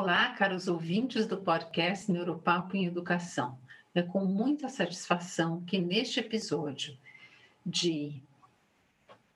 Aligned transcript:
Olá, 0.00 0.28
caros 0.28 0.68
ouvintes 0.68 1.26
do 1.26 1.38
podcast 1.38 2.08
Neuropapo 2.12 2.76
em 2.76 2.86
Educação. 2.86 3.58
É 3.92 4.00
com 4.00 4.24
muita 4.24 4.68
satisfação 4.68 5.60
que 5.62 5.76
neste 5.80 6.20
episódio 6.20 6.96
de 7.66 8.22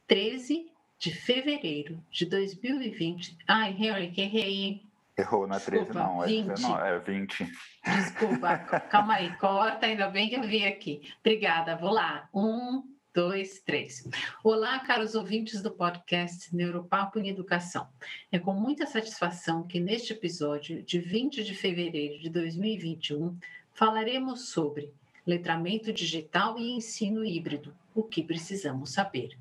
13 0.06 0.70
de 1.00 1.12
fevereiro 1.12 2.00
de 2.12 2.26
2020. 2.26 3.38
Ai, 3.48 3.72
Henry, 3.76 4.14
errei. 4.16 4.86
Errou, 5.18 5.48
não 5.48 5.56
é 5.56 5.58
13, 5.58 5.84
Desculpa, 5.84 6.08
não, 6.08 6.22
é 6.22 6.26
20. 6.28 6.46
19, 6.46 6.88
é 6.88 6.98
20. 7.00 7.52
Desculpa, 7.84 8.58
calma 8.88 9.14
aí, 9.14 9.36
corta, 9.38 9.86
ainda 9.86 10.08
bem 10.10 10.28
que 10.28 10.36
eu 10.36 10.42
vi 10.44 10.64
aqui. 10.64 11.12
Obrigada, 11.18 11.74
vou 11.74 11.90
lá. 11.90 12.28
Um, 12.32 12.84
dois, 13.14 13.60
três. 13.60 14.08
Olá, 14.42 14.78
caros 14.78 15.14
ouvintes 15.14 15.60
do 15.60 15.70
podcast 15.70 16.54
Neuropapo 16.54 17.18
em 17.18 17.28
Educação. 17.28 17.86
É 18.30 18.38
com 18.38 18.54
muita 18.54 18.86
satisfação 18.86 19.66
que 19.66 19.78
neste 19.78 20.14
episódio 20.14 20.82
de 20.82 20.98
20 20.98 21.44
de 21.44 21.54
fevereiro 21.54 22.18
de 22.18 22.30
2021 22.30 23.36
falaremos 23.74 24.48
sobre 24.48 24.90
letramento 25.26 25.92
digital 25.92 26.58
e 26.58 26.72
ensino 26.72 27.22
híbrido, 27.22 27.76
o 27.94 28.02
que 28.02 28.22
precisamos 28.22 28.92
saber. 28.94 29.36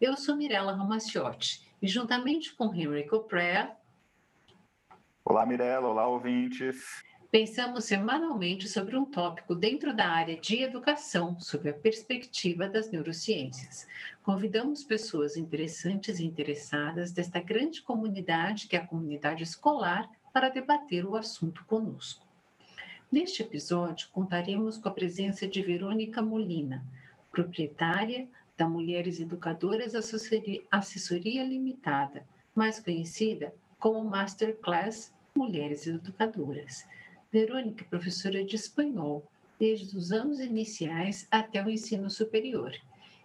Eu 0.00 0.16
sou 0.16 0.36
Mirella 0.36 0.74
Ramaciotti 0.74 1.62
e 1.80 1.86
juntamente 1.86 2.52
com 2.54 2.74
Henry 2.74 3.06
Coprea... 3.06 3.76
Olá, 5.24 5.46
Mirella. 5.46 5.86
Olá, 5.86 6.08
ouvintes. 6.08 7.04
Pensamos 7.32 7.86
semanalmente 7.86 8.68
sobre 8.68 8.94
um 8.94 9.06
tópico 9.06 9.54
dentro 9.54 9.96
da 9.96 10.06
área 10.06 10.36
de 10.36 10.62
educação, 10.62 11.40
sob 11.40 11.66
a 11.66 11.72
perspectiva 11.72 12.68
das 12.68 12.90
neurociências. 12.90 13.88
Convidamos 14.22 14.84
pessoas 14.84 15.34
interessantes 15.34 16.20
e 16.20 16.26
interessadas 16.26 17.10
desta 17.10 17.40
grande 17.40 17.80
comunidade, 17.80 18.68
que 18.68 18.76
é 18.76 18.80
a 18.80 18.86
comunidade 18.86 19.42
escolar, 19.44 20.10
para 20.30 20.50
debater 20.50 21.06
o 21.06 21.16
assunto 21.16 21.64
conosco. 21.64 22.22
Neste 23.10 23.40
episódio, 23.40 24.10
contaremos 24.12 24.76
com 24.76 24.90
a 24.90 24.92
presença 24.92 25.48
de 25.48 25.62
Verônica 25.62 26.20
Molina, 26.20 26.84
proprietária 27.30 28.28
da 28.58 28.68
Mulheres 28.68 29.18
Educadoras 29.20 29.94
Assessoria, 29.94 31.44
Limitada, 31.44 32.26
mais 32.54 32.78
conhecida 32.78 33.54
como 33.78 34.04
Masterclass 34.04 35.14
Mulheres 35.34 35.86
Educadoras 35.86 36.84
Verônica 37.32 37.82
é 37.82 37.88
professora 37.88 38.44
de 38.44 38.56
espanhol, 38.56 39.26
desde 39.58 39.96
os 39.96 40.12
anos 40.12 40.38
iniciais 40.38 41.26
até 41.30 41.64
o 41.64 41.70
ensino 41.70 42.10
superior, 42.10 42.74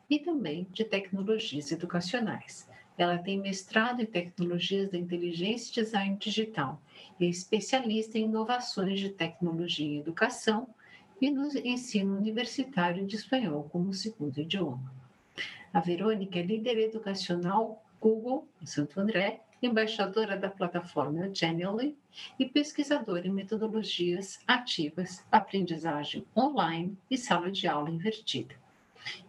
e 0.10 0.18
também 0.18 0.66
de 0.72 0.86
tecnologias 0.86 1.74
educacionais. 1.74 2.70
Ela 2.98 3.18
tem 3.18 3.38
mestrado 3.38 4.02
em 4.02 4.06
tecnologias 4.06 4.90
da 4.90 4.98
inteligência 4.98 5.82
e 5.82 5.84
design 5.84 6.16
digital 6.16 6.82
e 7.20 7.26
é 7.26 7.28
especialista 7.28 8.18
em 8.18 8.24
inovações 8.24 8.98
de 8.98 9.10
tecnologia 9.10 9.86
em 9.86 10.00
educação 10.00 10.70
e 11.20 11.30
no 11.30 11.46
ensino 11.58 12.16
universitário 12.16 13.06
de 13.06 13.18
espanhol 13.18 13.68
como 13.70 13.94
segundo 13.94 14.40
idioma. 14.40 14.90
A 15.74 15.82
Verônica 15.82 16.40
é 16.40 16.44
líder 16.44 16.78
educacional 16.80 17.84
Google 18.00 18.48
em 18.62 18.66
Santo 18.66 19.02
André 19.02 19.42
embaixadora 19.62 20.38
da 20.38 20.50
plataforma 20.50 21.30
Genially 21.34 21.98
e 22.38 22.46
pesquisadora 22.46 23.28
em 23.28 23.32
metodologias 23.32 24.40
ativas, 24.48 25.24
aprendizagem 25.32 26.26
online 26.36 26.98
e 27.10 27.18
sala 27.18 27.52
de 27.52 27.68
aula 27.68 27.90
invertida. 27.90 28.56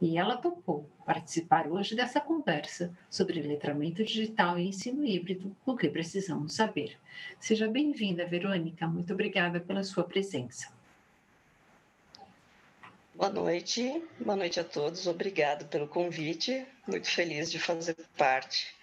E 0.00 0.18
ela 0.18 0.36
topou 0.36 0.88
participar 1.06 1.68
hoje 1.68 1.94
dessa 1.94 2.20
conversa 2.20 2.92
sobre 3.08 3.40
letramento 3.40 4.04
digital 4.04 4.58
e 4.58 4.68
ensino 4.68 5.04
híbrido, 5.04 5.54
o 5.64 5.76
que 5.76 5.88
precisamos 5.88 6.54
saber. 6.54 6.98
Seja 7.38 7.68
bem-vinda, 7.68 8.26
Verônica. 8.26 8.86
Muito 8.86 9.12
obrigada 9.12 9.60
pela 9.60 9.84
sua 9.84 10.04
presença. 10.04 10.72
Boa 13.14 13.30
noite, 13.30 14.02
boa 14.20 14.36
noite 14.36 14.60
a 14.60 14.64
todos. 14.64 15.06
Obrigado 15.06 15.66
pelo 15.68 15.88
convite. 15.88 16.66
Muito 16.86 17.08
feliz 17.08 17.50
de 17.50 17.58
fazer 17.58 17.96
parte 18.16 18.77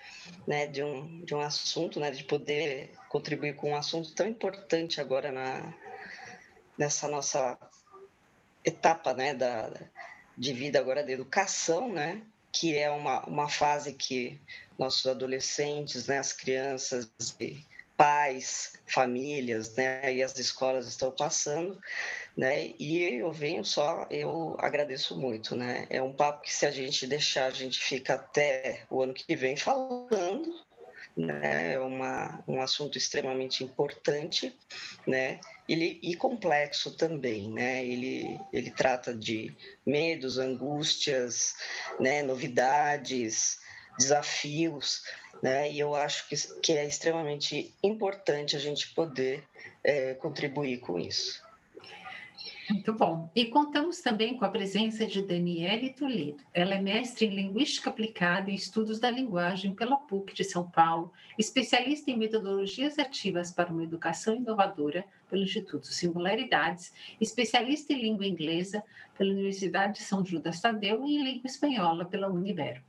né, 0.48 0.68
de, 0.68 0.84
um, 0.84 1.24
de 1.24 1.34
um 1.34 1.42
assunto, 1.42 2.00
né, 2.00 2.12
de 2.12 2.24
poder 2.24 2.92
contribuir 3.10 3.56
com 3.56 3.72
um 3.72 3.76
assunto 3.76 4.14
tão 4.14 4.28
importante 4.28 5.00
agora 5.02 5.32
na, 5.32 5.74
nessa 6.78 7.08
nossa 7.08 7.58
etapa 8.64 9.14
né, 9.14 9.34
da, 9.34 9.72
de 10.38 10.54
vida 10.54 10.80
agora 10.80 11.04
da 11.04 11.12
educação, 11.12 11.92
né, 11.92 12.22
que 12.52 12.78
é 12.78 12.90
uma, 12.90 13.26
uma 13.26 13.50
fase 13.50 13.94
que 13.94 14.40
nossos 14.78 15.06
adolescentes, 15.06 16.08
né, 16.08 16.18
as 16.18 16.34
crianças 16.34 17.10
e 17.40 17.64
pais, 17.98 18.74
famílias, 18.86 19.76
né, 19.76 20.14
e 20.14 20.22
as 20.22 20.38
escolas 20.38 20.88
estão 20.88 21.12
passando, 21.12 21.80
né? 22.36 22.74
E 22.78 23.04
eu 23.04 23.32
venho 23.32 23.64
só, 23.64 24.06
eu 24.10 24.56
agradeço 24.60 25.18
muito, 25.18 25.56
né? 25.56 25.88
É 25.90 26.02
um 26.02 26.14
papo 26.14 26.42
que 26.42 26.54
se 26.54 26.66
a 26.66 26.72
gente 26.72 27.08
deixar, 27.08 27.46
a 27.46 27.52
gente 27.52 27.80
fica 27.80 28.16
até 28.16 28.84
o 28.90 29.02
ano 29.02 29.14
que 29.14 29.36
vem 29.36 29.56
falando, 29.56 30.54
né? 31.16 31.74
É 31.74 31.80
uma, 31.80 32.44
um 32.48 32.62
assunto 32.62 32.98
extremamente 32.98 33.64
importante, 33.64 34.54
né? 35.08 35.40
Ele, 35.68 36.00
e 36.04 36.16
complexo 36.16 36.92
também, 36.92 37.50
né? 37.50 37.86
Ele, 37.86 38.40
ele 38.52 38.70
trata 38.70 39.16
de 39.16 39.56
medos, 39.86 40.38
angústias, 40.38 41.56
né? 42.00 42.22
novidades, 42.22 43.60
desafios, 43.98 45.04
né? 45.42 45.72
E 45.72 45.80
eu 45.80 45.96
acho 45.96 46.28
que, 46.28 46.36
que 46.62 46.74
é 46.74 46.86
extremamente 46.86 47.74
importante 47.84 48.56
a 48.56 48.60
gente 48.60 48.94
poder 48.94 49.44
é, 49.84 50.14
contribuir 50.16 50.80
com 50.80 51.00
isso. 51.00 51.44
Muito 52.70 52.94
bom. 52.94 53.30
E 53.36 53.46
contamos 53.46 54.02
também 54.02 54.36
com 54.36 54.44
a 54.44 54.50
presença 54.50 55.06
de 55.06 55.22
Daniele 55.22 55.92
Toledo. 55.92 56.44
Ela 56.52 56.74
é 56.74 56.82
mestre 56.82 57.28
em 57.28 57.36
Linguística 57.36 57.92
Aplicada 57.92 58.50
e 58.50 58.56
Estudos 58.56 59.00
da 59.00 59.10
Linguagem 59.12 59.76
pela 59.76 59.98
PUC 59.98 60.34
de 60.34 60.44
São 60.44 60.68
Paulo, 60.68 61.14
especialista 61.38 62.10
em 62.10 62.18
metodologias 62.18 62.98
ativas 62.98 63.52
para 63.52 63.72
uma 63.72 63.84
educação 63.84 64.36
inovadora 64.36 65.06
pelo 65.30 65.44
Instituto 65.44 65.86
Singularidades, 65.86 66.92
especialista 67.22 67.94
em 67.94 68.02
língua 68.02 68.26
inglesa 68.26 68.84
pela 69.16 69.32
Universidade 69.32 70.00
de 70.00 70.04
São 70.04 70.26
Judas 70.26 70.60
Tadeu 70.60 71.06
e 71.06 71.18
em 71.18 71.24
língua 71.24 71.48
espanhola 71.48 72.04
pela 72.04 72.28
Univero. 72.28 72.82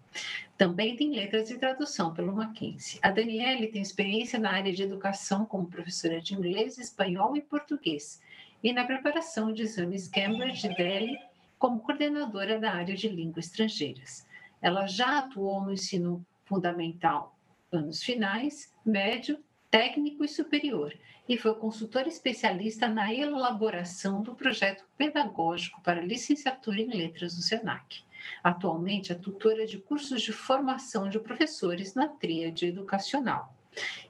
Também 0.57 0.97
tem 0.97 1.11
letras 1.11 1.51
e 1.51 1.59
tradução 1.59 2.15
pelo 2.15 2.35
Mackenzie. 2.35 2.99
A 3.03 3.11
Daniele 3.11 3.69
tem 3.69 3.83
experiência 3.83 4.39
na 4.39 4.53
área 4.53 4.73
de 4.73 4.83
educação 4.83 5.45
como 5.45 5.69
professora 5.69 6.21
de 6.21 6.35
inglês, 6.35 6.79
espanhol 6.79 7.37
e 7.37 7.43
português 7.43 8.21
e 8.63 8.73
na 8.73 8.85
preparação 8.85 9.53
de 9.53 9.63
exames 9.63 10.09
Cambridge 10.09 10.67
e 10.67 10.75
Delhi 10.75 11.19
como 11.59 11.81
coordenadora 11.81 12.59
da 12.59 12.73
área 12.73 12.95
de 12.95 13.09
línguas 13.09 13.47
estrangeiras. 13.47 14.27
Ela 14.61 14.87
já 14.87 15.19
atuou 15.19 15.63
no 15.63 15.73
ensino 15.73 16.25
fundamental, 16.45 17.39
anos 17.71 18.03
finais, 18.03 18.75
médio, 18.85 19.39
técnico 19.71 20.25
e 20.25 20.29
superior, 20.29 20.93
e 21.29 21.37
foi 21.37 21.55
consultora 21.55 22.09
especialista 22.09 22.89
na 22.89 23.13
elaboração 23.13 24.23
do 24.23 24.35
projeto 24.35 24.85
pedagógico 24.97 25.81
para 25.83 26.01
licenciatura 26.01 26.81
em 26.81 26.89
letras 26.89 27.35
do 27.35 27.43
SENAC. 27.43 28.06
Atualmente 28.43 29.13
é 29.13 29.15
tutora 29.15 29.67
de 29.67 29.79
cursos 29.79 30.23
de 30.23 30.33
formação 30.33 31.09
de 31.09 31.19
professores 31.19 31.95
na 31.95 32.09
tríade 32.09 32.67
educacional. 32.67 33.55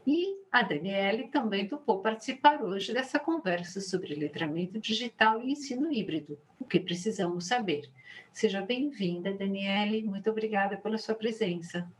E 0.06 0.36
a 0.52 0.62
Daniele 0.62 1.28
também 1.28 1.66
topou 1.66 2.00
participar 2.00 2.62
hoje 2.62 2.92
dessa 2.92 3.18
conversa 3.18 3.80
sobre 3.80 4.14
letramento 4.14 4.78
digital 4.78 5.42
e 5.42 5.52
ensino 5.52 5.92
híbrido, 5.92 6.38
o 6.60 6.64
que 6.64 6.78
precisamos 6.78 7.46
saber. 7.46 7.90
Seja 8.32 8.62
bem-vinda, 8.62 9.32
Daniele, 9.32 10.02
muito 10.02 10.30
obrigada 10.30 10.76
pela 10.76 10.98
sua 10.98 11.14
presença. 11.14 11.90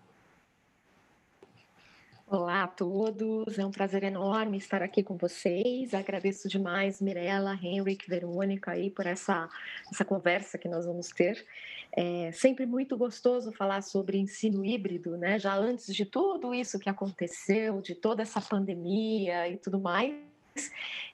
Olá 2.28 2.64
a 2.64 2.67
todos, 2.67 3.56
é 3.56 3.64
um 3.64 3.70
prazer 3.70 4.02
enorme 4.02 4.58
estar 4.58 4.82
aqui 4.82 5.00
com 5.00 5.17
vocês. 5.17 5.94
Agradeço 5.94 6.49
demais, 6.49 7.00
Mirella, 7.00 7.56
Henrique, 7.62 8.11
Verônica, 8.11 8.73
aí, 8.73 8.90
por 8.90 9.06
essa, 9.06 9.49
essa 9.93 10.05
conversa 10.05 10.58
que 10.58 10.67
nós 10.67 10.84
vamos 10.84 11.06
ter. 11.06 11.46
É 11.93 12.32
sempre 12.32 12.67
muito 12.67 12.96
gostoso 12.96 13.52
falar 13.52 13.81
sobre 13.81 14.19
ensino 14.19 14.64
híbrido, 14.64 15.17
né? 15.17 15.38
Já 15.38 15.55
antes 15.55 15.94
de 15.94 16.05
tudo 16.05 16.52
isso 16.52 16.81
que 16.81 16.90
aconteceu, 16.90 17.81
de 17.81 17.94
toda 17.94 18.23
essa 18.23 18.40
pandemia 18.40 19.49
e 19.49 19.56
tudo 19.56 19.78
mais 19.78 20.25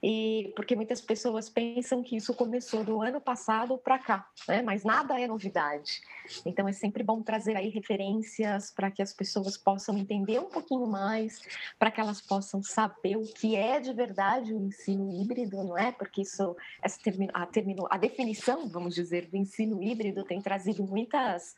e 0.01 0.51
porque 0.55 0.75
muitas 0.75 1.01
pessoas 1.01 1.49
pensam 1.49 2.03
que 2.03 2.15
isso 2.15 2.33
começou 2.33 2.83
do 2.83 3.01
ano 3.01 3.21
passado 3.21 3.77
para 3.77 3.99
cá, 3.99 4.27
né? 4.47 4.61
Mas 4.61 4.83
nada 4.83 5.19
é 5.19 5.27
novidade. 5.27 6.01
Então 6.45 6.67
é 6.67 6.73
sempre 6.73 7.03
bom 7.03 7.21
trazer 7.21 7.55
aí 7.55 7.69
referências 7.69 8.71
para 8.71 8.91
que 8.91 9.01
as 9.01 9.13
pessoas 9.13 9.57
possam 9.57 9.97
entender 9.97 10.39
um 10.39 10.49
pouquinho 10.49 10.87
mais, 10.87 11.41
para 11.79 11.91
que 11.91 12.01
elas 12.01 12.21
possam 12.21 12.61
saber 12.61 13.17
o 13.17 13.23
que 13.23 13.55
é 13.55 13.79
de 13.79 13.93
verdade 13.93 14.53
o 14.53 14.65
ensino 14.65 15.11
híbrido, 15.11 15.63
não 15.63 15.77
é? 15.77 15.91
Porque 15.91 16.21
isso 16.21 16.55
essa 16.81 16.99
termino, 17.01 17.31
a, 17.33 17.45
termino, 17.45 17.87
a 17.89 17.97
definição, 17.97 18.67
vamos 18.67 18.95
dizer, 18.95 19.27
do 19.27 19.37
ensino 19.37 19.81
híbrido 19.81 20.23
tem 20.23 20.41
trazido 20.41 20.83
muitas 20.83 21.55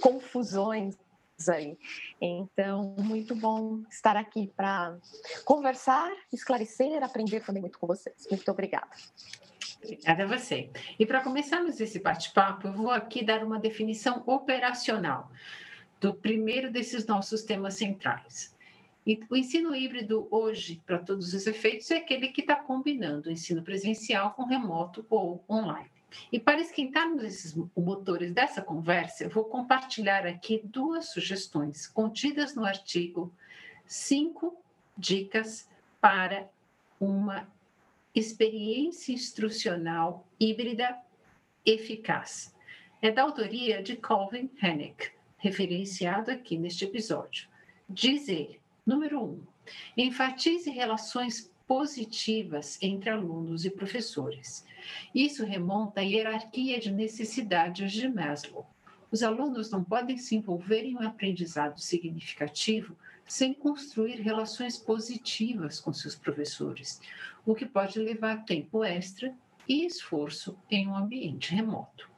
confusões 0.00 0.96
Então, 2.20 2.94
muito 2.98 3.34
bom 3.34 3.82
estar 3.90 4.16
aqui 4.16 4.50
para 4.56 4.96
conversar, 5.44 6.10
esclarecer, 6.32 7.02
aprender 7.02 7.40
também 7.44 7.62
muito 7.62 7.78
com 7.78 7.86
vocês. 7.86 8.26
Muito 8.30 8.50
obrigada. 8.50 8.88
Obrigada 9.82 10.24
a 10.24 10.26
você. 10.26 10.70
E 10.98 11.06
para 11.06 11.22
começarmos 11.22 11.80
esse 11.80 12.00
bate-papo, 12.00 12.66
eu 12.66 12.72
vou 12.72 12.90
aqui 12.90 13.24
dar 13.24 13.44
uma 13.44 13.60
definição 13.60 14.24
operacional 14.26 15.30
do 16.00 16.12
primeiro 16.12 16.70
desses 16.70 17.06
nossos 17.06 17.42
temas 17.42 17.74
centrais. 17.74 18.56
E 19.06 19.20
o 19.30 19.36
ensino 19.36 19.74
híbrido 19.74 20.28
hoje, 20.30 20.82
para 20.84 20.98
todos 20.98 21.32
os 21.32 21.46
efeitos, 21.46 21.90
é 21.90 21.96
aquele 21.96 22.28
que 22.28 22.42
está 22.42 22.56
combinando 22.56 23.28
o 23.28 23.32
ensino 23.32 23.62
presencial 23.62 24.32
com 24.32 24.44
remoto 24.44 25.06
ou 25.08 25.42
online. 25.48 25.97
E 26.32 26.38
para 26.40 26.60
esquentarmos 26.60 27.22
esses 27.22 27.54
motores 27.76 28.32
dessa 28.32 28.62
conversa, 28.62 29.24
eu 29.24 29.30
vou 29.30 29.44
compartilhar 29.44 30.26
aqui 30.26 30.60
duas 30.64 31.10
sugestões 31.10 31.86
contidas 31.86 32.54
no 32.54 32.64
artigo 32.64 33.32
Cinco 33.86 34.56
Dicas 34.96 35.68
para 36.00 36.48
uma 37.00 37.48
experiência 38.14 39.12
instrucional 39.12 40.26
híbrida 40.40 40.98
eficaz. 41.64 42.54
É 43.00 43.10
da 43.10 43.22
autoria 43.22 43.82
de 43.82 43.96
Calvin 43.96 44.50
Hennick, 44.60 45.12
referenciado 45.36 46.30
aqui 46.30 46.58
neste 46.58 46.84
episódio. 46.84 47.48
Diz 47.88 48.28
ele, 48.28 48.60
número 48.84 49.22
um, 49.22 49.42
enfatize 49.96 50.70
relações 50.70 51.50
positivas 51.68 52.78
entre 52.82 53.10
alunos 53.10 53.66
e 53.66 53.70
professores. 53.70 54.66
Isso 55.14 55.44
remonta 55.44 56.00
à 56.00 56.02
hierarquia 56.02 56.80
de 56.80 56.90
necessidades 56.90 57.92
de 57.92 58.08
Maslow. 58.08 58.66
Os 59.12 59.22
alunos 59.22 59.70
não 59.70 59.84
podem 59.84 60.16
se 60.16 60.34
envolver 60.34 60.82
em 60.84 60.96
um 60.96 61.02
aprendizado 61.02 61.78
significativo 61.78 62.96
sem 63.26 63.52
construir 63.52 64.22
relações 64.22 64.78
positivas 64.78 65.78
com 65.78 65.92
seus 65.92 66.16
professores, 66.16 67.00
o 67.44 67.54
que 67.54 67.66
pode 67.66 67.98
levar 67.98 68.44
tempo 68.46 68.82
extra 68.82 69.34
e 69.68 69.84
esforço 69.84 70.58
em 70.70 70.88
um 70.88 70.96
ambiente 70.96 71.54
remoto. 71.54 72.08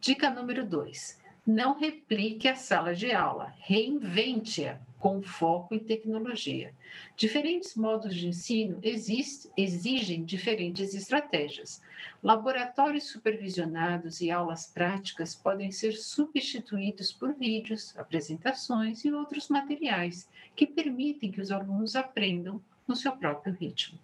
Dica 0.00 0.28
número 0.28 0.66
2. 0.66 1.20
Não 1.46 1.78
replique 1.78 2.48
a 2.48 2.56
sala 2.56 2.94
de 2.94 3.12
aula, 3.12 3.54
reinvente-a 3.58 4.80
com 5.04 5.20
foco 5.20 5.74
em 5.74 5.78
tecnologia. 5.78 6.72
Diferentes 7.14 7.74
modos 7.76 8.14
de 8.14 8.26
ensino 8.26 8.80
exigem 8.82 10.24
diferentes 10.24 10.94
estratégias. 10.94 11.82
Laboratórios 12.22 13.04
supervisionados 13.10 14.22
e 14.22 14.30
aulas 14.30 14.66
práticas 14.66 15.34
podem 15.34 15.70
ser 15.70 15.92
substituídos 15.92 17.12
por 17.12 17.34
vídeos, 17.34 17.94
apresentações 17.98 19.04
e 19.04 19.12
outros 19.12 19.50
materiais 19.50 20.26
que 20.56 20.66
permitem 20.66 21.30
que 21.30 21.42
os 21.42 21.50
alunos 21.50 21.94
aprendam 21.96 22.58
no 22.88 22.96
seu 22.96 23.12
próprio 23.12 23.52
ritmo. 23.52 23.98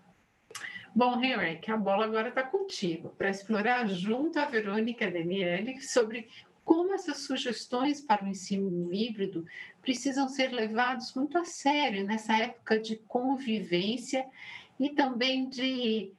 Bom, 0.95 1.19
Henrique, 1.23 1.71
a 1.71 1.79
bola 1.79 2.05
agora 2.05 2.29
está 2.29 2.43
contigo 2.43 3.15
para 3.17 3.31
explorar 3.31 3.89
junto 3.89 4.39
à 4.39 4.45
Verônica 4.45 5.11
Daniele 5.11 5.81
sobre 5.81 6.29
como 6.71 6.95
essas 6.95 7.17
sugestões 7.23 8.01
para 8.01 8.25
o 8.25 8.29
ensino 8.29 8.95
híbrido 8.95 9.45
precisam 9.83 10.29
ser 10.29 10.53
levados 10.53 11.13
muito 11.15 11.37
a 11.37 11.45
sério 11.45 12.05
nessa 12.05 12.37
época 12.37 12.79
de 12.79 12.95
convivência 13.09 14.25
e 14.79 14.89
também 14.91 15.49
de 15.49 16.13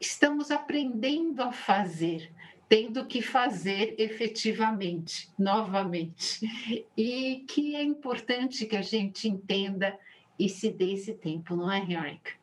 estamos 0.00 0.50
aprendendo 0.50 1.42
a 1.42 1.52
fazer, 1.52 2.32
tendo 2.66 3.04
que 3.04 3.20
fazer 3.20 3.94
efetivamente, 3.98 5.30
novamente. 5.38 6.50
E 6.96 7.44
que 7.46 7.76
é 7.76 7.82
importante 7.82 8.64
que 8.64 8.76
a 8.76 8.80
gente 8.80 9.28
entenda 9.28 9.94
e 10.38 10.48
se 10.48 10.70
dê 10.70 10.94
esse 10.94 11.12
tempo, 11.12 11.54
não 11.54 11.70
é, 11.70 11.80
Henrique? 11.80 12.37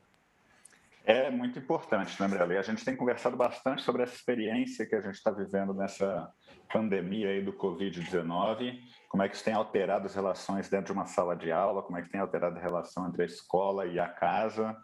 É 1.08 1.30
muito 1.30 1.60
importante, 1.60 2.20
né, 2.20 2.28
Mirella? 2.28 2.56
E 2.56 2.58
a 2.58 2.64
gente 2.64 2.84
tem 2.84 2.96
conversado 2.96 3.38
bastante 3.38 3.84
sobre 3.84 4.02
essa 4.02 4.16
experiência 4.16 4.88
que 4.88 4.96
a 4.96 5.02
gente 5.02 5.14
está 5.14 5.30
vivendo 5.30 5.72
nessa 5.72 6.28
pandemia 6.74 7.30
aí 7.30 7.44
do 7.44 7.54
Covid-19, 7.54 8.80
como 9.08 9.22
é 9.22 9.30
que 9.30 9.36
isso 9.36 9.46
tem 9.46 9.54
alterado 9.54 10.08
as 10.08 10.16
relações 10.16 10.68
dentro 10.68 10.88
de 10.88 10.92
uma 10.94 11.06
sala 11.06 11.36
de 11.36 11.52
aula, 11.52 11.84
como 11.84 11.96
é 11.98 12.02
que 12.02 12.10
tem 12.10 12.20
alterado 12.20 12.58
a 12.58 12.62
relação 12.62 13.08
entre 13.08 13.22
a 13.22 13.26
escola 13.26 13.86
e 13.86 14.00
a 14.00 14.08
casa, 14.08 14.76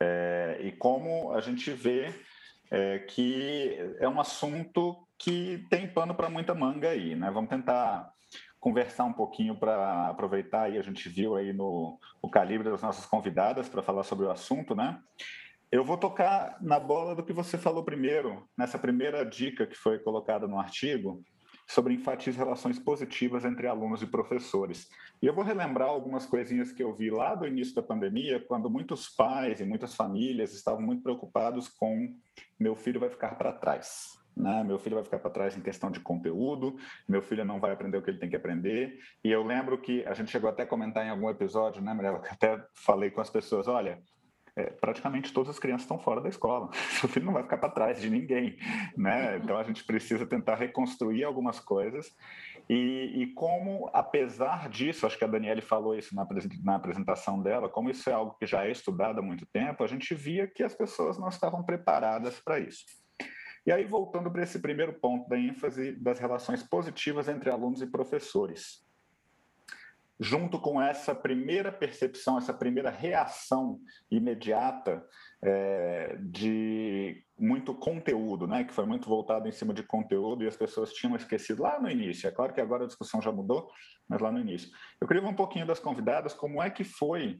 é, 0.00 0.58
e 0.62 0.72
como 0.72 1.32
a 1.32 1.40
gente 1.40 1.70
vê 1.70 2.12
é, 2.72 2.98
que 2.98 3.78
é 4.00 4.08
um 4.08 4.20
assunto 4.20 4.96
que 5.16 5.64
tem 5.70 5.86
pano 5.86 6.12
para 6.12 6.28
muita 6.28 6.54
manga 6.56 6.90
aí, 6.90 7.14
né? 7.14 7.30
Vamos 7.30 7.50
tentar 7.50 8.10
conversar 8.58 9.04
um 9.04 9.12
pouquinho 9.12 9.56
para 9.56 10.08
aproveitar 10.08 10.62
aí 10.62 10.76
a 10.76 10.82
gente 10.82 11.08
viu 11.08 11.36
aí 11.36 11.52
no 11.52 11.98
o 12.20 12.28
calibre 12.28 12.68
das 12.68 12.82
nossas 12.82 13.06
convidadas 13.06 13.68
para 13.68 13.82
falar 13.82 14.02
sobre 14.02 14.26
o 14.26 14.30
assunto, 14.30 14.74
né? 14.74 15.00
Eu 15.70 15.84
vou 15.84 15.98
tocar 15.98 16.56
na 16.62 16.80
bola 16.80 17.14
do 17.14 17.22
que 17.22 17.32
você 17.32 17.58
falou 17.58 17.84
primeiro, 17.84 18.48
nessa 18.56 18.78
primeira 18.78 19.22
dica 19.22 19.66
que 19.66 19.76
foi 19.76 19.98
colocada 19.98 20.48
no 20.48 20.58
artigo, 20.58 21.22
sobre 21.66 21.92
enfatizar 21.92 22.42
relações 22.42 22.78
positivas 22.78 23.44
entre 23.44 23.66
alunos 23.66 24.00
e 24.00 24.06
professores. 24.06 24.88
E 25.20 25.26
eu 25.26 25.34
vou 25.34 25.44
relembrar 25.44 25.90
algumas 25.90 26.24
coisinhas 26.24 26.72
que 26.72 26.82
eu 26.82 26.94
vi 26.94 27.10
lá 27.10 27.34
do 27.34 27.46
início 27.46 27.74
da 27.74 27.82
pandemia, 27.82 28.42
quando 28.48 28.70
muitos 28.70 29.10
pais 29.10 29.60
e 29.60 29.66
muitas 29.66 29.94
famílias 29.94 30.54
estavam 30.54 30.80
muito 30.80 31.02
preocupados 31.02 31.68
com 31.68 32.16
meu 32.58 32.74
filho 32.74 32.98
vai 32.98 33.10
ficar 33.10 33.36
para 33.36 33.52
trás. 33.52 34.18
Né? 34.34 34.64
Meu 34.64 34.78
filho 34.78 34.94
vai 34.94 35.04
ficar 35.04 35.18
para 35.18 35.30
trás 35.30 35.54
em 35.54 35.60
questão 35.60 35.90
de 35.90 36.00
conteúdo, 36.00 36.78
meu 37.06 37.20
filho 37.20 37.44
não 37.44 37.60
vai 37.60 37.72
aprender 37.72 37.98
o 37.98 38.02
que 38.02 38.08
ele 38.08 38.18
tem 38.18 38.30
que 38.30 38.36
aprender. 38.36 38.98
E 39.22 39.30
eu 39.30 39.44
lembro 39.44 39.76
que 39.76 40.02
a 40.06 40.14
gente 40.14 40.30
chegou 40.30 40.48
até 40.48 40.62
a 40.62 40.66
comentar 40.66 41.04
em 41.04 41.10
algum 41.10 41.28
episódio, 41.28 41.82
né, 41.82 41.92
Mirella? 41.92 42.22
Até 42.30 42.64
falei 42.72 43.10
com 43.10 43.20
as 43.20 43.28
pessoas: 43.28 43.68
olha, 43.68 44.00
é, 44.58 44.70
praticamente 44.70 45.32
todas 45.32 45.50
as 45.50 45.58
crianças 45.58 45.82
estão 45.82 45.98
fora 45.98 46.20
da 46.20 46.28
escola. 46.28 46.68
Seu 47.00 47.08
filho 47.08 47.26
não 47.26 47.32
vai 47.32 47.44
ficar 47.44 47.58
para 47.58 47.70
trás 47.70 48.00
de 48.00 48.10
ninguém, 48.10 48.58
né? 48.96 49.36
Então 49.38 49.56
a 49.56 49.62
gente 49.62 49.84
precisa 49.84 50.26
tentar 50.26 50.56
reconstruir 50.56 51.22
algumas 51.22 51.60
coisas 51.60 52.12
e, 52.68 53.22
e, 53.22 53.26
como, 53.34 53.88
apesar 53.94 54.68
disso, 54.68 55.06
acho 55.06 55.16
que 55.16 55.24
a 55.24 55.28
Daniele 55.28 55.62
falou 55.62 55.94
isso 55.94 56.14
na, 56.14 56.26
na 56.62 56.74
apresentação 56.74 57.40
dela, 57.40 57.68
como 57.68 57.88
isso 57.88 58.10
é 58.10 58.12
algo 58.12 58.36
que 58.38 58.46
já 58.46 58.66
é 58.66 58.70
estudado 58.70 59.20
há 59.20 59.22
muito 59.22 59.46
tempo, 59.46 59.82
a 59.82 59.86
gente 59.86 60.14
via 60.14 60.46
que 60.46 60.62
as 60.62 60.74
pessoas 60.74 61.18
não 61.18 61.28
estavam 61.28 61.62
preparadas 61.62 62.38
para 62.40 62.58
isso. 62.58 62.84
E 63.64 63.72
aí, 63.72 63.84
voltando 63.84 64.30
para 64.30 64.42
esse 64.42 64.58
primeiro 64.58 64.94
ponto 64.94 65.28
da 65.28 65.38
ênfase 65.38 65.92
das 65.92 66.18
relações 66.18 66.62
positivas 66.62 67.28
entre 67.28 67.50
alunos 67.50 67.80
e 67.80 67.86
professores 67.86 68.87
junto 70.20 70.58
com 70.58 70.80
essa 70.82 71.14
primeira 71.14 71.70
percepção, 71.70 72.38
essa 72.38 72.52
primeira 72.52 72.90
reação 72.90 73.78
imediata 74.10 75.04
é, 75.42 76.18
de 76.20 77.24
muito 77.38 77.72
conteúdo, 77.74 78.46
né, 78.46 78.64
que 78.64 78.72
foi 78.72 78.84
muito 78.84 79.08
voltado 79.08 79.46
em 79.46 79.52
cima 79.52 79.72
de 79.72 79.84
conteúdo 79.84 80.42
e 80.42 80.48
as 80.48 80.56
pessoas 80.56 80.92
tinham 80.92 81.14
esquecido 81.14 81.62
lá 81.62 81.80
no 81.80 81.88
início. 81.88 82.26
É 82.26 82.32
claro 82.32 82.52
que 82.52 82.60
agora 82.60 82.84
a 82.84 82.88
discussão 82.88 83.22
já 83.22 83.30
mudou, 83.30 83.70
mas 84.08 84.20
lá 84.20 84.32
no 84.32 84.40
início. 84.40 84.70
Eu 85.00 85.06
queria 85.06 85.22
um 85.22 85.34
pouquinho 85.34 85.66
das 85.66 85.78
convidadas 85.78 86.34
como 86.34 86.60
é 86.62 86.68
que 86.68 86.82
foi 86.82 87.38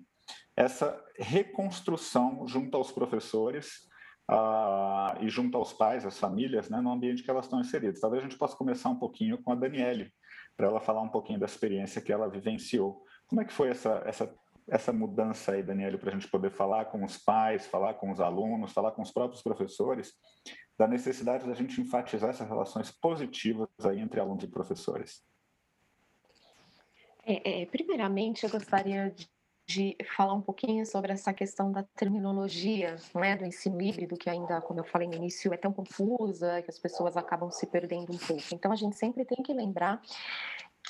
essa 0.56 1.02
reconstrução 1.18 2.46
junto 2.46 2.76
aos 2.76 2.92
professores 2.92 3.88
uh, 4.30 5.18
e 5.20 5.28
junto 5.28 5.56
aos 5.56 5.72
pais, 5.72 6.04
às 6.04 6.18
famílias, 6.18 6.68
né, 6.68 6.80
no 6.80 6.92
ambiente 6.92 7.22
que 7.22 7.30
elas 7.30 7.46
estão 7.46 7.60
inseridas. 7.60 8.00
Talvez 8.00 8.22
a 8.22 8.28
gente 8.28 8.38
possa 8.38 8.56
começar 8.56 8.88
um 8.88 8.98
pouquinho 8.98 9.42
com 9.42 9.52
a 9.52 9.54
Daniele, 9.54 10.12
para 10.58 10.66
ela 10.66 10.80
falar 10.80 11.00
um 11.00 11.08
pouquinho 11.08 11.38
da 11.38 11.46
experiência 11.46 12.02
que 12.02 12.12
ela 12.12 12.28
vivenciou. 12.28 13.04
Como 13.28 13.40
é 13.40 13.44
que 13.44 13.52
foi 13.52 13.68
essa, 13.68 14.02
essa, 14.04 14.34
essa 14.66 14.92
mudança 14.92 15.52
aí, 15.52 15.62
Daniele, 15.62 15.96
para 15.96 16.10
a 16.10 16.12
gente 16.12 16.28
poder 16.28 16.50
falar 16.50 16.86
com 16.86 17.04
os 17.04 17.16
pais, 17.16 17.68
falar 17.68 17.94
com 17.94 18.10
os 18.10 18.18
alunos, 18.18 18.72
falar 18.72 18.90
com 18.90 19.00
os 19.00 19.12
próprios 19.12 19.40
professores, 19.40 20.12
da 20.76 20.88
necessidade 20.88 21.46
da 21.46 21.54
gente 21.54 21.80
enfatizar 21.80 22.30
essas 22.30 22.48
relações 22.48 22.90
positivas 22.90 23.68
aí 23.84 24.00
entre 24.00 24.18
alunos 24.18 24.42
e 24.42 24.48
professores? 24.48 25.24
É, 27.24 27.62
é, 27.62 27.66
primeiramente, 27.66 28.42
eu 28.42 28.50
gostaria 28.50 29.10
de 29.10 29.30
de 29.68 29.94
falar 30.16 30.32
um 30.32 30.40
pouquinho 30.40 30.86
sobre 30.86 31.12
essa 31.12 31.30
questão 31.30 31.70
da 31.70 31.82
terminologia 31.94 32.96
né, 33.14 33.36
do 33.36 33.44
ensino 33.44 33.82
híbrido, 33.82 34.16
que 34.16 34.30
ainda, 34.30 34.62
como 34.62 34.80
eu 34.80 34.84
falei 34.84 35.06
no 35.06 35.14
início, 35.14 35.52
é 35.52 35.58
tão 35.58 35.74
confusa 35.74 36.62
que 36.62 36.70
as 36.70 36.78
pessoas 36.78 37.18
acabam 37.18 37.50
se 37.50 37.66
perdendo 37.66 38.10
um 38.10 38.16
pouco. 38.16 38.42
Então, 38.50 38.72
a 38.72 38.76
gente 38.76 38.96
sempre 38.96 39.26
tem 39.26 39.42
que 39.42 39.52
lembrar 39.52 40.00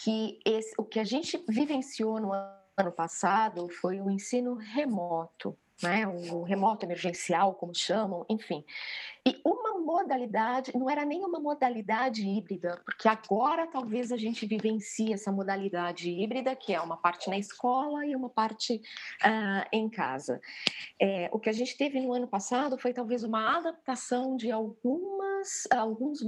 que 0.01 0.39
esse, 0.45 0.73
o 0.79 0.85
que 0.85 1.01
a 1.01 1.05
gente 1.05 1.43
vivenciou 1.49 2.21
no 2.21 2.31
ano 2.33 2.93
passado 2.93 3.69
foi 3.69 4.01
o 4.01 4.09
ensino 4.09 4.55
remoto, 4.55 5.59
né, 5.83 6.07
o 6.07 6.45
remoto 6.45 6.87
emergencial, 6.87 7.55
como 7.55 7.75
chamam, 7.75 8.25
enfim. 8.29 8.65
E 9.27 9.41
uma 9.45 9.68
modalidade, 9.89 10.77
não 10.77 10.91
era 10.91 11.03
nem 11.03 11.25
uma 11.25 11.41
modalidade 11.41 12.29
híbrida, 12.29 12.79
porque 12.85 13.09
agora 13.09 13.67
talvez 13.67 14.13
a 14.13 14.19
gente 14.19 14.45
vivencie 14.45 15.15
essa 15.15 15.33
modalidade 15.33 16.11
híbrida, 16.11 16.55
que 16.55 16.75
é 16.75 16.81
uma 16.81 16.99
parte 16.99 17.31
na 17.31 17.39
escola 17.39 18.05
e 18.05 18.15
uma 18.15 18.29
parte 18.29 18.83
uh, 19.25 19.67
em 19.73 19.89
casa. 19.89 20.41
É, 21.01 21.31
o 21.33 21.39
que 21.39 21.49
a 21.49 21.55
gente 21.55 21.75
teve 21.75 21.99
no 22.01 22.13
ano 22.13 22.29
passado 22.29 22.77
foi 22.77 22.93
talvez 22.93 23.25
uma 23.25 23.57
adaptação 23.57 24.37
de 24.37 24.51
algumas, 24.53 25.67
alguns 25.71 26.23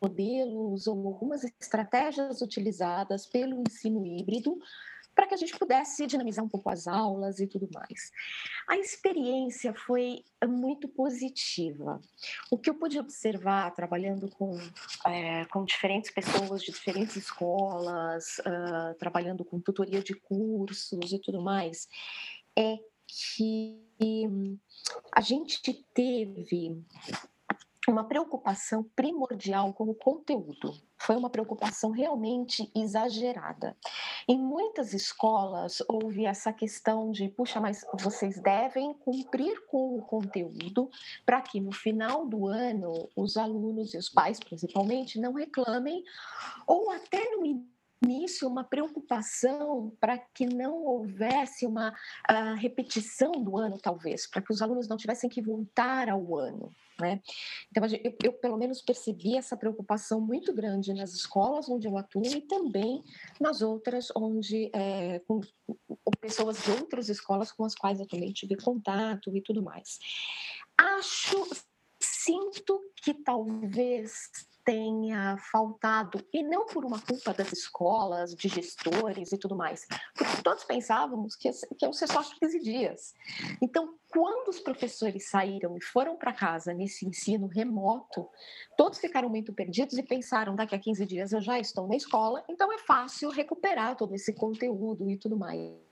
modelos 0.00 0.86
ou 0.86 1.08
algumas 1.08 1.42
estratégias 1.60 2.40
utilizadas 2.40 3.26
pelo 3.26 3.60
ensino 3.60 4.06
híbrido 4.06 4.56
para 5.20 5.26
que 5.26 5.34
a 5.34 5.36
gente 5.36 5.58
pudesse 5.58 6.06
dinamizar 6.06 6.42
um 6.42 6.48
pouco 6.48 6.70
as 6.70 6.88
aulas 6.88 7.40
e 7.40 7.46
tudo 7.46 7.68
mais. 7.74 8.10
A 8.66 8.78
experiência 8.78 9.74
foi 9.74 10.24
muito 10.48 10.88
positiva. 10.88 12.00
O 12.50 12.56
que 12.56 12.70
eu 12.70 12.74
pude 12.74 12.98
observar 12.98 13.70
trabalhando 13.74 14.30
com, 14.30 14.56
é, 15.04 15.44
com 15.44 15.62
diferentes 15.66 16.10
pessoas 16.10 16.62
de 16.62 16.72
diferentes 16.72 17.16
escolas, 17.16 18.38
uh, 18.38 18.94
trabalhando 18.98 19.44
com 19.44 19.60
tutoria 19.60 20.02
de 20.02 20.14
cursos 20.14 21.12
e 21.12 21.18
tudo 21.18 21.42
mais, 21.42 21.86
é 22.56 22.78
que 23.06 23.78
a 25.12 25.20
gente 25.20 25.84
teve 25.92 26.82
uma 27.90 28.04
preocupação 28.04 28.84
primordial 28.94 29.72
com 29.72 29.84
o 29.84 29.94
conteúdo. 29.94 30.72
Foi 30.98 31.16
uma 31.16 31.30
preocupação 31.30 31.90
realmente 31.90 32.70
exagerada. 32.74 33.76
Em 34.28 34.38
muitas 34.38 34.92
escolas 34.92 35.82
houve 35.88 36.26
essa 36.26 36.52
questão 36.52 37.10
de, 37.10 37.28
puxa, 37.28 37.60
mas 37.60 37.84
vocês 37.98 38.40
devem 38.40 38.92
cumprir 38.94 39.66
com 39.66 39.96
o 39.96 40.02
conteúdo 40.02 40.90
para 41.24 41.40
que 41.40 41.60
no 41.60 41.72
final 41.72 42.26
do 42.26 42.46
ano 42.46 43.08
os 43.16 43.36
alunos 43.36 43.94
e 43.94 43.98
os 43.98 44.08
pais, 44.08 44.38
principalmente, 44.38 45.18
não 45.18 45.32
reclamem, 45.32 46.04
ou 46.66 46.90
até 46.90 47.36
no 47.36 47.44
início 47.44 47.79
uma 48.42 48.64
preocupação 48.64 49.92
para 50.00 50.18
que 50.18 50.46
não 50.46 50.84
houvesse 50.84 51.66
uma 51.66 51.90
uh, 51.90 52.54
repetição 52.56 53.32
do 53.32 53.56
ano, 53.58 53.78
talvez, 53.78 54.26
para 54.26 54.42
que 54.42 54.52
os 54.52 54.62
alunos 54.62 54.88
não 54.88 54.96
tivessem 54.96 55.28
que 55.28 55.42
voltar 55.42 56.08
ao 56.08 56.36
ano. 56.36 56.74
Né? 57.00 57.22
Então, 57.70 57.86
eu, 57.86 58.14
eu, 58.22 58.32
pelo 58.32 58.58
menos 58.58 58.82
percebi 58.82 59.36
essa 59.36 59.56
preocupação 59.56 60.20
muito 60.20 60.52
grande 60.52 60.92
nas 60.92 61.14
escolas 61.14 61.68
onde 61.68 61.88
eu 61.88 61.96
atuo 61.96 62.26
e 62.26 62.42
também 62.42 63.02
nas 63.40 63.62
outras 63.62 64.08
onde, 64.14 64.70
é, 64.74 65.18
com, 65.20 65.40
com 65.66 66.10
pessoas 66.20 66.62
de 66.62 66.70
outras 66.72 67.08
escolas 67.08 67.50
com 67.52 67.64
as 67.64 67.74
quais 67.74 68.00
eu 68.00 68.06
também 68.06 68.32
tive 68.32 68.54
contato 68.56 69.34
e 69.34 69.40
tudo 69.40 69.62
mais. 69.62 69.98
Acho, 70.76 71.48
sinto 71.98 72.80
que 73.02 73.14
talvez 73.14 74.49
tenha 74.64 75.36
faltado, 75.50 76.24
e 76.32 76.42
não 76.42 76.66
por 76.66 76.84
uma 76.84 77.00
culpa 77.00 77.32
das 77.32 77.52
escolas, 77.52 78.34
de 78.34 78.48
gestores 78.48 79.32
e 79.32 79.38
tudo 79.38 79.56
mais, 79.56 79.86
porque 80.14 80.42
todos 80.42 80.64
pensávamos 80.64 81.36
que, 81.36 81.50
iam 81.82 81.92
ser 81.92 82.08
só 82.08 82.22
15 82.22 82.60
dias. 82.60 83.14
Então, 83.60 83.94
quando 84.10 84.48
os 84.48 84.60
professores 84.60 85.28
saíram 85.28 85.76
e 85.76 85.82
foram 85.82 86.16
para 86.16 86.32
casa 86.32 86.74
nesse 86.74 87.06
ensino 87.06 87.46
remoto, 87.46 88.28
todos 88.76 88.98
ficaram 88.98 89.28
muito 89.28 89.52
perdidos 89.52 89.96
e 89.96 90.02
pensaram: 90.02 90.56
daqui 90.56 90.74
a 90.74 90.78
15 90.78 91.06
dias 91.06 91.32
eu 91.32 91.40
já 91.40 91.58
estou 91.58 91.86
na 91.86 91.96
escola, 91.96 92.44
então 92.48 92.72
é 92.72 92.78
fácil 92.78 93.30
recuperar 93.30 93.96
todo 93.96 94.14
esse 94.14 94.34
conteúdo 94.34 95.08
e 95.10 95.16
tudo 95.16 95.36
mais. 95.36 95.89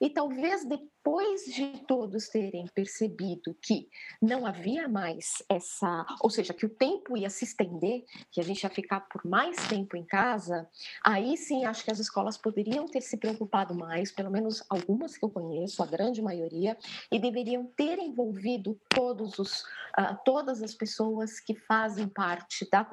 E 0.00 0.10
talvez 0.10 0.64
depois 0.64 1.44
de 1.44 1.84
todos 1.86 2.28
terem 2.28 2.66
percebido 2.74 3.56
que 3.62 3.88
não 4.20 4.46
havia 4.46 4.88
mais 4.88 5.42
essa, 5.48 6.06
ou 6.20 6.30
seja, 6.30 6.52
que 6.52 6.66
o 6.66 6.68
tempo 6.68 7.16
ia 7.16 7.30
se 7.30 7.44
estender, 7.44 8.04
que 8.30 8.40
a 8.40 8.44
gente 8.44 8.62
ia 8.62 8.70
ficar 8.70 9.00
por 9.00 9.24
mais 9.24 9.56
tempo 9.68 9.96
em 9.96 10.04
casa, 10.04 10.68
aí 11.04 11.36
sim 11.36 11.64
acho 11.64 11.84
que 11.84 11.90
as 11.90 11.98
escolas 11.98 12.36
poderiam 12.36 12.86
ter 12.86 13.00
se 13.00 13.16
preocupado 13.16 13.74
mais, 13.74 14.12
pelo 14.12 14.30
menos 14.30 14.62
algumas 14.68 15.16
que 15.16 15.24
eu 15.24 15.30
conheço, 15.30 15.82
a 15.82 15.86
grande 15.86 16.20
maioria, 16.20 16.76
e 17.10 17.18
deveriam 17.18 17.64
ter 17.76 17.98
envolvido 17.98 18.78
todos 18.88 19.38
os, 19.38 19.62
uh, 19.98 20.16
todas 20.24 20.62
as 20.62 20.74
pessoas 20.74 21.40
que 21.40 21.54
fazem 21.54 22.08
parte 22.08 22.68
da 22.70 22.84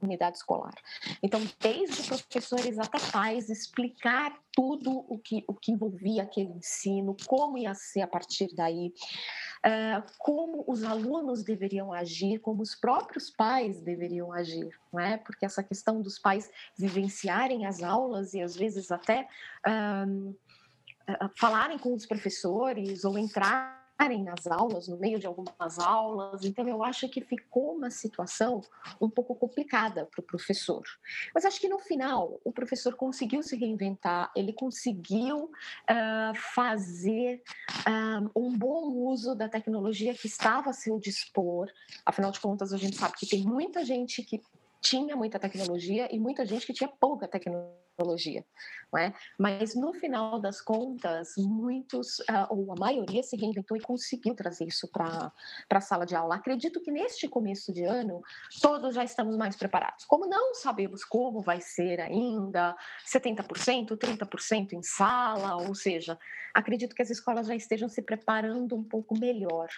unidade 0.00 0.36
escolar. 0.36 0.74
Então, 1.22 1.40
desde 1.60 2.02
professores 2.04 2.78
até 2.78 2.98
pais, 3.10 3.48
explicar 3.48 4.36
tudo 4.52 5.04
o 5.08 5.18
que, 5.18 5.44
o 5.46 5.54
que 5.54 5.72
envolvia 5.72 6.22
aquele 6.22 6.50
ensino, 6.50 7.16
como 7.26 7.58
ia 7.58 7.74
ser 7.74 8.02
a 8.02 8.06
partir 8.06 8.48
daí, 8.54 8.92
uh, 9.64 10.02
como 10.18 10.64
os 10.66 10.82
alunos 10.82 11.42
deveriam 11.42 11.92
agir, 11.92 12.38
como 12.40 12.62
os 12.62 12.74
próprios 12.74 13.30
pais 13.30 13.80
deveriam 13.80 14.32
agir, 14.32 14.68
não 14.92 15.00
é? 15.00 15.16
Porque 15.16 15.46
essa 15.46 15.62
questão 15.62 16.00
dos 16.00 16.18
pais 16.18 16.50
vivenciarem 16.76 17.66
as 17.66 17.82
aulas 17.82 18.34
e 18.34 18.40
às 18.40 18.56
vezes 18.56 18.90
até 18.90 19.28
uh, 19.66 20.36
falarem 21.36 21.78
com 21.78 21.94
os 21.94 22.04
professores 22.04 23.04
ou 23.04 23.18
entrar 23.18 23.77
nas 24.22 24.46
aulas, 24.46 24.86
no 24.86 24.96
meio 24.96 25.18
de 25.18 25.26
algumas 25.26 25.78
aulas. 25.78 26.44
Então, 26.44 26.66
eu 26.68 26.84
acho 26.84 27.08
que 27.08 27.20
ficou 27.20 27.74
uma 27.74 27.90
situação 27.90 28.62
um 29.00 29.10
pouco 29.10 29.34
complicada 29.34 30.06
para 30.06 30.20
o 30.20 30.22
professor. 30.22 30.82
Mas 31.34 31.44
acho 31.44 31.60
que 31.60 31.68
no 31.68 31.78
final, 31.78 32.40
o 32.44 32.52
professor 32.52 32.94
conseguiu 32.94 33.42
se 33.42 33.56
reinventar, 33.56 34.30
ele 34.36 34.52
conseguiu 34.52 35.44
uh, 35.44 36.34
fazer 36.54 37.42
uh, 37.80 38.30
um 38.34 38.56
bom 38.56 38.92
uso 38.92 39.34
da 39.34 39.48
tecnologia 39.48 40.14
que 40.14 40.28
estava 40.28 40.70
a 40.70 40.72
seu 40.72 40.98
dispor. 40.98 41.68
Afinal 42.06 42.30
de 42.30 42.40
contas, 42.40 42.72
a 42.72 42.76
gente 42.78 42.96
sabe 42.96 43.14
que 43.16 43.26
tem 43.26 43.42
muita 43.42 43.84
gente 43.84 44.22
que 44.22 44.40
tinha 44.80 45.16
muita 45.16 45.38
tecnologia 45.38 46.08
e 46.14 46.18
muita 46.18 46.46
gente 46.46 46.66
que 46.66 46.72
tinha 46.72 46.88
pouca 46.88 47.26
tecnologia, 47.26 48.44
não 48.92 49.00
é? 49.00 49.12
Mas 49.38 49.74
no 49.74 49.92
final 49.92 50.40
das 50.40 50.60
contas, 50.60 51.34
muitos 51.36 52.20
uh, 52.20 52.46
ou 52.50 52.72
a 52.72 52.76
maioria 52.76 53.22
se 53.22 53.36
reinventou 53.36 53.76
e 53.76 53.80
conseguiu 53.80 54.34
trazer 54.34 54.66
isso 54.66 54.88
para 54.88 55.32
a 55.70 55.80
sala 55.80 56.06
de 56.06 56.14
aula. 56.14 56.36
Acredito 56.36 56.80
que 56.80 56.92
neste 56.92 57.28
começo 57.28 57.72
de 57.72 57.82
ano 57.84 58.22
todos 58.62 58.94
já 58.94 59.02
estamos 59.02 59.36
mais 59.36 59.56
preparados. 59.56 60.04
Como 60.04 60.26
não 60.26 60.54
sabemos 60.54 61.04
como 61.04 61.40
vai 61.40 61.60
ser 61.60 62.00
ainda, 62.00 62.76
70%, 63.04 63.96
30% 63.96 64.72
em 64.72 64.82
sala, 64.82 65.56
ou 65.56 65.74
seja, 65.74 66.18
acredito 66.54 66.94
que 66.94 67.02
as 67.02 67.10
escolas 67.10 67.48
já 67.48 67.54
estejam 67.54 67.88
se 67.88 68.00
preparando 68.00 68.76
um 68.76 68.84
pouco 68.84 69.18
melhor. 69.18 69.68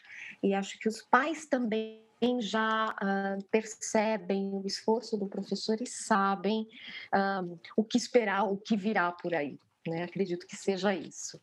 E 0.42 0.52
acho 0.52 0.78
que 0.78 0.88
os 0.88 1.00
pais 1.02 1.47
também 1.47 2.10
já 2.40 2.86
uh, 2.90 3.42
percebem 3.50 4.50
o 4.52 4.66
esforço 4.66 5.16
do 5.16 5.26
professor 5.26 5.80
e 5.80 5.86
sabem 5.86 6.68
uh, 7.14 7.58
o 7.76 7.82
que 7.82 7.96
esperar, 7.96 8.44
o 8.44 8.56
que 8.56 8.76
virá 8.76 9.10
por 9.10 9.34
aí. 9.34 9.58
Né? 9.86 10.02
Acredito 10.02 10.46
que 10.46 10.56
seja 10.56 10.94
isso. 10.94 11.40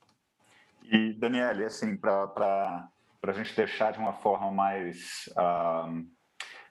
E, 0.83 1.13
Daniele, 1.13 1.65
assim, 1.65 1.97
para 1.97 2.89
a 3.23 3.31
gente 3.33 3.55
deixar 3.55 3.91
de 3.91 3.99
uma 3.99 4.13
forma 4.13 4.51
mais. 4.51 5.27
Uh, 5.31 6.07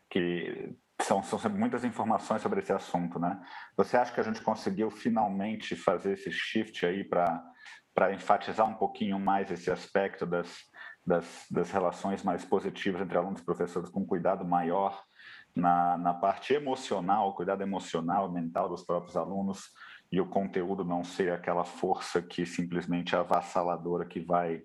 que 0.08 0.74
são, 1.02 1.22
são 1.22 1.38
muitas 1.50 1.84
informações 1.84 2.40
sobre 2.40 2.60
esse 2.60 2.72
assunto, 2.72 3.18
né? 3.18 3.38
Você 3.76 3.96
acha 3.96 4.12
que 4.12 4.20
a 4.20 4.22
gente 4.22 4.40
conseguiu 4.40 4.90
finalmente 4.90 5.76
fazer 5.76 6.14
esse 6.14 6.30
shift 6.30 6.86
aí 6.86 7.04
para 7.04 8.12
enfatizar 8.12 8.66
um 8.66 8.74
pouquinho 8.74 9.18
mais 9.18 9.50
esse 9.50 9.70
aspecto 9.70 10.24
das, 10.24 10.64
das, 11.06 11.46
das 11.50 11.70
relações 11.70 12.22
mais 12.22 12.44
positivas 12.44 13.00
entre 13.00 13.16
alunos 13.16 13.40
e 13.40 13.44
professores, 13.44 13.88
com 13.88 14.04
cuidado 14.04 14.44
maior 14.44 15.04
na, 15.54 15.96
na 15.96 16.12
parte 16.12 16.52
emocional, 16.52 17.34
cuidado 17.34 17.62
emocional, 17.62 18.30
mental 18.30 18.68
dos 18.68 18.82
próprios 18.82 19.16
alunos, 19.16 19.70
e 20.10 20.20
o 20.20 20.28
conteúdo 20.28 20.84
não 20.84 21.04
ser 21.04 21.32
aquela 21.32 21.64
força 21.64 22.20
que 22.20 22.44
simplesmente 22.44 23.14
é 23.14 23.18
avassaladora 23.18 24.04
que 24.04 24.20
vai, 24.20 24.62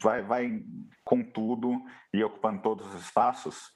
vai, 0.00 0.22
vai 0.22 0.62
com 1.04 1.22
tudo 1.22 1.80
e 2.12 2.22
ocupando 2.22 2.62
todos 2.62 2.86
os 2.94 3.02
espaços? 3.02 3.72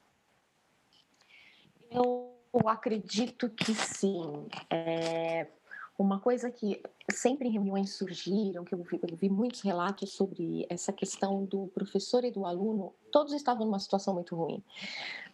Eu 1.91 2.33
acredito 2.67 3.49
que 3.49 3.75
sim. 3.75 4.47
É, 4.69 5.47
uma 5.99 6.19
coisa 6.19 6.51
que 6.51 6.83
sempre 7.11 7.49
em 7.49 7.53
reuniões 7.53 7.95
surgiram, 7.95 8.65
que 8.65 8.75
eu 8.75 8.83
vi, 8.83 9.01
eu 9.09 9.17
vi, 9.17 9.29
muitos 9.29 9.61
relatos 9.61 10.13
sobre 10.13 10.67
essa 10.69 10.93
questão 10.93 11.45
do 11.45 11.69
professor 11.69 12.25
e 12.25 12.31
do 12.31 12.47
aluno, 12.47 12.95
todos 13.11 13.33
estavam 13.33 13.67
numa 13.67 13.79
situação 13.79 14.15
muito 14.15 14.35
ruim. 14.35 14.63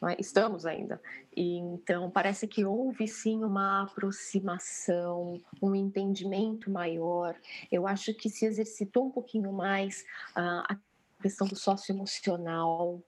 É? 0.08 0.20
Estamos 0.20 0.66
ainda. 0.66 1.00
E, 1.36 1.58
então, 1.58 2.10
parece 2.10 2.46
que 2.46 2.64
houve 2.64 3.06
sim 3.06 3.44
uma 3.44 3.84
aproximação, 3.84 5.40
um 5.62 5.74
entendimento 5.74 6.70
maior. 6.70 7.36
Eu 7.70 7.86
acho 7.86 8.12
que 8.14 8.28
se 8.28 8.44
exercitou 8.44 9.06
um 9.06 9.10
pouquinho 9.10 9.52
mais 9.52 10.04
uh, 10.36 10.64
a 10.68 10.76
questão 11.22 11.46
do 11.46 11.56
socioemocional. 11.56 13.00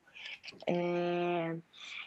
É, 0.66 1.56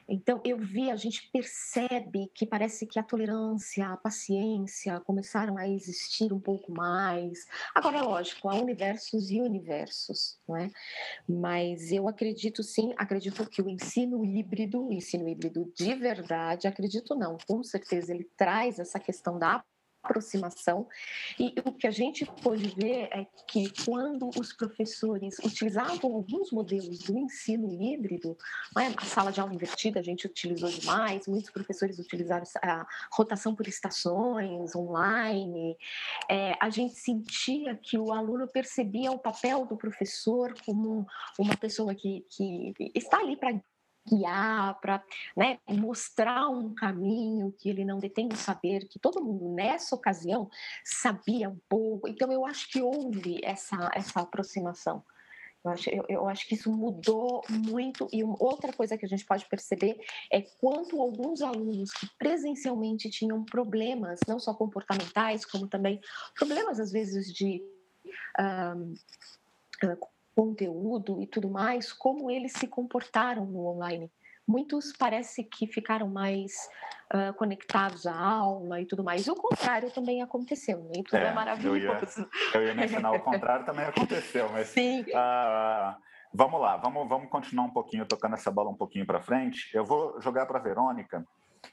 então, 0.07 0.41
eu 0.43 0.57
vi, 0.57 0.91
a 0.91 0.95
gente 0.95 1.29
percebe 1.31 2.29
que 2.33 2.45
parece 2.45 2.85
que 2.85 2.99
a 2.99 3.03
tolerância, 3.03 3.87
a 3.87 3.97
paciência 3.97 4.99
começaram 5.01 5.57
a 5.57 5.67
existir 5.67 6.33
um 6.33 6.39
pouco 6.39 6.71
mais. 6.71 7.45
Agora, 7.73 7.97
é 7.97 8.01
lógico, 8.01 8.49
há 8.49 8.55
universos 8.55 9.29
e 9.29 9.41
universos, 9.41 10.37
não 10.47 10.57
é? 10.57 10.69
Mas 11.27 11.91
eu 11.91 12.07
acredito 12.07 12.63
sim, 12.63 12.93
acredito 12.97 13.49
que 13.49 13.61
o 13.61 13.69
ensino 13.69 14.23
híbrido, 14.25 14.87
o 14.87 14.93
ensino 14.93 15.27
híbrido 15.27 15.71
de 15.75 15.95
verdade, 15.95 16.67
acredito 16.67 17.15
não, 17.15 17.37
com 17.47 17.63
certeza 17.63 18.13
ele 18.13 18.29
traz 18.37 18.79
essa 18.79 18.99
questão 18.99 19.39
da 19.39 19.63
aproximação. 20.03 20.87
E 21.39 21.55
o 21.65 21.71
que 21.71 21.87
a 21.87 21.91
gente 21.91 22.25
pôde 22.41 22.67
ver 22.75 23.07
é 23.11 23.25
que 23.47 23.71
quando 23.85 24.29
os 24.37 24.51
professores 24.51 25.39
utilizavam 25.39 26.13
alguns 26.13 26.51
modelos 26.51 26.99
do 26.99 27.17
ensino 27.17 27.71
híbrido, 27.71 28.37
né, 28.75 28.93
a 28.97 29.05
sala 29.05 29.31
de 29.31 29.39
aula 29.39 29.53
invertida 29.53 29.99
a 29.99 30.03
gente 30.03 30.27
utilizou 30.27 30.69
demais, 30.69 31.27
muitos 31.27 31.49
professores 31.49 31.97
utilizaram 31.97 32.45
a 32.61 32.85
rotação 33.11 33.55
por 33.55 33.67
estações, 33.67 34.75
online, 34.75 35.77
é, 36.29 36.55
a 36.59 36.69
gente 36.69 36.95
sentia 36.95 37.75
que 37.75 37.97
o 37.97 38.11
aluno 38.11 38.47
percebia 38.47 39.11
o 39.11 39.19
papel 39.19 39.65
do 39.65 39.77
professor 39.77 40.53
como 40.65 41.07
uma 41.39 41.55
pessoa 41.55 41.95
que, 41.95 42.25
que 42.29 42.73
está 42.93 43.19
ali 43.19 43.37
para 43.37 43.53
guiar, 44.07 44.79
para 44.79 45.03
né, 45.35 45.59
mostrar 45.69 46.49
um 46.49 46.73
caminho 46.73 47.53
que 47.57 47.69
ele 47.69 47.85
não 47.85 47.99
detém 47.99 48.27
o 48.27 48.35
saber, 48.35 48.87
que 48.87 48.99
todo 48.99 49.23
mundo 49.23 49.53
nessa 49.53 49.95
ocasião 49.95 50.49
sabia 50.83 51.49
um 51.49 51.59
pouco. 51.69 52.07
Então, 52.07 52.31
eu 52.31 52.45
acho 52.45 52.69
que 52.69 52.81
houve 52.81 53.39
essa, 53.43 53.89
essa 53.93 54.21
aproximação. 54.21 55.03
Eu 55.63 55.71
acho, 55.71 55.89
eu, 55.89 56.05
eu 56.09 56.27
acho 56.27 56.45
que 56.45 56.55
isso 56.55 56.69
mudou 56.69 57.41
muito. 57.49 58.07
E 58.11 58.23
outra 58.23 58.73
coisa 58.73 58.97
que 58.97 59.05
a 59.05 59.07
gente 59.09 59.25
pode 59.25 59.45
perceber 59.45 59.97
é 60.29 60.41
quanto 60.41 61.01
alguns 61.01 61.41
alunos 61.41 61.91
que 61.91 62.07
presencialmente 62.17 63.09
tinham 63.09 63.45
problemas, 63.45 64.19
não 64.27 64.39
só 64.39 64.53
comportamentais, 64.53 65.45
como 65.45 65.67
também 65.67 66.01
problemas, 66.35 66.79
às 66.79 66.91
vezes, 66.91 67.33
de. 67.33 67.63
Um, 68.37 68.93
conteúdo 70.35 71.21
e 71.21 71.27
tudo 71.27 71.49
mais, 71.49 71.91
como 71.93 72.29
eles 72.29 72.53
se 72.53 72.67
comportaram 72.67 73.45
no 73.45 73.65
online. 73.67 74.11
Muitos 74.45 74.91
parece 74.97 75.43
que 75.43 75.65
ficaram 75.67 76.07
mais 76.07 76.51
uh, 77.13 77.33
conectados 77.35 78.05
à 78.05 78.13
aula 78.13 78.81
e 78.81 78.85
tudo 78.85 79.03
mais. 79.03 79.27
O 79.27 79.35
contrário 79.35 79.89
também 79.91 80.21
aconteceu, 80.21 80.85
nem 80.91 81.01
tudo 81.01 81.17
é, 81.17 81.27
é 81.27 81.33
maravilhoso. 81.33 81.77
Eu 81.77 81.85
ia, 81.85 82.29
eu 82.55 82.67
ia 82.67 82.75
mencionar 82.75 83.13
o 83.13 83.21
contrário 83.21 83.65
também 83.65 83.85
aconteceu, 83.85 84.49
mas 84.51 84.67
Sim. 84.69 85.01
Uh, 85.01 85.95
vamos 86.33 86.59
lá, 86.59 86.75
vamos, 86.75 87.07
vamos 87.07 87.29
continuar 87.29 87.65
um 87.65 87.71
pouquinho, 87.71 88.05
tocando 88.05 88.33
essa 88.33 88.51
bola 88.51 88.69
um 88.69 88.75
pouquinho 88.75 89.05
para 89.05 89.21
frente. 89.21 89.69
Eu 89.73 89.85
vou 89.85 90.19
jogar 90.19 90.45
para 90.45 90.59
a 90.59 90.61
Verônica 90.61 91.25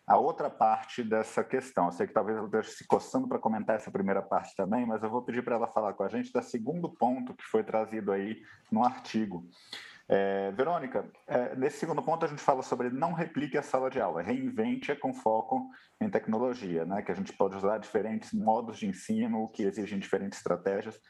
a 0.06 0.16
outra 0.16 0.50
parte 0.50 1.02
dessa 1.02 1.44
questão. 1.44 1.86
Eu 1.86 1.92
sei 1.92 2.06
que 2.06 2.12
talvez 2.12 2.36
ela 2.36 2.46
esteja 2.46 2.70
se 2.70 2.86
coçando 2.86 3.28
para 3.28 3.38
comentar 3.38 3.76
essa 3.76 3.90
primeira 3.90 4.22
parte 4.22 4.54
também, 4.56 4.86
mas 4.86 5.02
eu 5.02 5.10
vou 5.10 5.22
pedir 5.22 5.42
para 5.44 5.56
ela 5.56 5.68
falar 5.68 5.92
com 5.94 6.02
a 6.02 6.08
gente 6.08 6.32
do 6.32 6.42
segundo 6.42 6.88
ponto 6.88 7.34
que 7.34 7.44
foi 7.44 7.62
trazido 7.62 8.12
aí 8.12 8.42
no 8.70 8.84
artigo. 8.84 9.46
É, 10.12 10.50
Verônica, 10.50 11.08
é, 11.28 11.54
nesse 11.54 11.78
segundo 11.78 12.02
ponto 12.02 12.24
a 12.24 12.28
gente 12.28 12.42
fala 12.42 12.62
sobre 12.62 12.90
não 12.90 13.12
replique 13.12 13.56
a 13.56 13.62
sala 13.62 13.88
de 13.88 14.00
aula, 14.00 14.20
reinvente 14.20 14.92
com 14.96 15.14
foco 15.14 15.70
em 16.00 16.10
tecnologia, 16.10 16.84
né? 16.84 17.00
que 17.00 17.12
a 17.12 17.14
gente 17.14 17.32
pode 17.32 17.56
usar 17.56 17.78
diferentes 17.78 18.32
modos 18.32 18.80
de 18.80 18.88
ensino 18.88 19.48
que 19.52 19.62
exigem 19.62 20.00
diferentes 20.00 20.38
estratégias, 20.38 21.00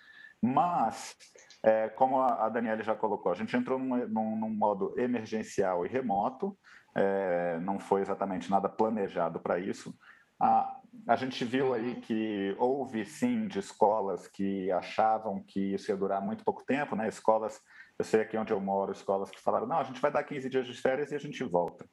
mas, 0.42 1.16
é, 1.62 1.88
como 1.88 2.20
a, 2.20 2.46
a 2.46 2.48
Daniela 2.48 2.82
já 2.82 2.94
colocou, 2.94 3.32
a 3.32 3.34
gente 3.34 3.56
entrou 3.56 3.78
num, 3.78 4.06
num, 4.06 4.36
num 4.36 4.50
modo 4.50 4.94
emergencial 4.98 5.84
e 5.84 5.88
remoto, 5.88 6.56
é, 6.94 7.58
não 7.60 7.78
foi 7.78 8.00
exatamente 8.00 8.50
nada 8.50 8.68
planejado 8.68 9.40
para 9.40 9.58
isso. 9.58 9.94
A, 10.40 10.76
a 11.06 11.16
gente 11.16 11.44
viu 11.44 11.74
aí 11.74 11.96
que 11.96 12.54
houve 12.58 13.04
sim 13.04 13.46
de 13.46 13.58
escolas 13.58 14.26
que 14.26 14.70
achavam 14.72 15.42
que 15.42 15.74
isso 15.74 15.90
ia 15.90 15.96
durar 15.96 16.20
muito 16.20 16.44
pouco 16.44 16.64
tempo, 16.64 16.96
né? 16.96 17.08
Escolas, 17.08 17.60
eu 17.98 18.04
sei 18.04 18.22
aqui 18.22 18.36
onde 18.36 18.52
eu 18.52 18.60
moro, 18.60 18.92
escolas 18.92 19.30
que 19.30 19.40
falaram, 19.40 19.66
não, 19.66 19.78
a 19.78 19.84
gente 19.84 20.00
vai 20.00 20.10
dar 20.10 20.24
15 20.24 20.48
dias 20.48 20.66
de 20.66 20.74
férias 20.80 21.12
e 21.12 21.14
a 21.14 21.20
gente 21.20 21.44
volta. 21.44 21.84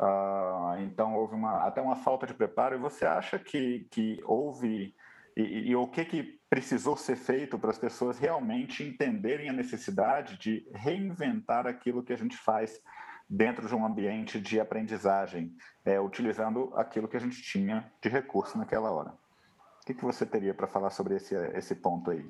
Uh, 0.00 0.80
então 0.80 1.14
houve 1.14 1.34
uma, 1.34 1.66
até 1.66 1.80
uma 1.80 1.96
falta 1.96 2.26
de 2.26 2.34
preparo. 2.34 2.74
E 2.74 2.78
você 2.78 3.06
acha 3.06 3.38
que, 3.38 3.86
que 3.90 4.20
houve 4.24 4.94
e, 5.36 5.42
e, 5.42 5.70
e 5.70 5.76
o 5.76 5.86
que, 5.86 6.04
que 6.04 6.40
precisou 6.48 6.96
ser 6.96 7.16
feito 7.16 7.58
para 7.58 7.70
as 7.70 7.78
pessoas 7.78 8.18
realmente 8.18 8.82
entenderem 8.82 9.48
a 9.48 9.52
necessidade 9.52 10.38
de 10.38 10.66
reinventar 10.72 11.66
aquilo 11.66 12.02
que 12.02 12.12
a 12.12 12.16
gente 12.16 12.36
faz 12.36 12.80
dentro 13.28 13.66
de 13.66 13.74
um 13.74 13.84
ambiente 13.84 14.40
de 14.40 14.60
aprendizagem, 14.60 15.54
é, 15.84 16.00
utilizando 16.00 16.72
aquilo 16.76 17.08
que 17.08 17.16
a 17.16 17.20
gente 17.20 17.42
tinha 17.42 17.90
de 18.02 18.08
recurso 18.08 18.58
naquela 18.58 18.90
hora. 18.90 19.10
O 19.10 19.86
que, 19.86 19.94
que 19.94 20.04
você 20.04 20.24
teria 20.24 20.54
para 20.54 20.66
falar 20.66 20.90
sobre 20.90 21.16
esse, 21.16 21.34
esse 21.56 21.74
ponto 21.74 22.10
aí? 22.10 22.24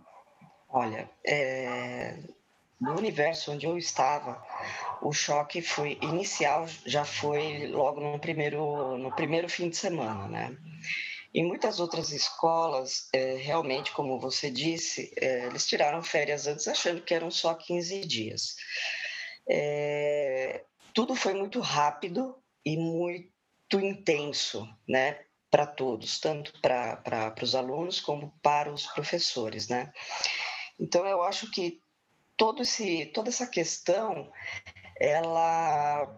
Olha, 0.68 1.08
é, 1.24 2.18
no 2.80 2.98
universo 2.98 3.52
onde 3.52 3.66
eu 3.66 3.78
estava, 3.78 4.44
o 5.00 5.12
choque 5.12 5.62
foi 5.62 5.98
inicial, 6.02 6.66
já 6.84 7.04
foi 7.04 7.68
logo 7.68 8.00
no 8.00 8.18
primeiro, 8.18 8.98
no 8.98 9.14
primeiro 9.14 9.48
fim 9.48 9.68
de 9.68 9.76
semana, 9.76 10.26
né? 10.26 10.56
Em 11.32 11.44
muitas 11.44 11.80
outras 11.80 12.12
escolas, 12.12 13.08
é, 13.12 13.34
realmente, 13.36 13.92
como 13.92 14.20
você 14.20 14.50
disse, 14.50 15.12
é, 15.20 15.46
eles 15.46 15.66
tiraram 15.66 16.02
férias 16.02 16.46
antes 16.46 16.68
achando 16.68 17.02
que 17.02 17.14
eram 17.14 17.30
só 17.30 17.54
15 17.54 18.00
dias. 18.06 18.56
É, 19.48 20.64
tudo 20.94 21.16
foi 21.16 21.34
muito 21.34 21.60
rápido 21.60 22.36
e 22.64 22.76
muito 22.76 23.80
intenso, 23.80 24.66
né? 24.88 25.20
Para 25.50 25.66
todos, 25.66 26.18
tanto 26.18 26.52
para 26.60 27.34
os 27.42 27.54
alunos 27.54 28.00
como 28.00 28.32
para 28.42 28.72
os 28.72 28.86
professores, 28.86 29.68
né? 29.68 29.92
Então, 30.78 31.06
eu 31.06 31.22
acho 31.22 31.50
que 31.50 31.80
todo 32.36 32.62
esse, 32.62 33.06
toda 33.06 33.28
essa 33.28 33.46
questão, 33.46 34.32
ela, 34.98 36.08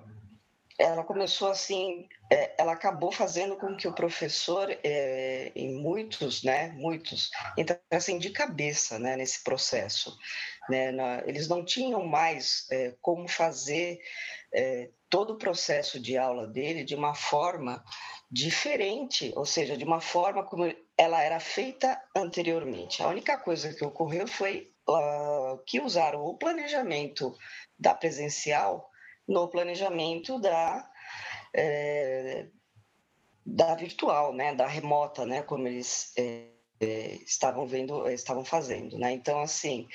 ela 0.79 1.05
começou 1.05 1.49
assim, 1.49 2.09
é, 2.31 2.55
ela 2.59 2.73
acabou 2.73 3.13
fazendo 3.13 3.57
com 3.57 3.77
que 3.77 3.89
o 3.89 3.95
professor, 3.95 4.69
é, 4.83 5.53
em 5.55 5.75
muitos, 5.75 6.43
né, 6.43 6.69
muitos, 6.73 7.31
entrassem 7.57 8.19
de 8.19 8.31
cabeça, 8.31 8.99
né, 8.99 9.17
nesse 9.17 9.43
processo. 9.43 10.17
Né? 10.69 10.93
Eles 11.27 11.49
não 11.49 11.65
tinham 11.65 12.05
mais 12.05 12.67
é, 12.71 12.95
como 13.01 13.29
fazer 13.29 14.01
é, 14.53 14.91
todo 15.09 15.35
o 15.35 15.39
processo 15.39 16.01
de 16.01 16.17
aula 16.17 16.47
dele 16.47 16.85
de 16.85 16.95
uma 16.95 17.15
forma 17.15 17.83
diferente, 18.31 19.33
ou 19.37 19.47
seja, 19.47 19.77
de 19.77 19.85
uma 19.85 20.01
forma 20.01 20.45
como 20.45 20.65
ela 20.97 21.23
era 21.23 21.39
feita 21.39 22.01
anteriormente. 22.15 23.03
A 23.03 23.09
única 23.09 23.39
coisa 23.39 23.73
que 23.73 23.85
ocorreu 23.85 24.27
foi 24.27 24.73
uh, 24.89 25.59
que 25.65 25.81
usaram 25.81 26.25
o 26.25 26.37
planejamento 26.37 27.37
da 27.79 27.95
presencial 27.95 28.91
no 29.29 29.49
planejamento 29.49 30.41
da 30.41 30.89
é, 31.55 32.47
da 33.45 33.75
virtual, 33.77 34.33
né, 34.33 34.55
da 34.55 34.67
remota, 34.67 35.25
né, 35.25 35.41
como 35.41 35.69
eles 35.69 36.13
é, 36.19 36.49
estavam 37.25 37.65
vendo, 37.65 38.09
estavam 38.11 38.45
fazendo, 38.45 38.99
né. 38.99 39.13
Então 39.13 39.41
assim, 39.41 39.89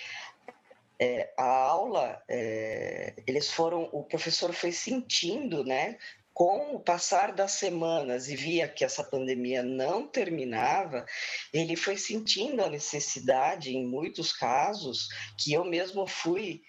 é, 1.01 1.33
a 1.35 1.43
aula, 1.43 2.21
é, 2.29 3.15
eles 3.25 3.51
foram, 3.51 3.89
o 3.91 4.03
professor 4.03 4.53
foi 4.53 4.71
sentindo, 4.71 5.63
né, 5.63 5.97
com 6.31 6.75
o 6.75 6.79
passar 6.79 7.33
das 7.33 7.53
semanas 7.53 8.29
e 8.29 8.35
via 8.35 8.67
que 8.67 8.85
essa 8.85 9.03
pandemia 9.03 9.63
não 9.63 10.07
terminava, 10.07 11.03
ele 11.51 11.75
foi 11.75 11.97
sentindo 11.97 12.63
a 12.63 12.69
necessidade, 12.69 13.75
em 13.75 13.83
muitos 13.83 14.31
casos, 14.31 15.09
que 15.39 15.51
eu 15.51 15.65
mesmo 15.65 16.05
fui 16.05 16.61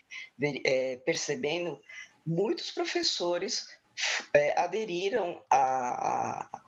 é, 0.65 0.97
percebendo, 1.05 1.79
muitos 2.27 2.71
professores 2.71 3.67
é, 4.33 4.59
aderiram 4.59 5.45
a, 5.51 6.49
a, 6.49 6.63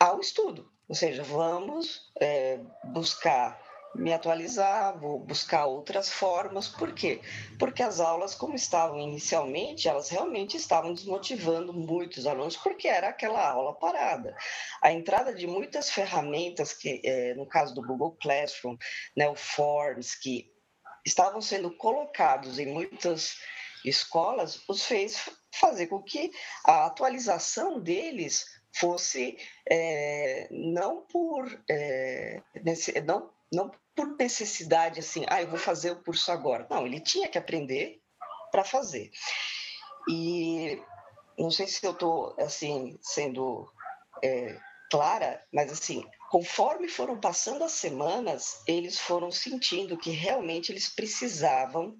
ao 0.00 0.20
estudo, 0.20 0.72
ou 0.88 0.94
seja, 0.94 1.22
vamos 1.22 2.10
é, 2.18 2.58
buscar 2.84 3.63
me 3.94 4.12
atualizar, 4.12 4.98
vou 4.98 5.18
buscar 5.18 5.66
outras 5.66 6.08
formas. 6.10 6.68
Por 6.68 6.92
quê? 6.92 7.20
Porque 7.58 7.82
as 7.82 8.00
aulas, 8.00 8.34
como 8.34 8.54
estavam 8.54 8.98
inicialmente, 8.98 9.88
elas 9.88 10.08
realmente 10.08 10.56
estavam 10.56 10.92
desmotivando 10.92 11.72
muitos 11.72 12.26
alunos, 12.26 12.56
porque 12.56 12.88
era 12.88 13.08
aquela 13.08 13.48
aula 13.48 13.74
parada. 13.74 14.36
A 14.82 14.92
entrada 14.92 15.34
de 15.34 15.46
muitas 15.46 15.90
ferramentas, 15.90 16.72
que 16.72 17.00
é, 17.04 17.34
no 17.34 17.46
caso 17.46 17.74
do 17.74 17.82
Google 17.82 18.16
Classroom, 18.20 18.76
né, 19.16 19.28
o 19.28 19.34
Forms, 19.34 20.14
que 20.14 20.50
estavam 21.04 21.40
sendo 21.40 21.70
colocados 21.76 22.58
em 22.58 22.66
muitas 22.66 23.36
escolas, 23.84 24.62
os 24.68 24.84
fez 24.84 25.28
fazer 25.54 25.86
com 25.86 26.02
que 26.02 26.30
a 26.64 26.86
atualização 26.86 27.80
deles 27.80 28.44
fosse 28.74 29.36
é, 29.70 30.48
não 30.50 31.06
por 31.06 31.46
é, 31.70 32.42
não 33.04 33.30
não 33.52 33.70
por 33.94 34.16
necessidade 34.16 35.00
assim, 35.00 35.24
ah, 35.28 35.40
eu 35.40 35.48
vou 35.48 35.58
fazer 35.58 35.92
o 35.92 36.02
curso 36.02 36.30
agora. 36.32 36.66
Não, 36.68 36.86
ele 36.86 37.00
tinha 37.00 37.28
que 37.28 37.38
aprender 37.38 38.00
para 38.50 38.64
fazer. 38.64 39.10
E 40.08 40.80
não 41.38 41.50
sei 41.50 41.66
se 41.66 41.84
eu 41.84 41.92
estou 41.92 42.34
assim 42.38 42.98
sendo 43.00 43.68
é, 44.22 44.58
clara, 44.90 45.44
mas 45.52 45.72
assim, 45.72 46.04
conforme 46.30 46.88
foram 46.88 47.18
passando 47.18 47.64
as 47.64 47.72
semanas, 47.72 48.62
eles 48.66 48.98
foram 48.98 49.30
sentindo 49.30 49.96
que 49.96 50.10
realmente 50.10 50.72
eles 50.72 50.88
precisavam 50.88 51.96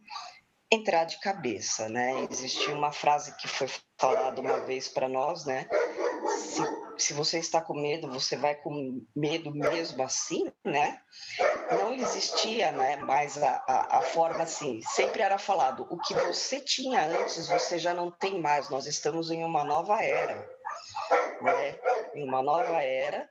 entrar 0.70 1.04
de 1.04 1.20
cabeça, 1.20 1.88
né? 1.88 2.26
Existia 2.30 2.74
uma 2.74 2.92
frase 2.92 3.37
que 3.37 3.46
foi 3.46 3.68
falada 3.98 4.40
uma 4.40 4.61
vez 4.61 4.88
para 4.88 5.09
nós, 5.09 5.44
né? 5.44 5.68
Se 6.38 6.62
se 6.96 7.12
você 7.12 7.38
está 7.38 7.61
com 7.61 7.74
medo, 7.74 8.11
você 8.11 8.37
vai 8.37 8.54
com 8.54 9.04
medo 9.14 9.50
mesmo 9.52 10.02
assim, 10.02 10.50
né? 10.64 11.00
Não 11.70 11.92
existia 11.92 12.72
né, 12.72 12.96
mais 12.96 13.40
a, 13.42 13.64
a, 13.66 13.98
a, 13.98 14.02
forma 14.02 14.42
assim. 14.42 14.80
Sempre 14.83 15.22
era 15.22 15.38
falado, 15.38 15.87
o 15.90 15.98
que 15.98 16.14
você 16.14 16.61
tinha 16.61 17.07
antes, 17.07 17.48
você 17.48 17.78
já 17.78 17.94
não 17.94 18.11
tem 18.11 18.40
mais. 18.40 18.68
Nós 18.70 18.87
estamos 18.87 19.30
em 19.30 19.44
uma 19.44 19.64
nova 19.64 20.02
era, 20.02 20.37
né? 21.40 21.78
Em 22.14 22.26
uma 22.26 22.42
nova 22.42 22.83
era. 22.83 23.28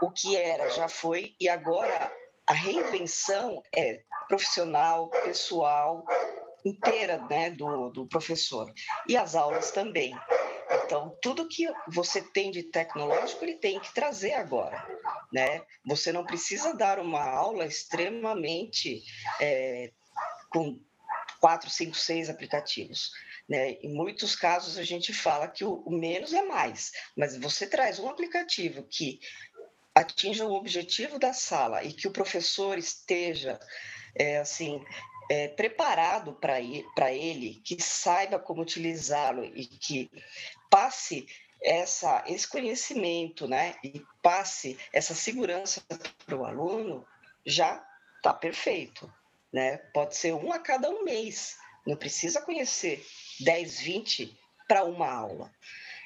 O 0.00 0.10
que 0.10 0.36
era 0.36 0.68
já 0.70 0.88
foi 0.88 1.34
e 1.40 1.48
agora 1.48 2.10
a 2.46 2.52
reinvenção 2.52 3.62
é 3.74 4.00
profissional, 4.28 5.08
pessoal, 5.08 6.04
inteira 6.64 7.18
né, 7.28 7.50
do, 7.50 7.90
do 7.90 8.06
professor. 8.06 8.72
E 9.08 9.16
as 9.16 9.34
aulas 9.34 9.70
também. 9.70 10.14
Então, 10.92 11.16
tudo 11.22 11.48
que 11.48 11.66
você 11.88 12.20
tem 12.20 12.50
de 12.50 12.64
tecnológico, 12.64 13.42
ele 13.42 13.54
tem 13.54 13.80
que 13.80 13.94
trazer 13.94 14.34
agora. 14.34 14.86
Né? 15.32 15.62
Você 15.86 16.12
não 16.12 16.22
precisa 16.22 16.74
dar 16.74 16.98
uma 16.98 17.24
aula 17.24 17.64
extremamente 17.64 19.02
é, 19.40 19.90
com 20.50 20.78
quatro, 21.40 21.70
cinco, 21.70 21.96
seis 21.96 22.28
aplicativos. 22.28 23.10
Né? 23.48 23.78
Em 23.82 23.88
muitos 23.94 24.36
casos, 24.36 24.76
a 24.76 24.84
gente 24.84 25.14
fala 25.14 25.48
que 25.48 25.64
o, 25.64 25.82
menos 25.88 26.34
é 26.34 26.42
mais, 26.42 26.92
mas 27.16 27.38
você 27.38 27.66
traz 27.66 27.98
um 27.98 28.10
aplicativo 28.10 28.82
que 28.82 29.18
atinja 29.94 30.44
o 30.44 30.52
objetivo 30.52 31.18
da 31.18 31.32
sala 31.32 31.82
e 31.82 31.94
que 31.94 32.06
o 32.06 32.12
professor 32.12 32.76
esteja 32.76 33.58
é, 34.14 34.36
assim 34.36 34.84
é, 35.30 35.48
preparado 35.48 36.34
para 36.34 36.60
ele, 36.60 37.62
que 37.64 37.82
saiba 37.82 38.38
como 38.38 38.60
utilizá-lo 38.60 39.42
e 39.42 39.64
que 39.64 40.10
passe 40.72 41.26
essa, 41.62 42.24
esse 42.26 42.48
conhecimento, 42.48 43.46
né, 43.46 43.74
e 43.84 44.02
passe 44.22 44.78
essa 44.90 45.14
segurança 45.14 45.82
para 46.24 46.34
o 46.34 46.46
aluno, 46.46 47.06
já 47.44 47.84
está 48.16 48.32
perfeito, 48.32 49.12
né? 49.52 49.76
Pode 49.92 50.16
ser 50.16 50.32
um 50.32 50.50
a 50.50 50.58
cada 50.58 50.88
um 50.88 51.04
mês, 51.04 51.58
não 51.86 51.94
precisa 51.94 52.40
conhecer 52.40 53.04
10, 53.40 53.80
20 53.80 54.38
para 54.66 54.84
uma 54.84 55.10
aula, 55.10 55.52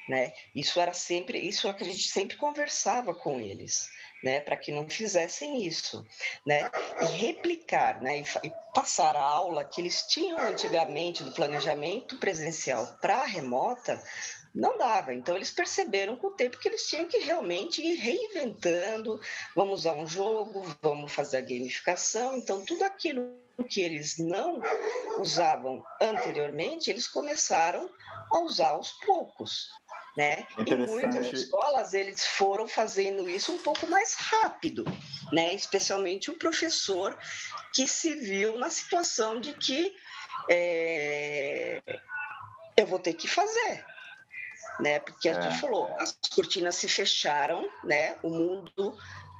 né? 0.09 0.33
Isso 0.53 0.79
era 0.81 0.93
sempre, 0.93 1.39
isso 1.39 1.67
é 1.67 1.73
que 1.73 1.83
a 1.83 1.87
gente 1.87 2.07
sempre 2.09 2.35
conversava 2.35 3.15
com 3.15 3.39
eles, 3.39 3.89
né, 4.23 4.39
para 4.39 4.57
que 4.57 4.71
não 4.71 4.89
fizessem 4.89 5.63
isso, 5.65 6.05
né, 6.45 6.69
e 7.01 7.05
replicar, 7.17 8.01
né, 8.01 8.19
e, 8.19 8.23
e, 8.47 8.51
passar 8.73 9.15
a 9.15 9.21
aula 9.21 9.63
que 9.63 9.81
eles 9.81 10.03
tinham 10.07 10.39
antigamente 10.39 11.23
do 11.23 11.31
planejamento 11.31 12.17
presencial 12.17 12.97
para 12.99 13.25
remota, 13.25 14.01
não 14.57 14.77
dava. 14.77 15.13
Então, 15.13 15.35
eles 15.35 15.51
perceberam 15.51 16.15
com 16.15 16.27
o 16.27 16.31
tempo 16.31 16.57
que 16.57 16.67
eles 16.67 16.87
tinham 16.87 17.05
que 17.05 17.19
realmente 17.19 17.81
ir 17.81 17.95
reinventando. 17.95 19.21
Vamos 19.55 19.81
usar 19.81 19.93
um 19.93 20.07
jogo, 20.07 20.63
vamos 20.81 21.11
fazer 21.13 21.37
a 21.37 21.41
gamificação. 21.41 22.35
Então, 22.35 22.65
tudo 22.65 22.83
aquilo 22.83 23.37
que 23.69 23.81
eles 23.81 24.17
não 24.17 24.61
usavam 25.19 25.83
anteriormente, 26.01 26.89
eles 26.89 27.07
começaram 27.07 27.89
a 28.31 28.39
usar 28.39 28.69
aos 28.69 28.91
poucos. 29.05 29.69
Né? 30.17 30.47
Em 30.57 30.75
muitas 30.75 31.31
escolas 31.31 31.93
eles 31.93 32.25
foram 32.25 32.67
fazendo 32.67 33.29
isso 33.29 33.51
um 33.51 33.59
pouco 33.59 33.85
mais 33.85 34.15
rápido, 34.15 34.83
né? 35.31 35.53
especialmente 35.53 36.31
o 36.31 36.37
professor 36.39 37.15
que 37.71 37.87
se 37.87 38.15
viu 38.15 38.57
na 38.57 38.71
situação 38.71 39.39
de 39.39 39.53
que 39.53 39.95
é, 40.49 41.83
eu 42.75 42.87
vou 42.87 42.97
ter 42.97 43.13
que 43.13 43.27
fazer, 43.27 43.85
né? 44.79 44.99
Porque 44.99 45.29
a 45.29 45.33
gente 45.33 45.55
é. 45.55 45.57
falou, 45.59 45.93
as 45.99 46.17
cortinas 46.33 46.75
se 46.75 46.87
fecharam, 46.87 47.69
né? 47.83 48.15
O 48.23 48.29
mundo, 48.29 48.97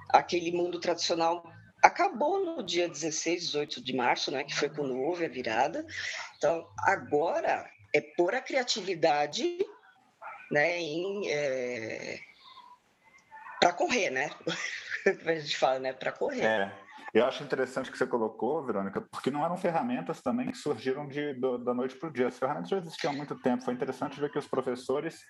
aquele 0.10 0.52
mundo 0.52 0.80
tradicional 0.80 1.44
acabou 1.84 2.44
no 2.44 2.64
dia 2.64 2.90
16, 2.90 3.48
18 3.48 3.84
de 3.84 3.96
março, 3.96 4.32
né? 4.32 4.44
Que 4.44 4.56
foi 4.56 4.70
quando 4.70 5.00
houve 5.00 5.26
a 5.26 5.30
virada. 5.30 5.86
Então, 6.38 6.68
agora 6.80 7.70
é 7.94 8.02
pôr 8.02 8.36
a 8.36 8.42
criatividade, 8.42 9.58
né? 10.52 10.80
Em, 10.80 11.30
é... 11.30 12.20
para 13.60 13.74
correr, 13.74 14.10
né? 14.10 14.30
a 15.26 15.36
gente 15.36 15.58
fala, 15.58 15.80
né? 15.80 15.94
Para 15.94 16.12
correr. 16.12 16.44
É. 16.44 16.87
Eu 17.14 17.26
acho 17.26 17.44
interessante 17.44 17.92
que 17.92 17.98
você 17.98 18.06
colocou, 18.06 18.64
Verônica, 18.64 19.02
porque 19.02 19.32
não 19.32 19.44
eram 19.44 19.58
ferramentas 19.58 20.22
também 20.22 20.48
que 20.48 20.58
surgiram 20.58 21.08
de, 21.08 21.34
do, 21.34 21.58
da 21.58 21.74
noite 21.74 21.96
para 21.96 22.10
o 22.10 22.12
dia. 22.12 22.28
As 22.28 22.38
ferramentas 22.38 22.70
já 22.70 22.78
existiam 22.78 23.14
há 23.14 23.16
muito 23.16 23.36
tempo. 23.36 23.64
Foi 23.64 23.74
interessante 23.74 24.20
ver 24.20 24.32
que 24.32 24.38
os 24.38 24.48
professores. 24.48 25.26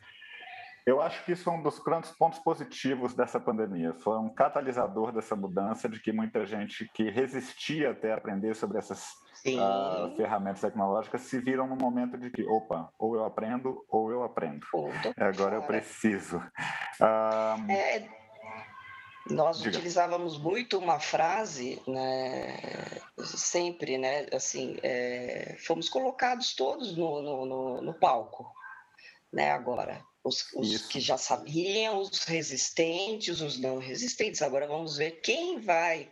Eu 0.86 1.02
acho 1.02 1.24
que 1.26 1.34
isso 1.34 1.50
é 1.50 1.54
um 1.54 1.62
dos 1.62 1.80
grandes 1.80 2.12
pontos 2.12 2.40
positivos 2.40 3.14
dessa 3.14 3.40
pandemia. 3.40 3.94
Foi 3.94 4.18
um 4.18 4.30
catalisador 4.30 5.12
dessa 5.12 5.36
mudança 5.36 5.90
de 5.90 6.00
que 6.00 6.14
muita 6.14 6.46
gente 6.46 6.90
que 6.94 7.10
resistia 7.10 7.92
até 7.92 8.14
aprender 8.14 8.56
sobre 8.56 8.78
essas 8.78 9.04
uh, 9.46 10.16
ferramentas 10.16 10.62
tecnológicas 10.62 11.22
se 11.22 11.40
viram 11.40 11.68
no 11.68 11.76
momento 11.76 12.18
de 12.18 12.30
que, 12.30 12.42
opa, 12.44 12.90
ou 12.98 13.16
eu 13.16 13.26
aprendo 13.26 13.86
ou 13.90 14.12
eu 14.12 14.24
aprendo. 14.24 14.66
Agora 15.18 15.56
eu 15.56 15.62
preciso. 15.64 16.38
Uh, 16.38 17.70
é 17.70 18.27
nós 19.30 19.60
Diga. 19.60 19.70
utilizávamos 19.70 20.38
muito 20.38 20.78
uma 20.78 21.00
frase, 21.00 21.82
né, 21.88 22.58
sempre, 23.24 23.98
né, 23.98 24.28
assim, 24.32 24.78
é, 24.84 25.56
fomos 25.60 25.90
colocados 25.90 26.54
todos 26.54 26.96
no, 26.96 27.22
no, 27.22 27.46
no, 27.46 27.82
no 27.82 27.94
palco, 27.94 28.52
né, 29.32 29.52
agora. 29.52 30.02
Os, 30.24 30.52
os 30.56 30.88
que 30.88 31.00
já 31.00 31.18
sabiam, 31.18 32.00
os 32.00 32.26
resistentes, 32.26 33.40
os 33.40 33.58
não 33.58 33.78
resistentes. 33.78 34.42
Agora 34.42 34.68
vamos 34.68 34.98
ver 34.98 35.22
quem 35.22 35.58
vai 35.62 36.12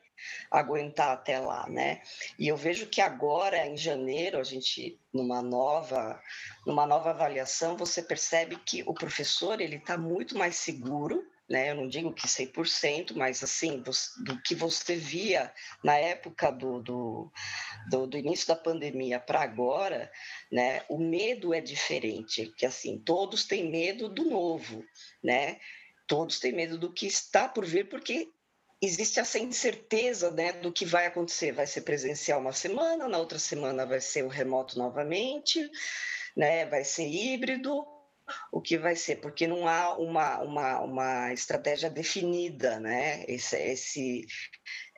aguentar 0.50 1.12
até 1.12 1.38
lá, 1.38 1.68
né? 1.68 2.02
E 2.40 2.48
eu 2.48 2.56
vejo 2.56 2.88
que 2.88 3.02
agora, 3.02 3.68
em 3.68 3.76
janeiro, 3.76 4.40
a 4.40 4.44
gente, 4.44 4.98
numa 5.14 5.42
nova, 5.42 6.22
numa 6.66 6.86
nova 6.86 7.10
avaliação, 7.10 7.76
você 7.76 8.02
percebe 8.02 8.56
que 8.56 8.84
o 8.84 8.94
professor 8.94 9.60
ele 9.60 9.76
está 9.76 9.98
muito 9.98 10.38
mais 10.38 10.56
seguro 10.56 11.22
né? 11.50 11.72
Eu 11.72 11.76
não 11.76 11.88
digo 11.88 12.14
que 12.14 12.28
100%, 12.28 13.14
mas 13.16 13.44
assim, 13.44 13.84
do 14.24 14.42
que 14.42 14.56
você 14.56 14.96
via 14.96 15.54
na 15.84 15.96
época 15.96 16.52
do, 16.52 16.82
do, 16.82 17.32
do, 17.90 18.08
do 18.08 18.18
início 18.18 18.48
da 18.48 18.56
pandemia 18.56 19.20
para 19.20 19.42
agora, 19.42 20.12
né? 20.52 20.84
O 20.90 20.98
medo 20.98 21.54
é 21.54 21.62
diferente, 21.62 22.52
que 22.58 22.66
assim, 22.66 22.98
todos 23.00 23.46
têm 23.46 23.70
medo 23.70 24.10
do 24.10 24.26
novo, 24.26 24.84
né? 25.24 25.60
Todos 26.08 26.40
têm 26.40 26.52
medo 26.52 26.78
do 26.78 26.92
que 26.92 27.08
está 27.08 27.48
por 27.48 27.66
vir, 27.66 27.90
porque 27.90 28.30
existe 28.82 29.20
essa 29.20 29.40
incerteza 29.40 30.32
né, 30.32 30.54
do 30.54 30.72
que 30.72 30.86
vai 30.86 31.06
acontecer. 31.06 31.52
Vai 31.52 31.66
ser 31.66 31.82
presencial 31.82 32.40
uma 32.40 32.54
semana, 32.54 33.08
na 33.08 33.18
outra 33.18 33.40
semana 33.40 33.86
vai 33.86 34.02
ser 34.02 34.24
o 34.24 34.28
remoto 34.28 34.78
novamente, 34.78 35.68
né, 36.36 36.66
vai 36.66 36.84
ser 36.84 37.08
híbrido, 37.08 37.86
o 38.52 38.62
que 38.62 38.78
vai 38.78 38.96
ser, 38.96 39.18
porque 39.18 39.48
não 39.48 39.68
há 39.68 39.98
uma, 39.98 40.40
uma, 40.42 40.80
uma 40.82 41.34
estratégia 41.34 41.90
definida, 41.90 42.80
né? 42.80 43.24
Esse, 43.28 43.58
esse, 43.58 44.26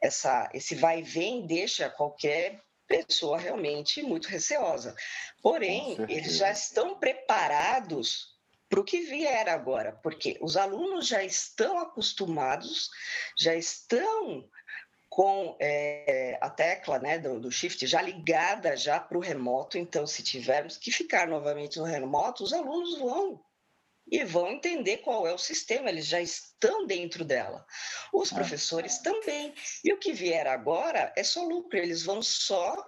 essa, 0.02 0.50
esse 0.54 0.76
vai 0.76 1.00
e 1.00 1.04
vem 1.04 1.46
deixa 1.46 1.90
qualquer 1.90 2.62
pessoa 2.88 3.38
realmente 3.38 4.02
muito 4.02 4.28
receosa. 4.28 4.96
Porém, 5.42 5.98
eles 6.08 6.38
já 6.38 6.52
estão 6.52 6.98
preparados 6.98 8.38
para 8.70 8.80
o 8.80 8.84
que 8.84 9.02
vier 9.02 9.48
agora, 9.50 9.94
porque 10.04 10.38
os 10.42 10.58
alunos 10.58 11.08
já 11.08 11.24
estão 11.24 11.80
acostumados, 11.80 12.90
já 13.38 13.56
estão 13.56 14.50
com 15.18 15.58
é, 15.60 16.38
a 16.40 16.48
tecla 16.48 17.00
né, 17.00 17.18
do, 17.18 17.40
do, 17.40 17.52
shift 17.52 17.88
já 17.88 18.04
ligada 18.04 18.78
já 18.78 19.00
para 19.00 19.18
o 19.18 19.20
remoto. 19.20 19.76
Então, 19.76 20.06
se 20.06 20.22
tivermos 20.22 20.78
que 20.78 20.92
ficar 20.92 21.28
novamente 21.28 21.80
no 21.80 21.86
remoto, 21.86 22.44
os 22.44 22.54
alunos 22.54 23.00
vão 23.00 23.44
e 24.12 24.24
vão 24.24 24.52
entender 24.52 24.98
qual 24.98 25.26
é 25.26 25.34
o 25.34 25.38
sistema, 25.40 25.90
eles 25.90 26.06
já 26.06 26.22
estão 26.22 26.86
dentro 26.86 27.26
dela. 27.26 27.66
Os 28.14 28.32
é. 28.32 28.36
professores 28.36 29.00
também. 29.00 29.56
E 29.84 29.92
o 29.92 29.98
que 29.98 30.14
vier 30.14 30.46
agora 30.46 31.12
é 31.18 31.24
só 31.24 31.44
lucro, 31.44 31.80
eles 31.80 32.04
vão 32.04 32.22
só 32.22 32.88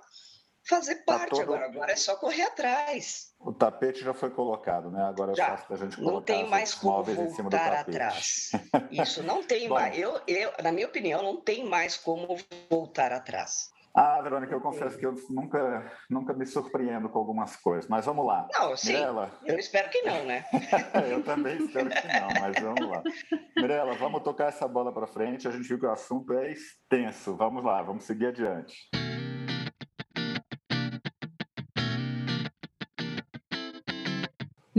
fazer 0.69 0.95
tá 0.97 1.13
parte 1.13 1.29
tá 1.29 1.35
todo... 1.37 1.43
agora, 1.43 1.65
agora 1.65 1.91
é 1.91 1.95
só 1.95 2.15
correr 2.15 2.43
atrás. 2.43 3.33
O 3.39 3.51
tapete 3.51 4.03
já 4.03 4.13
foi 4.13 4.29
colocado, 4.29 4.91
né? 4.91 5.01
Agora 5.03 5.31
é 5.31 5.35
já, 5.35 5.57
fácil 5.57 5.69
da 5.69 5.75
gente 5.77 5.97
colocar 5.97 6.13
Não 6.13 6.21
tem 6.21 6.47
mais 6.47 6.73
como 6.75 7.03
voltar 7.03 7.73
atrás. 7.73 8.51
Isso, 8.91 9.23
não 9.23 9.41
tem 9.43 9.67
Bom, 9.67 9.75
mais. 9.75 9.97
Eu, 9.97 10.21
eu, 10.27 10.51
na 10.61 10.71
minha 10.71 10.85
opinião, 10.85 11.23
não 11.23 11.41
tem 11.41 11.65
mais 11.65 11.97
como 11.97 12.37
voltar 12.69 13.11
atrás. 13.11 13.71
Ah, 13.95 14.21
Verônica, 14.21 14.53
eu 14.53 14.61
confesso 14.61 14.97
que 14.97 15.05
eu 15.05 15.15
nunca, 15.29 15.91
nunca 16.09 16.33
me 16.33 16.45
surpreendo 16.45 17.09
com 17.09 17.17
algumas 17.17 17.55
coisas, 17.55 17.89
mas 17.89 18.05
vamos 18.05 18.25
lá. 18.25 18.47
Não, 18.53 18.77
sim. 18.77 18.93
Mirela... 18.93 19.31
Eu 19.43 19.57
espero 19.57 19.89
que 19.89 20.03
não, 20.03 20.25
né? 20.25 20.45
eu 21.09 21.23
também 21.23 21.57
espero 21.57 21.89
que 21.89 22.07
não, 22.07 22.27
mas 22.39 22.59
vamos 22.61 22.87
lá. 22.87 23.01
Mirela, 23.57 23.95
vamos 23.95 24.21
tocar 24.21 24.49
essa 24.49 24.67
bola 24.67 24.93
para 24.93 25.07
frente. 25.07 25.47
A 25.47 25.51
gente 25.51 25.67
viu 25.67 25.79
que 25.79 25.87
o 25.87 25.91
assunto 25.91 26.33
é 26.33 26.51
extenso. 26.51 27.35
Vamos 27.35 27.63
lá, 27.63 27.81
vamos 27.81 28.03
seguir 28.03 28.27
adiante. 28.27 28.89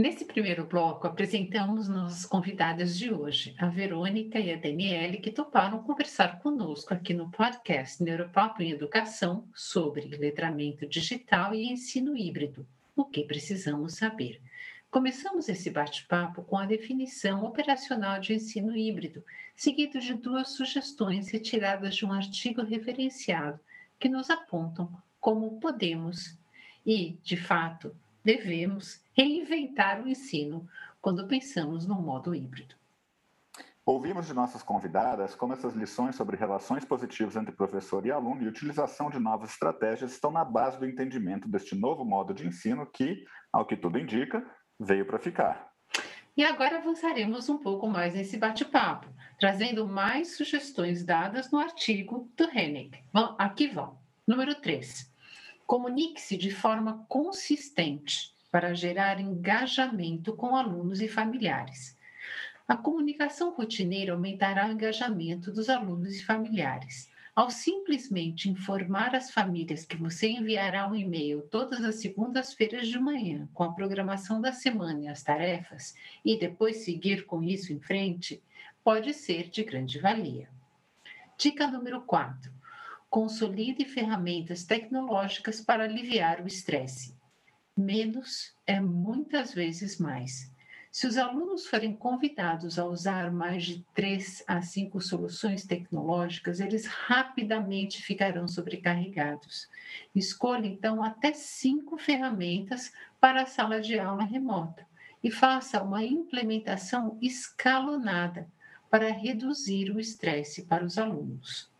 Nesse 0.01 0.25
primeiro 0.25 0.65
bloco, 0.65 1.05
apresentamos 1.05 1.87
nossas 1.87 2.25
convidadas 2.25 2.97
de 2.97 3.13
hoje, 3.13 3.53
a 3.59 3.67
Verônica 3.67 4.39
e 4.39 4.51
a 4.51 4.57
Daniele, 4.57 5.19
que 5.19 5.29
toparam 5.29 5.83
conversar 5.83 6.39
conosco 6.39 6.91
aqui 6.91 7.13
no 7.13 7.29
podcast 7.29 8.01
Neuropapo 8.01 8.63
em 8.63 8.71
Educação 8.71 9.47
sobre 9.53 10.07
letramento 10.07 10.87
digital 10.87 11.53
e 11.53 11.71
ensino 11.71 12.17
híbrido. 12.17 12.65
O 12.95 13.05
que 13.05 13.23
precisamos 13.25 13.93
saber? 13.93 14.41
Começamos 14.89 15.47
esse 15.47 15.69
bate-papo 15.69 16.41
com 16.41 16.57
a 16.57 16.65
definição 16.65 17.45
operacional 17.45 18.19
de 18.19 18.33
ensino 18.33 18.75
híbrido, 18.75 19.23
seguido 19.55 19.99
de 19.99 20.15
duas 20.15 20.49
sugestões 20.49 21.29
retiradas 21.29 21.95
de 21.95 22.07
um 22.07 22.11
artigo 22.11 22.63
referenciado 22.63 23.59
que 23.99 24.09
nos 24.09 24.31
apontam 24.31 24.91
como 25.19 25.59
podemos 25.59 26.35
e, 26.83 27.19
de 27.21 27.37
fato, 27.37 27.95
devemos 28.23 29.03
reinventar 29.13 30.01
o 30.01 30.07
ensino 30.07 30.67
quando 31.01 31.27
pensamos 31.27 31.85
no 31.85 31.95
modo 31.95 32.35
híbrido. 32.35 32.75
Ouvimos 33.83 34.27
de 34.27 34.33
nossas 34.33 34.61
convidadas 34.61 35.33
como 35.33 35.53
essas 35.53 35.73
lições 35.73 36.15
sobre 36.15 36.37
relações 36.37 36.85
positivas 36.85 37.35
entre 37.35 37.51
professor 37.51 38.05
e 38.05 38.11
aluno 38.11 38.43
e 38.43 38.47
utilização 38.47 39.09
de 39.09 39.19
novas 39.19 39.51
estratégias 39.51 40.11
estão 40.11 40.31
na 40.31 40.45
base 40.45 40.77
do 40.77 40.85
entendimento 40.85 41.49
deste 41.49 41.75
novo 41.75 42.05
modo 42.05 42.31
de 42.31 42.47
ensino 42.47 42.85
que, 42.85 43.25
ao 43.51 43.65
que 43.65 43.75
tudo 43.75 43.97
indica, 43.97 44.45
veio 44.79 45.05
para 45.05 45.17
ficar. 45.17 45.71
E 46.37 46.43
agora 46.43 46.77
avançaremos 46.77 47.49
um 47.49 47.57
pouco 47.57 47.87
mais 47.87 48.13
nesse 48.13 48.37
bate-papo, 48.37 49.09
trazendo 49.39 49.85
mais 49.87 50.37
sugestões 50.37 51.03
dadas 51.03 51.51
no 51.51 51.59
artigo 51.59 52.31
do 52.37 52.45
Hennig. 52.45 53.03
Bom, 53.11 53.35
aqui 53.37 53.67
vão. 53.67 53.99
Número 54.27 54.55
3. 54.55 55.10
Comunique-se 55.71 56.35
de 56.35 56.51
forma 56.51 57.05
consistente 57.07 58.35
para 58.51 58.73
gerar 58.73 59.21
engajamento 59.21 60.35
com 60.35 60.53
alunos 60.53 60.99
e 60.99 61.07
familiares. 61.07 61.97
A 62.67 62.75
comunicação 62.75 63.53
rotineira 63.53 64.11
aumentará 64.11 64.67
o 64.67 64.73
engajamento 64.73 65.49
dos 65.49 65.69
alunos 65.69 66.13
e 66.17 66.25
familiares. 66.25 67.09
Ao 67.33 67.49
simplesmente 67.49 68.49
informar 68.49 69.15
as 69.15 69.31
famílias 69.31 69.85
que 69.85 69.95
você 69.95 70.27
enviará 70.27 70.89
um 70.89 70.93
e-mail 70.93 71.41
todas 71.43 71.81
as 71.85 72.01
segundas-feiras 72.01 72.89
de 72.89 72.99
manhã 72.99 73.47
com 73.53 73.63
a 73.63 73.71
programação 73.71 74.41
da 74.41 74.51
semana 74.51 75.05
e 75.05 75.07
as 75.07 75.23
tarefas, 75.23 75.95
e 76.25 76.37
depois 76.37 76.83
seguir 76.83 77.25
com 77.25 77.41
isso 77.41 77.71
em 77.71 77.79
frente, 77.79 78.43
pode 78.83 79.13
ser 79.13 79.49
de 79.49 79.63
grande 79.63 79.99
valia. 79.99 80.49
Dica 81.37 81.65
número 81.65 82.01
4. 82.01 82.60
Consolide 83.11 83.83
ferramentas 83.83 84.63
tecnológicas 84.63 85.59
para 85.59 85.83
aliviar 85.83 86.39
o 86.41 86.47
estresse. 86.47 87.13
Menos 87.75 88.55
é 88.65 88.79
muitas 88.79 89.53
vezes 89.53 89.99
mais. 89.99 90.49
Se 90.89 91.05
os 91.05 91.17
alunos 91.17 91.67
forem 91.67 91.93
convidados 91.93 92.79
a 92.79 92.85
usar 92.85 93.29
mais 93.29 93.65
de 93.65 93.85
três 93.93 94.41
a 94.47 94.61
cinco 94.61 95.01
soluções 95.01 95.65
tecnológicas, 95.65 96.61
eles 96.61 96.85
rapidamente 96.85 98.01
ficarão 98.01 98.47
sobrecarregados. 98.47 99.67
Escolha, 100.15 100.67
então, 100.67 101.03
até 101.03 101.33
cinco 101.33 101.97
ferramentas 101.97 102.93
para 103.19 103.41
a 103.41 103.45
sala 103.45 103.81
de 103.81 103.99
aula 103.99 104.23
remota 104.23 104.87
e 105.21 105.29
faça 105.29 105.83
uma 105.83 106.01
implementação 106.01 107.17
escalonada 107.21 108.47
para 108.89 109.11
reduzir 109.11 109.91
o 109.91 109.99
estresse 109.99 110.63
para 110.63 110.85
os 110.85 110.97
alunos. 110.97 111.70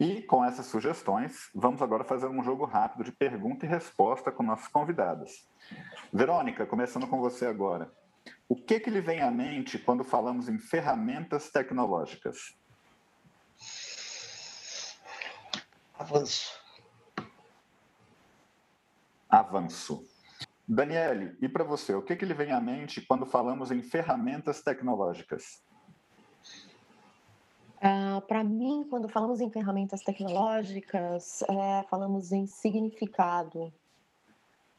E 0.00 0.22
com 0.22 0.42
essas 0.42 0.64
sugestões, 0.64 1.50
vamos 1.54 1.82
agora 1.82 2.02
fazer 2.02 2.26
um 2.26 2.42
jogo 2.42 2.64
rápido 2.64 3.04
de 3.04 3.12
pergunta 3.12 3.66
e 3.66 3.68
resposta 3.68 4.32
com 4.32 4.42
nossas 4.42 4.66
convidadas. 4.68 5.46
Verônica, 6.10 6.64
começando 6.64 7.06
com 7.06 7.20
você 7.20 7.44
agora. 7.44 7.92
O 8.48 8.56
que, 8.56 8.80
que 8.80 8.88
lhe 8.88 9.02
vem 9.02 9.20
à 9.20 9.30
mente 9.30 9.78
quando 9.78 10.02
falamos 10.02 10.48
em 10.48 10.58
ferramentas 10.58 11.50
tecnológicas? 11.50 12.56
Avanço. 15.98 16.58
Avanço. 19.28 20.08
Daniele, 20.66 21.36
e 21.42 21.48
para 21.48 21.62
você, 21.62 21.94
o 21.94 22.00
que, 22.00 22.16
que 22.16 22.24
lhe 22.24 22.32
vem 22.32 22.52
à 22.52 22.60
mente 22.60 23.02
quando 23.02 23.26
falamos 23.26 23.70
em 23.70 23.82
ferramentas 23.82 24.62
tecnológicas? 24.62 25.62
Uh, 28.10 28.20
para 28.22 28.42
mim, 28.42 28.84
quando 28.88 29.08
falamos 29.08 29.40
em 29.40 29.50
ferramentas 29.50 30.00
tecnológicas, 30.02 31.42
é, 31.42 31.84
falamos 31.88 32.32
em 32.32 32.46
significado, 32.46 33.72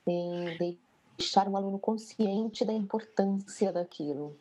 em 0.06 0.78
deixar 1.18 1.48
o 1.48 1.56
aluno 1.56 1.80
consciente 1.80 2.66
da 2.66 2.74
importância 2.74 3.72
daquilo. 3.72 4.36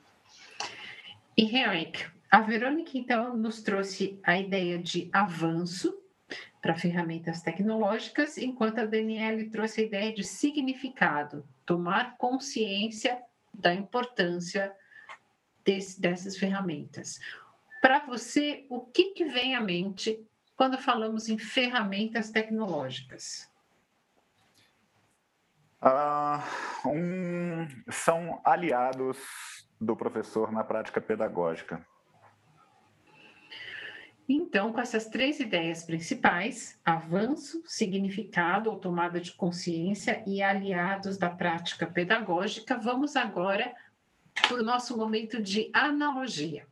E 1.37 1.45
Henrique, 1.45 2.07
a 2.31 2.41
Verônica 2.41 2.91
então 2.95 3.37
nos 3.37 3.63
trouxe 3.63 4.19
a 4.23 4.39
ideia 4.39 4.79
de 4.79 5.09
avanço 5.13 5.97
para 6.61 6.75
ferramentas 6.75 7.43
tecnológicas, 7.43 8.39
enquanto 8.39 8.81
a 8.81 8.87
Daniele 8.87 9.51
trouxe 9.51 9.83
a 9.83 9.85
ideia 9.85 10.13
de 10.13 10.25
significado, 10.25 11.45
tomar 11.65 12.17
consciência 12.17 13.23
da 13.53 13.73
importância 13.73 14.73
desse, 15.65 16.01
dessas 16.01 16.37
ferramentas. 16.37 17.19
Para 17.81 18.01
você, 18.01 18.67
o 18.69 18.81
que, 18.81 19.13
que 19.13 19.25
vem 19.25 19.55
à 19.55 19.61
mente 19.61 20.23
quando 20.55 20.77
falamos 20.77 21.29
em 21.29 21.39
ferramentas 21.39 22.31
tecnológicas? 22.31 23.51
Uh, 25.83 26.89
um, 26.89 27.67
são 27.91 28.41
aliados 28.45 29.17
do 29.81 29.97
professor 29.97 30.53
na 30.53 30.63
prática 30.63 31.01
pedagógica. 31.01 31.85
Então, 34.29 34.73
com 34.73 34.81
essas 34.81 35.09
três 35.09 35.41
ideias 35.41 35.83
principais, 35.83 36.79
avanço, 36.85 37.63
significado 37.67 38.71
ou 38.71 38.79
tomada 38.79 39.19
de 39.19 39.33
consciência 39.33 40.23
e 40.27 40.43
aliados 40.43 41.17
da 41.17 41.31
prática 41.31 41.87
pedagógica, 41.87 42.79
vamos 42.79 43.17
agora 43.17 43.75
para 44.41 44.59
o 44.59 44.63
nosso 44.63 44.97
momento 44.97 45.43
de 45.43 45.71
analogia. 45.73 46.70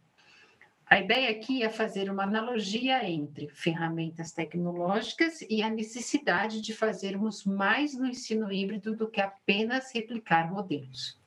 A 0.90 0.98
ideia 0.98 1.30
aqui 1.30 1.62
é 1.62 1.68
fazer 1.68 2.10
uma 2.10 2.22
analogia 2.22 3.08
entre 3.08 3.48
ferramentas 3.48 4.32
tecnológicas 4.32 5.42
e 5.42 5.62
a 5.62 5.68
necessidade 5.68 6.62
de 6.62 6.72
fazermos 6.72 7.44
mais 7.44 7.94
no 7.94 8.06
ensino 8.06 8.50
híbrido 8.50 8.96
do 8.96 9.06
que 9.06 9.20
apenas 9.20 9.92
replicar 9.92 10.50
modelos. 10.50 11.20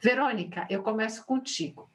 Verônica, 0.00 0.64
eu 0.70 0.82
começo 0.82 1.26
contigo. 1.26 1.90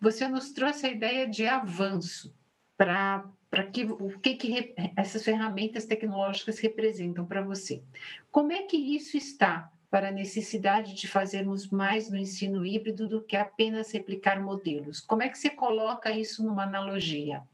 Você 0.00 0.28
nos 0.28 0.52
trouxe 0.52 0.86
a 0.86 0.90
ideia 0.90 1.26
de 1.28 1.46
avanço 1.46 2.32
para 2.76 3.24
para 3.50 3.66
que 3.70 3.84
o 3.84 4.18
que, 4.18 4.34
que 4.34 4.74
essas 4.96 5.22
ferramentas 5.22 5.84
tecnológicas 5.84 6.58
representam 6.58 7.24
para 7.24 7.40
você. 7.40 7.84
Como 8.28 8.50
é 8.50 8.62
que 8.62 8.76
isso 8.76 9.16
está 9.16 9.70
para 9.94 10.08
a 10.08 10.10
necessidade 10.10 10.92
de 10.92 11.06
fazermos 11.06 11.70
mais 11.70 12.10
no 12.10 12.16
ensino 12.16 12.66
híbrido 12.66 13.08
do 13.08 13.22
que 13.22 13.36
apenas 13.36 13.92
replicar 13.92 14.40
modelos. 14.42 14.98
Como 14.98 15.22
é 15.22 15.28
que 15.28 15.38
você 15.38 15.48
coloca 15.48 16.10
isso 16.10 16.42
numa 16.42 16.64
analogia? 16.64 17.44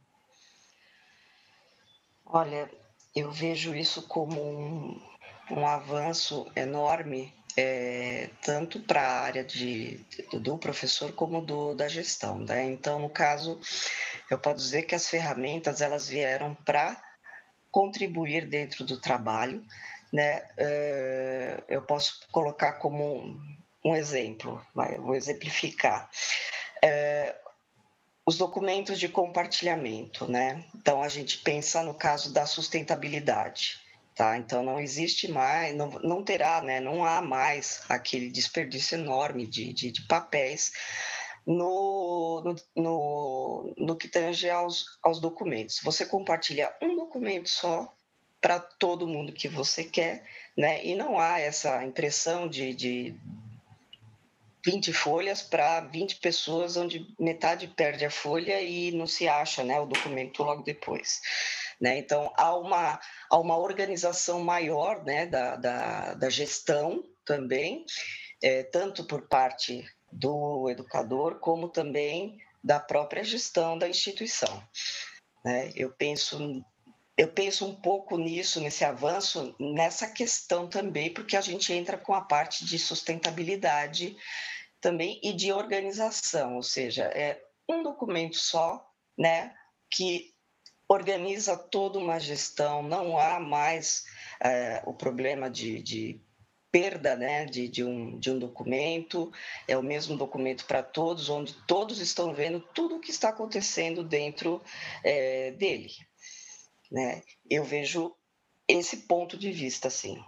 Olha, 2.24 2.70
eu 3.14 3.31
vejo 3.31 3.74
isso 3.74 4.09
como 4.09 4.40
um, 4.40 4.98
um 5.50 5.66
avanço 5.66 6.50
enorme, 6.57 7.31
é, 7.59 8.31
tanto 8.40 8.81
para 8.81 9.03
a 9.03 9.20
área 9.20 9.44
de, 9.44 10.00
do 10.33 10.57
professor 10.57 11.12
como 11.12 11.42
do, 11.42 11.74
da 11.74 11.88
gestão. 11.88 12.38
Né? 12.38 12.64
Então, 12.64 13.00
no 13.00 13.11
caso, 13.11 13.61
eu 14.31 14.38
posso 14.38 14.57
dizer 14.57 14.85
que 14.85 14.94
as 14.94 15.07
ferramentas 15.11 15.83
elas 15.83 16.09
vieram 16.09 16.55
para 16.64 16.96
contribuir 17.70 18.46
dentro 18.46 18.83
do 18.83 18.98
trabalho, 18.98 19.62
né? 20.12 20.42
Uh, 20.59 21.62
eu 21.68 21.83
posso 21.83 22.20
colocar 22.31 22.75
como 22.75 23.40
um, 23.85 23.94
exemplo, 23.94 24.61
vou 24.75 25.14
exemplificar. 25.14 26.11
Uh, 26.85 27.51
os 28.27 28.37
documentos 28.37 28.99
de 28.99 29.09
compartilhamento, 29.09 30.31
né? 30.31 30.64
Então 30.75 31.03
a 31.03 31.09
gente 31.09 31.38
pensa 31.38 31.83
no 31.83 31.94
caso 31.94 32.33
da 32.33 32.46
sustentabilidade, 32.46 33.81
tá? 34.14 34.37
Então 34.37 34.62
não 34.62 34.79
existe 34.79 35.31
mais, 35.31 35.75
não, 35.75 35.90
não 36.03 36.23
terá, 36.23 36.62
né? 36.62 36.79
Não 36.79 37.05
há 37.05 37.20
mais 37.20 37.83
aquele 37.88 38.31
desperdício 38.31 38.96
enorme 38.96 39.46
de, 39.46 39.73
de, 39.73 39.90
de 39.90 40.03
papéis 40.07 40.70
no, 41.46 42.42
no, 42.44 42.57
no, 42.77 43.75
no, 43.77 43.96
que 43.96 44.09
tange 44.09 44.49
aos, 44.49 44.85
aos 45.03 45.20
documentos. 45.20 45.81
Você 45.83 46.07
compartilha 46.07 46.73
um 46.81 46.96
documento 46.96 47.49
só, 47.49 47.92
para 48.40 48.59
todo 48.59 49.07
mundo 49.07 49.33
que 49.33 49.48
você 49.48 49.85
quer, 49.85 50.24
né? 50.57 50.85
E 50.85 50.94
não 50.94 51.18
há 51.18 51.38
essa 51.38 51.85
impressão 51.85 52.48
de, 52.48 52.74
de 52.74 53.14
20 54.64 54.92
folhas 54.92 55.42
para 55.42 55.81
20 55.81 56.16
pessoas, 56.16 56.76
onde 56.76 57.07
metade 57.18 57.68
perde 57.68 58.05
a 58.05 58.11
folha 58.11 58.61
e 58.61 58.92
não 58.92 59.07
se 59.07 59.29
acha 59.29 59.64
né, 59.64 59.79
o 59.81 59.87
documento 59.87 60.42
logo 60.42 60.62
depois. 60.62 61.20
Né? 61.81 61.98
Então, 61.98 62.33
há 62.37 62.55
uma, 62.57 63.00
há 63.31 63.38
uma 63.38 63.57
organização 63.57 64.40
maior 64.40 65.03
né, 65.05 65.26
da, 65.26 65.57
da, 65.57 66.14
da 66.14 66.31
gestão 66.31 67.03
também, 67.24 67.85
é, 68.42 68.62
tanto 68.64 69.05
por 69.05 69.29
parte 69.29 69.85
do 70.12 70.68
educador, 70.68 71.38
como 71.40 71.68
também 71.68 72.38
da 72.62 72.79
própria 72.79 73.24
gestão 73.24 73.79
da 73.79 73.88
instituição. 73.88 74.62
Né? 75.44 75.70
Eu 75.74 75.90
penso 75.90 76.62
eu 77.21 77.29
penso 77.29 77.67
um 77.67 77.75
pouco 77.75 78.17
nisso, 78.17 78.63
nesse 78.63 78.83
avanço, 78.83 79.55
nessa 79.61 80.07
questão 80.07 80.67
também, 80.67 81.13
porque 81.13 81.37
a 81.37 81.43
gente 81.43 81.71
entra 81.71 81.99
com 81.99 82.15
a 82.15 82.23
parte 82.23 82.65
de 82.65 82.79
sustentabilidade 82.79 84.17
também 84.81 85.21
e 85.23 85.35
de 85.35 85.53
organização, 85.53 86.57
ou 86.57 86.63
seja, 86.63 87.05
é 87.05 87.39
um 87.69 87.83
documento 87.83 88.39
só, 88.39 88.91
né, 89.19 89.55
que 89.91 90.33
organiza 90.89 91.59
toda 91.59 91.99
uma 91.99 92.19
gestão, 92.19 92.83
não 92.83 93.19
há 93.19 93.39
mais 93.39 94.07
é, 94.43 94.83
o 94.87 94.95
problema 94.95 95.51
de, 95.51 95.83
de 95.83 96.23
perda 96.73 97.17
né, 97.17 97.45
de, 97.45 97.69
de, 97.69 97.85
um, 97.85 98.19
de 98.19 98.31
um 98.31 98.39
documento, 98.39 99.31
é 99.69 99.77
o 99.77 99.83
mesmo 99.83 100.17
documento 100.17 100.65
para 100.65 100.83
todos, 100.83 101.29
onde 101.29 101.53
todos 101.67 102.01
estão 102.01 102.33
vendo 102.33 102.61
tudo 102.61 102.97
o 102.97 103.01
que 103.01 103.11
está 103.11 103.29
acontecendo 103.29 104.03
dentro 104.03 104.63
é, 105.05 105.51
dele. 105.51 105.91
Né? 106.90 107.22
Eu 107.48 107.64
vejo 107.64 108.14
esse 108.66 108.98
ponto 108.98 109.37
de 109.37 109.50
vista, 109.53 109.88
assim. 109.88 110.22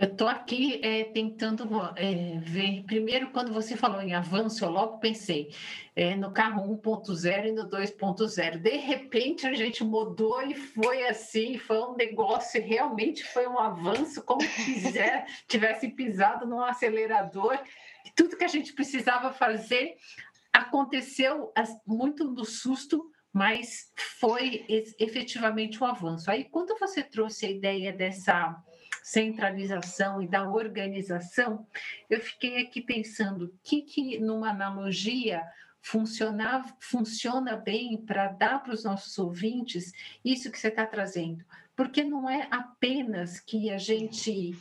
Eu 0.00 0.08
estou 0.08 0.28
aqui 0.28 0.80
é, 0.82 1.04
tentando 1.04 1.68
é, 1.94 2.40
ver. 2.40 2.84
Primeiro, 2.84 3.32
quando 3.32 3.52
você 3.52 3.76
falou 3.76 4.00
em 4.00 4.14
avanço, 4.14 4.64
eu 4.64 4.70
logo 4.70 4.96
pensei 4.96 5.54
é, 5.94 6.16
no 6.16 6.32
carro 6.32 6.74
1.0 6.82 7.48
e 7.48 7.52
no 7.52 7.68
2.0. 7.68 8.56
De 8.56 8.76
repente, 8.78 9.46
a 9.46 9.52
gente 9.52 9.84
mudou 9.84 10.40
e 10.40 10.54
foi 10.54 11.06
assim, 11.06 11.58
foi 11.58 11.78
um 11.82 11.96
negócio, 11.96 12.66
realmente 12.66 13.22
foi 13.24 13.46
um 13.46 13.58
avanço, 13.58 14.22
como 14.22 14.40
quiser, 14.40 15.26
tivesse 15.46 15.88
pisado 15.88 16.46
no 16.46 16.64
acelerador. 16.64 17.58
Tudo 18.16 18.38
que 18.38 18.44
a 18.44 18.48
gente 18.48 18.72
precisava 18.72 19.34
fazer 19.34 19.96
aconteceu 20.50 21.52
muito 21.86 22.24
no 22.24 22.46
susto, 22.46 23.10
mas 23.32 23.92
foi 24.18 24.64
efetivamente 24.98 25.82
um 25.82 25.86
avanço. 25.86 26.30
Aí, 26.30 26.44
quando 26.44 26.76
você 26.78 27.02
trouxe 27.02 27.46
a 27.46 27.50
ideia 27.50 27.92
dessa 27.92 28.56
centralização 29.02 30.20
e 30.20 30.28
da 30.28 30.48
organização, 30.48 31.66
eu 32.08 32.20
fiquei 32.20 32.60
aqui 32.60 32.80
pensando 32.80 33.46
o 33.46 33.52
que, 33.62 33.82
que 33.82 34.18
numa 34.18 34.50
analogia 34.50 35.42
funciona, 35.80 36.64
funciona 36.80 37.56
bem 37.56 37.96
para 38.04 38.28
dar 38.28 38.62
para 38.62 38.74
os 38.74 38.84
nossos 38.84 39.18
ouvintes 39.18 39.92
isso 40.24 40.50
que 40.50 40.58
você 40.58 40.68
está 40.68 40.86
trazendo. 40.86 41.44
Porque 41.74 42.04
não 42.04 42.28
é 42.28 42.46
apenas 42.50 43.40
que 43.40 43.70
a 43.70 43.78
gente 43.78 44.54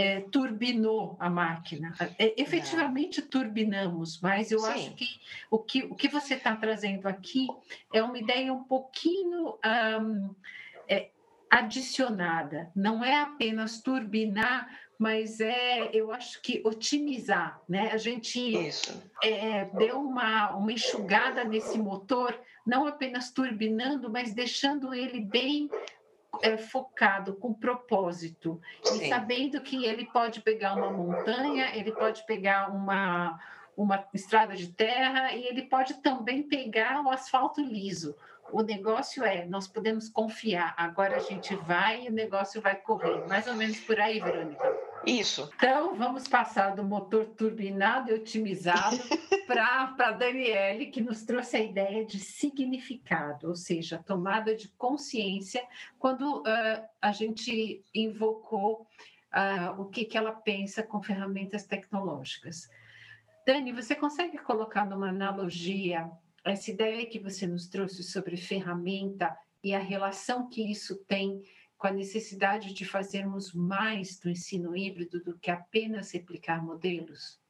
é, 0.00 0.20
turbinou 0.20 1.16
a 1.20 1.28
máquina. 1.28 1.94
É, 2.18 2.40
efetivamente 2.40 3.22
turbinamos, 3.22 4.20
mas 4.20 4.50
eu 4.50 4.60
Sim. 4.60 4.70
acho 4.70 4.94
que 4.94 5.06
o, 5.50 5.58
que 5.58 5.82
o 5.84 5.94
que 5.94 6.08
você 6.08 6.34
está 6.34 6.56
trazendo 6.56 7.06
aqui 7.06 7.46
é 7.92 8.02
uma 8.02 8.18
ideia 8.18 8.52
um 8.52 8.64
pouquinho. 8.64 9.58
Um, 10.00 10.34
é, 10.88 11.10
adicionada, 11.50 12.70
não 12.76 13.04
é 13.04 13.20
apenas 13.20 13.82
turbinar, 13.82 14.68
mas 14.96 15.40
é, 15.40 15.90
eu 15.92 16.12
acho 16.12 16.40
que 16.40 16.62
otimizar, 16.64 17.60
né? 17.68 17.90
A 17.90 17.96
gente 17.96 18.54
é, 19.22 19.64
deu 19.76 19.98
uma, 19.98 20.54
uma 20.54 20.72
enxugada 20.72 21.42
nesse 21.42 21.76
motor, 21.76 22.38
não 22.64 22.86
apenas 22.86 23.32
turbinando, 23.32 24.10
mas 24.10 24.32
deixando 24.32 24.94
ele 24.94 25.20
bem 25.20 25.68
é, 26.42 26.56
focado, 26.56 27.34
com 27.34 27.52
propósito, 27.52 28.60
Sim. 28.82 29.04
e 29.04 29.08
sabendo 29.08 29.60
que 29.60 29.84
ele 29.84 30.06
pode 30.06 30.40
pegar 30.40 30.74
uma 30.74 30.90
montanha, 30.90 31.74
ele 31.74 31.92
pode 31.92 32.24
pegar 32.26 32.70
uma, 32.70 33.38
uma 33.76 34.04
estrada 34.14 34.54
de 34.56 34.68
terra 34.68 35.32
e 35.32 35.44
ele 35.44 35.62
pode 35.62 35.94
também 36.02 36.42
pegar 36.42 37.02
o 37.02 37.10
asfalto 37.10 37.60
liso. 37.60 38.16
O 38.52 38.62
negócio 38.62 39.24
é, 39.24 39.46
nós 39.46 39.68
podemos 39.68 40.08
confiar, 40.08 40.74
agora 40.76 41.16
a 41.16 41.20
gente 41.20 41.54
vai 41.54 42.04
e 42.04 42.08
o 42.08 42.12
negócio 42.12 42.60
vai 42.60 42.74
correr. 42.74 43.26
Mais 43.28 43.46
ou 43.46 43.54
menos 43.54 43.78
por 43.80 44.00
aí, 44.00 44.18
Verônica. 44.18 44.89
Isso. 45.06 45.50
Então, 45.56 45.94
vamos 45.94 46.28
passar 46.28 46.74
do 46.74 46.84
motor 46.84 47.26
turbinado 47.26 48.10
e 48.10 48.14
otimizado 48.14 48.98
para 49.46 49.94
a 49.98 50.12
Daniele, 50.12 50.86
que 50.86 51.00
nos 51.00 51.24
trouxe 51.24 51.56
a 51.56 51.60
ideia 51.60 52.04
de 52.04 52.18
significado, 52.18 53.48
ou 53.48 53.56
seja, 53.56 53.98
tomada 53.98 54.54
de 54.54 54.68
consciência, 54.68 55.62
quando 55.98 56.40
uh, 56.40 56.44
a 57.00 57.12
gente 57.12 57.82
invocou 57.94 58.86
uh, 59.34 59.80
o 59.80 59.86
que, 59.86 60.04
que 60.04 60.18
ela 60.18 60.32
pensa 60.32 60.82
com 60.82 61.02
ferramentas 61.02 61.64
tecnológicas. 61.64 62.68
Dani, 63.46 63.72
você 63.72 63.94
consegue 63.94 64.38
colocar 64.38 64.84
numa 64.84 65.08
analogia 65.08 66.10
essa 66.44 66.70
ideia 66.70 67.06
que 67.06 67.18
você 67.18 67.46
nos 67.46 67.66
trouxe 67.66 68.02
sobre 68.02 68.36
ferramenta 68.36 69.36
e 69.62 69.74
a 69.74 69.78
relação 69.78 70.48
que 70.48 70.70
isso 70.70 70.96
tem 71.04 71.42
com 71.80 71.86
a 71.86 71.90
necessidade 71.90 72.74
de 72.74 72.84
fazermos 72.84 73.54
mais 73.54 74.20
do 74.20 74.28
ensino 74.28 74.76
híbrido 74.76 75.18
do 75.24 75.38
que 75.38 75.50
apenas 75.50 76.12
replicar 76.12 76.62
modelos? 76.62 77.40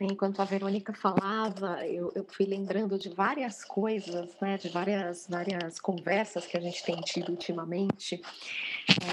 Enquanto 0.00 0.40
a 0.40 0.46
Verônica 0.46 0.94
falava, 0.94 1.86
eu, 1.86 2.10
eu, 2.14 2.24
fui 2.24 2.46
lembrando 2.46 2.98
de 2.98 3.10
várias 3.10 3.62
coisas, 3.62 4.34
né, 4.40 4.56
de 4.56 4.70
várias, 4.70 5.28
várias 5.28 5.78
conversas 5.78 6.46
que 6.46 6.56
a 6.56 6.60
gente 6.60 6.82
tem 6.82 6.96
tido 7.02 7.28
ultimamente. 7.32 8.18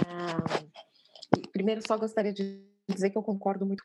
Ah, 0.07 0.63
primeiro, 1.51 1.85
só 1.85 1.97
gostaria 1.97 2.31
de 2.31 2.63
dizer 2.87 3.09
que 3.09 3.17
eu 3.17 3.21
concordo 3.21 3.65
muito 3.65 3.83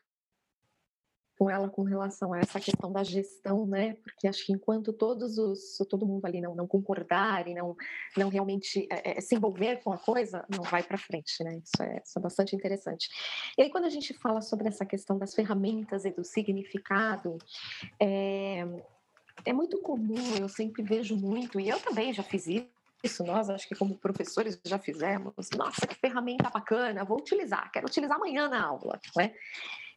com 1.39 1.51
ela 1.51 1.69
com 1.69 1.83
relação 1.83 2.33
a 2.33 2.39
essa 2.39 2.61
questão 2.61 2.93
da 2.93 3.03
gestão, 3.03 3.67
né? 3.67 3.95
Porque 4.03 4.29
acho 4.29 4.47
que 4.47 4.53
enquanto 4.53 4.93
todos 4.93 5.39
os 5.39 5.77
todo 5.89 6.07
mundo 6.07 6.25
ali 6.25 6.41
não 6.41 6.55
não 6.55 6.67
concordar 6.67 7.47
e 7.49 7.55
não 7.55 7.77
não 8.17 8.29
realmente 8.29 8.87
é, 8.91 9.19
é, 9.19 9.21
se 9.21 9.35
envolver 9.35 9.83
com 9.83 9.93
a 9.93 9.99
coisa, 9.99 10.45
não 10.49 10.63
vai 10.65 10.83
para 10.83 10.99
frente, 10.99 11.43
né? 11.43 11.61
Isso 11.63 11.83
é, 11.83 12.03
isso 12.05 12.19
é 12.19 12.23
bastante 12.23 12.55
interessante. 12.55 13.09
E 13.59 13.63
aí 13.63 13.71
quando 13.71 13.85
a 13.85 13.91
gente 13.91 14.15
fala 14.15 14.41
sobre 14.41 14.69
essa 14.69 14.85
questão 14.85 15.19
das 15.19 15.35
ferramentas 15.35 16.05
e 16.05 16.11
do 16.11 16.25
significado, 16.25 17.39
é, 18.01 18.67
é 19.45 19.53
muito 19.53 19.81
comum, 19.81 20.37
eu 20.41 20.49
sempre 20.49 20.83
vejo 20.83 21.17
muito, 21.17 21.59
e 21.59 21.69
eu 21.69 21.81
também 21.81 22.13
já 22.13 22.23
fiz 22.23 22.47
isso 22.47 22.75
isso 23.05 23.23
nós, 23.25 23.51
acho 23.51 23.69
que 23.69 23.75
como 23.75 23.97
professores 23.97 24.59
já 24.65 24.79
fizemos. 24.79 25.51
Nossa, 25.57 25.87
que 25.87 25.95
ferramenta 25.95 26.51
bacana, 26.51 27.05
vou 27.05 27.19
utilizar, 27.19 27.71
quero 27.71 27.87
utilizar 27.87 28.17
amanhã 28.17 28.49
na 28.49 28.65
aula, 28.65 29.01
né? 29.17 29.33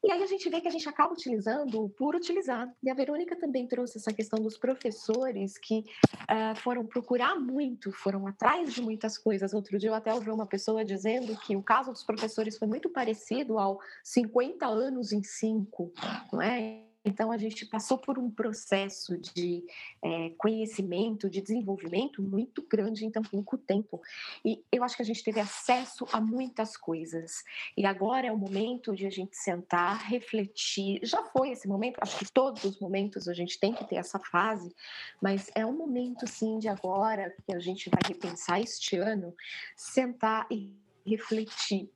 E 0.04 0.12
aí 0.12 0.22
a 0.22 0.28
gente 0.28 0.48
vê 0.50 0.62
que 0.62 0.68
a 0.68 0.72
gente 0.72 0.88
acaba 0.88 1.12
utilizando 1.12 1.90
por 1.98 2.16
utilizar. 2.16 2.72
E 2.84 2.90
a 2.90 2.94
Verônica 2.94 3.36
também 3.36 3.68
trouxe 3.68 3.98
essa 3.98 4.14
questão 4.14 4.40
dos 4.40 4.58
professores 4.58 5.58
que 5.58 5.80
uh, 5.80 6.56
foram 6.58 6.86
procurar 6.86 7.36
muito, 7.36 7.92
foram 7.92 8.28
atrás 8.28 8.74
de 8.74 8.82
muitas 8.82 9.18
coisas. 9.18 9.54
Outro 9.54 9.78
dia 9.80 9.90
eu 9.90 9.96
até 9.96 10.14
ouvi 10.14 10.30
uma 10.30 10.46
pessoa 10.46 10.86
dizendo 10.86 11.36
que 11.40 11.56
o 11.56 11.64
caso 11.64 11.92
dos 11.92 12.04
professores 12.04 12.58
foi 12.58 12.68
muito 12.68 12.90
parecido 12.90 13.58
ao 13.58 13.80
50 14.04 14.68
anos 14.68 15.12
em 15.12 15.24
5, 15.24 15.92
não 16.32 16.42
é? 16.42 16.87
Então, 17.08 17.32
a 17.32 17.38
gente 17.38 17.66
passou 17.66 17.98
por 17.98 18.20
um 18.20 18.30
processo 18.30 19.18
de 19.18 19.64
é, 20.04 20.30
conhecimento, 20.32 21.30
de 21.30 21.42
desenvolvimento 21.42 22.22
muito 22.22 22.62
grande 22.62 23.06
em 23.06 23.10
tão 23.10 23.24
pouco 23.24 23.58
tempo. 23.58 24.02
E 24.44 24.62
eu 24.70 24.84
acho 24.84 24.98
que 24.98 25.02
a 25.02 25.06
gente 25.06 25.24
teve 25.24 25.40
acesso 25.40 26.06
a 26.12 26.20
muitas 26.20 26.76
coisas. 26.76 27.46
E 27.78 27.86
agora 27.86 28.28
é 28.28 28.32
o 28.32 28.38
momento 28.38 28.94
de 28.94 29.06
a 29.06 29.10
gente 29.10 29.38
sentar, 29.38 30.06
refletir. 30.10 31.00
Já 31.02 31.24
foi 31.24 31.52
esse 31.52 31.66
momento, 31.66 31.98
acho 32.02 32.18
que 32.18 32.30
todos 32.30 32.66
os 32.66 32.78
momentos 32.78 33.30
a 33.30 33.34
gente 33.34 33.58
tem 33.58 33.74
que 33.74 33.86
ter 33.86 33.96
essa 33.96 34.20
fase, 34.20 34.76
mas 35.22 35.50
é 35.56 35.66
um 35.66 35.78
momento, 35.78 36.28
sim, 36.28 36.60
de 36.60 36.68
agora, 36.68 37.34
que 37.46 37.56
a 37.56 37.60
gente 37.60 37.90
vai 37.90 38.02
repensar 38.06 38.60
este 38.60 38.98
ano, 38.98 39.34
sentar 39.78 40.46
e 40.52 40.76
refletir 41.06 41.90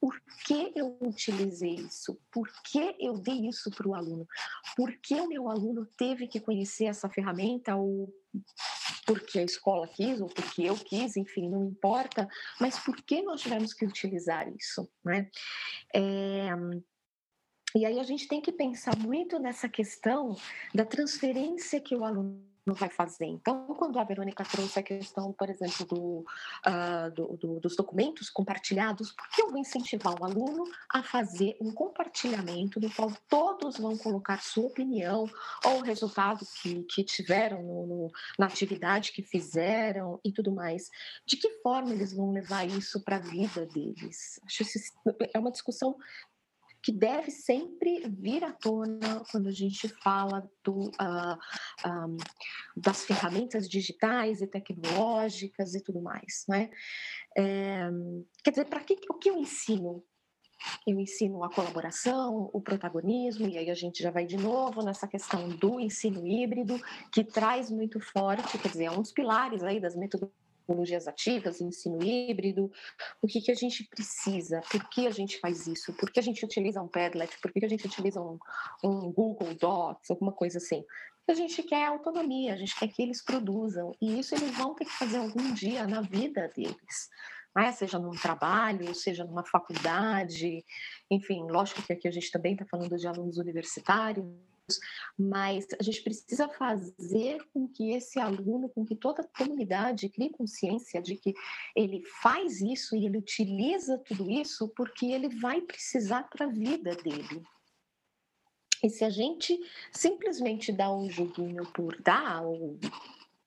por 0.00 0.20
que 0.46 0.72
eu 0.76 0.96
utilizei 1.00 1.74
isso? 1.74 2.18
Por 2.30 2.48
que 2.64 2.96
eu 3.00 3.18
dei 3.18 3.48
isso 3.48 3.70
para 3.70 3.88
o 3.88 3.94
aluno? 3.94 4.26
Por 4.76 4.96
que 5.00 5.14
o 5.14 5.28
meu 5.28 5.48
aluno 5.48 5.86
teve 5.96 6.28
que 6.28 6.40
conhecer 6.40 6.84
essa 6.84 7.08
ferramenta 7.08 7.74
ou 7.74 8.12
porque 9.04 9.38
a 9.38 9.44
escola 9.44 9.88
quis 9.88 10.20
ou 10.20 10.28
porque 10.28 10.62
eu 10.62 10.76
quis, 10.76 11.16
enfim, 11.16 11.48
não 11.48 11.64
importa, 11.64 12.28
mas 12.60 12.78
por 12.78 12.96
que 13.02 13.22
nós 13.22 13.40
tivemos 13.40 13.72
que 13.72 13.86
utilizar 13.86 14.46
isso, 14.54 14.88
né? 15.04 15.30
É, 15.94 16.50
e 17.74 17.84
aí 17.84 17.98
a 17.98 18.02
gente 18.02 18.28
tem 18.28 18.40
que 18.40 18.52
pensar 18.52 18.96
muito 18.98 19.38
nessa 19.38 19.68
questão 19.68 20.36
da 20.74 20.84
transferência 20.84 21.80
que 21.80 21.94
o 21.94 22.04
aluno 22.04 22.47
vai 22.74 22.88
fazer. 22.88 23.26
Então, 23.26 23.66
quando 23.78 23.98
a 23.98 24.04
Verônica 24.04 24.44
trouxe 24.44 24.78
a 24.78 24.82
questão, 24.82 25.32
por 25.32 25.48
exemplo, 25.48 25.86
do, 25.86 26.24
uh, 26.66 27.10
do, 27.14 27.36
do, 27.36 27.60
dos 27.60 27.76
documentos 27.76 28.30
compartilhados, 28.30 29.12
por 29.12 29.28
que 29.28 29.42
eu 29.42 29.50
vou 29.50 29.58
incentivar 29.58 30.20
o 30.20 30.24
aluno 30.24 30.64
a 30.92 31.02
fazer 31.02 31.56
um 31.60 31.72
compartilhamento 31.72 32.80
no 32.80 32.90
qual 32.92 33.12
todos 33.28 33.78
vão 33.78 33.96
colocar 33.96 34.42
sua 34.42 34.66
opinião 34.66 35.26
ou 35.64 35.78
o 35.78 35.82
resultado 35.82 36.46
que, 36.60 36.82
que 36.84 37.04
tiveram 37.04 37.62
no, 37.62 37.86
no, 37.86 38.12
na 38.38 38.46
atividade 38.46 39.12
que 39.12 39.22
fizeram 39.22 40.20
e 40.24 40.32
tudo 40.32 40.52
mais? 40.52 40.90
De 41.26 41.36
que 41.36 41.50
forma 41.62 41.92
eles 41.92 42.12
vão 42.12 42.32
levar 42.32 42.66
isso 42.66 43.02
para 43.02 43.16
a 43.16 43.20
vida 43.20 43.66
deles? 43.66 44.40
Acho 44.44 44.64
que 44.64 45.28
é 45.34 45.38
uma 45.38 45.50
discussão 45.50 45.96
que 46.82 46.92
deve 46.92 47.30
sempre 47.30 48.08
vir 48.08 48.44
à 48.44 48.52
tona 48.52 49.22
quando 49.30 49.48
a 49.48 49.52
gente 49.52 49.88
fala 49.88 50.48
do, 50.64 50.90
ah, 50.98 51.38
ah, 51.84 52.06
das 52.76 53.04
ferramentas 53.04 53.68
digitais 53.68 54.40
e 54.40 54.46
tecnológicas 54.46 55.74
e 55.74 55.82
tudo 55.82 56.00
mais, 56.00 56.44
né? 56.48 56.70
É, 57.36 57.88
quer 58.42 58.50
dizer, 58.50 58.64
para 58.66 58.80
que 58.80 58.98
o 59.10 59.14
que 59.14 59.30
eu 59.30 59.36
ensino? 59.36 60.04
Eu 60.86 60.98
ensino 60.98 61.44
a 61.44 61.52
colaboração, 61.52 62.50
o 62.52 62.60
protagonismo, 62.60 63.46
e 63.46 63.56
aí 63.56 63.70
a 63.70 63.74
gente 63.74 64.02
já 64.02 64.10
vai 64.10 64.26
de 64.26 64.36
novo 64.36 64.82
nessa 64.82 65.06
questão 65.06 65.48
do 65.48 65.78
ensino 65.78 66.26
híbrido, 66.26 66.80
que 67.12 67.22
traz 67.22 67.70
muito 67.70 68.00
forte, 68.00 68.58
quer 68.58 68.68
dizer, 68.68 68.84
é 68.86 68.90
um 68.90 69.02
dos 69.02 69.12
pilares 69.12 69.62
aí 69.62 69.78
das 69.78 69.94
metodologias 69.94 70.37
tecnologias 70.68 71.08
ativas, 71.08 71.60
ensino 71.60 72.02
híbrido, 72.02 72.70
o 73.22 73.26
que, 73.26 73.40
que 73.40 73.50
a 73.50 73.54
gente 73.54 73.84
precisa, 73.84 74.60
por 74.70 74.86
que 74.90 75.06
a 75.06 75.10
gente 75.10 75.40
faz 75.40 75.66
isso, 75.66 75.92
por 75.94 76.10
que 76.10 76.20
a 76.20 76.22
gente 76.22 76.44
utiliza 76.44 76.82
um 76.82 76.88
Padlet, 76.88 77.38
por 77.40 77.50
que 77.50 77.64
a 77.64 77.68
gente 77.68 77.86
utiliza 77.86 78.20
um, 78.20 78.38
um 78.84 79.10
Google 79.10 79.54
Docs, 79.54 80.10
alguma 80.10 80.32
coisa 80.32 80.58
assim. 80.58 80.84
A 81.26 81.34
gente 81.34 81.62
quer 81.62 81.86
autonomia, 81.86 82.54
a 82.54 82.56
gente 82.56 82.78
quer 82.78 82.88
que 82.88 83.02
eles 83.02 83.22
produzam, 83.22 83.94
e 84.00 84.18
isso 84.18 84.34
eles 84.34 84.56
vão 84.56 84.74
ter 84.74 84.84
que 84.84 84.92
fazer 84.92 85.18
algum 85.18 85.52
dia 85.52 85.86
na 85.86 86.00
vida 86.00 86.50
deles. 86.54 87.08
Né? 87.54 87.72
Seja 87.72 87.98
num 87.98 88.12
trabalho, 88.12 88.94
seja 88.94 89.24
numa 89.24 89.44
faculdade, 89.44 90.64
enfim, 91.10 91.46
lógico 91.50 91.82
que 91.82 91.92
aqui 91.92 92.08
a 92.08 92.10
gente 92.10 92.30
também 92.30 92.52
está 92.52 92.64
falando 92.64 92.96
de 92.96 93.06
alunos 93.06 93.36
universitários, 93.36 94.26
mas 95.18 95.66
a 95.78 95.82
gente 95.82 96.02
precisa 96.02 96.48
fazer 96.48 97.42
com 97.52 97.68
que 97.68 97.92
esse 97.92 98.18
aluno, 98.18 98.68
com 98.68 98.84
que 98.84 98.96
toda 98.96 99.22
a 99.22 99.38
comunidade 99.38 100.08
crie 100.08 100.30
consciência 100.30 101.00
de 101.00 101.16
que 101.16 101.34
ele 101.74 102.02
faz 102.22 102.60
isso 102.60 102.96
e 102.96 103.06
ele 103.06 103.18
utiliza 103.18 103.98
tudo 103.98 104.30
isso 104.30 104.68
porque 104.76 105.06
ele 105.06 105.28
vai 105.40 105.60
precisar 105.60 106.24
para 106.24 106.46
a 106.46 106.50
vida 106.50 106.94
dele. 106.96 107.42
E 108.82 108.88
se 108.88 109.04
a 109.04 109.10
gente 109.10 109.58
simplesmente 109.92 110.72
dá 110.72 110.92
um 110.92 111.10
joguinho 111.10 111.66
por 111.72 112.00
dar, 112.00 112.42
ou 112.42 112.78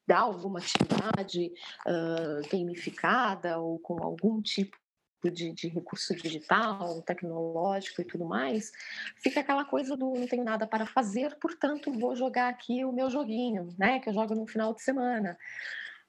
dá 0.06 0.20
alguma 0.20 0.60
atividade 0.60 1.54
uh, 1.88 2.50
gamificada 2.50 3.58
ou 3.60 3.80
com 3.80 4.04
algum 4.04 4.42
tipo 4.42 4.81
de, 5.30 5.52
de, 5.52 5.68
recurso 5.68 6.16
digital, 6.16 7.02
tecnológico 7.02 8.02
e 8.02 8.06
tudo 8.06 8.26
mais, 8.26 8.72
fica 9.18 9.42
aquela 9.42 9.66
coisa 9.66 9.96
do 9.96 10.14
não 10.14 10.28
tenho 10.28 10.44
nada 10.44 10.66
para 10.66 10.86
fazer, 10.86 11.36
portanto 11.36 11.92
vou 11.92 12.16
jogar 12.16 12.50
aqui 12.50 12.84
o 12.86 12.92
meu 12.92 13.10
joguinho, 13.10 13.74
né, 13.78 14.00
que 14.00 14.10
eu 14.10 14.14
jogo 14.14 14.34
no 14.34 14.48
final 14.48 14.74
de 14.74 14.82
semana. 14.82 15.38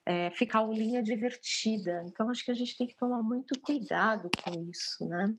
É, 0.04 0.30
fica 0.30 0.58
a 0.58 0.62
aulinha 0.62 1.02
divertida. 1.02 2.02
Então 2.06 2.28
acho 2.28 2.44
que 2.44 2.50
a 2.50 2.54
gente 2.54 2.76
tem 2.76 2.88
que 2.88 2.96
tomar 2.96 3.22
muito 3.22 3.58
cuidado 3.60 4.28
com 4.42 4.68
isso, 4.68 5.06
né? 5.06 5.32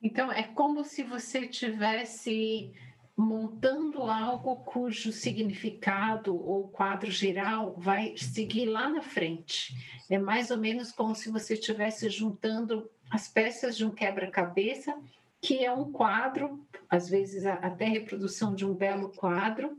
Então 0.00 0.30
é 0.32 0.42
como 0.42 0.84
se 0.84 1.02
você 1.02 1.46
tivesse 1.46 2.72
montando 3.16 4.02
algo 4.02 4.56
cujo 4.56 5.12
significado 5.12 6.34
ou 6.34 6.68
quadro 6.68 7.10
geral 7.10 7.74
vai 7.76 8.16
seguir 8.16 8.66
lá 8.66 8.88
na 8.88 9.02
frente. 9.02 9.74
É 10.10 10.18
mais 10.18 10.50
ou 10.50 10.56
menos 10.56 10.90
como 10.92 11.14
se 11.14 11.30
você 11.30 11.54
estivesse 11.54 12.08
juntando 12.08 12.90
as 13.10 13.28
peças 13.28 13.76
de 13.76 13.84
um 13.84 13.90
quebra-cabeça, 13.90 14.98
que 15.40 15.64
é 15.64 15.70
um 15.72 15.92
quadro, 15.92 16.64
às 16.88 17.08
vezes 17.08 17.44
até 17.44 17.84
reprodução 17.84 18.54
de 18.54 18.64
um 18.64 18.74
belo 18.74 19.10
quadro, 19.10 19.76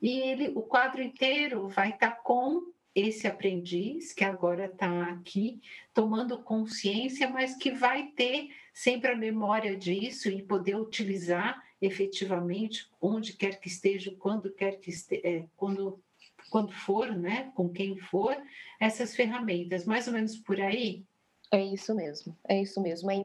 e 0.00 0.18
ele, 0.18 0.48
o 0.54 0.62
quadro 0.62 1.02
inteiro 1.02 1.68
vai 1.68 1.90
estar 1.90 2.22
com 2.22 2.72
esse 2.94 3.26
aprendiz 3.26 4.12
que 4.12 4.24
agora 4.24 4.66
está 4.66 5.04
aqui 5.04 5.60
tomando 5.94 6.42
consciência, 6.42 7.28
mas 7.28 7.56
que 7.56 7.70
vai 7.70 8.08
ter 8.08 8.50
sempre 8.74 9.12
a 9.12 9.16
memória 9.16 9.76
disso 9.76 10.28
e 10.28 10.42
poder 10.42 10.76
utilizar 10.76 11.62
efetivamente, 11.82 12.88
onde 13.00 13.32
quer 13.32 13.60
que 13.60 13.68
esteja, 13.68 14.14
quando 14.18 14.52
quer 14.52 14.78
que 14.78 14.90
esteja, 14.90 15.20
é, 15.26 15.44
quando, 15.56 16.00
quando 16.48 16.72
for, 16.72 17.10
né, 17.14 17.50
com 17.56 17.68
quem 17.68 17.98
for, 17.98 18.36
essas 18.80 19.14
ferramentas, 19.14 19.84
mais 19.84 20.06
ou 20.06 20.14
menos 20.14 20.36
por 20.38 20.60
aí? 20.60 21.04
É 21.50 21.62
isso 21.62 21.94
mesmo, 21.94 22.38
é 22.48 22.62
isso 22.62 22.80
mesmo, 22.80 23.10
é 23.10 23.16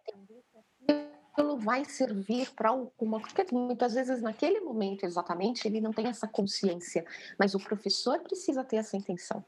aquilo 1.38 1.58
vai 1.60 1.86
servir 1.86 2.50
para 2.56 2.70
alguma 2.70 3.22
coisa. 3.22 3.46
Muitas 3.52 3.94
vezes, 3.94 4.22
naquele 4.22 4.60
momento 4.60 5.06
exatamente, 5.06 5.68
ele 5.68 5.80
não 5.80 5.94
tem 5.94 6.08
essa 6.08 6.28
consciência, 6.28 7.06
mas 7.38 7.54
o 7.54 7.60
professor 7.60 8.20
precisa 8.22 8.64
ter 8.64 8.78
essa 8.78 8.98
intenção. 8.98 9.46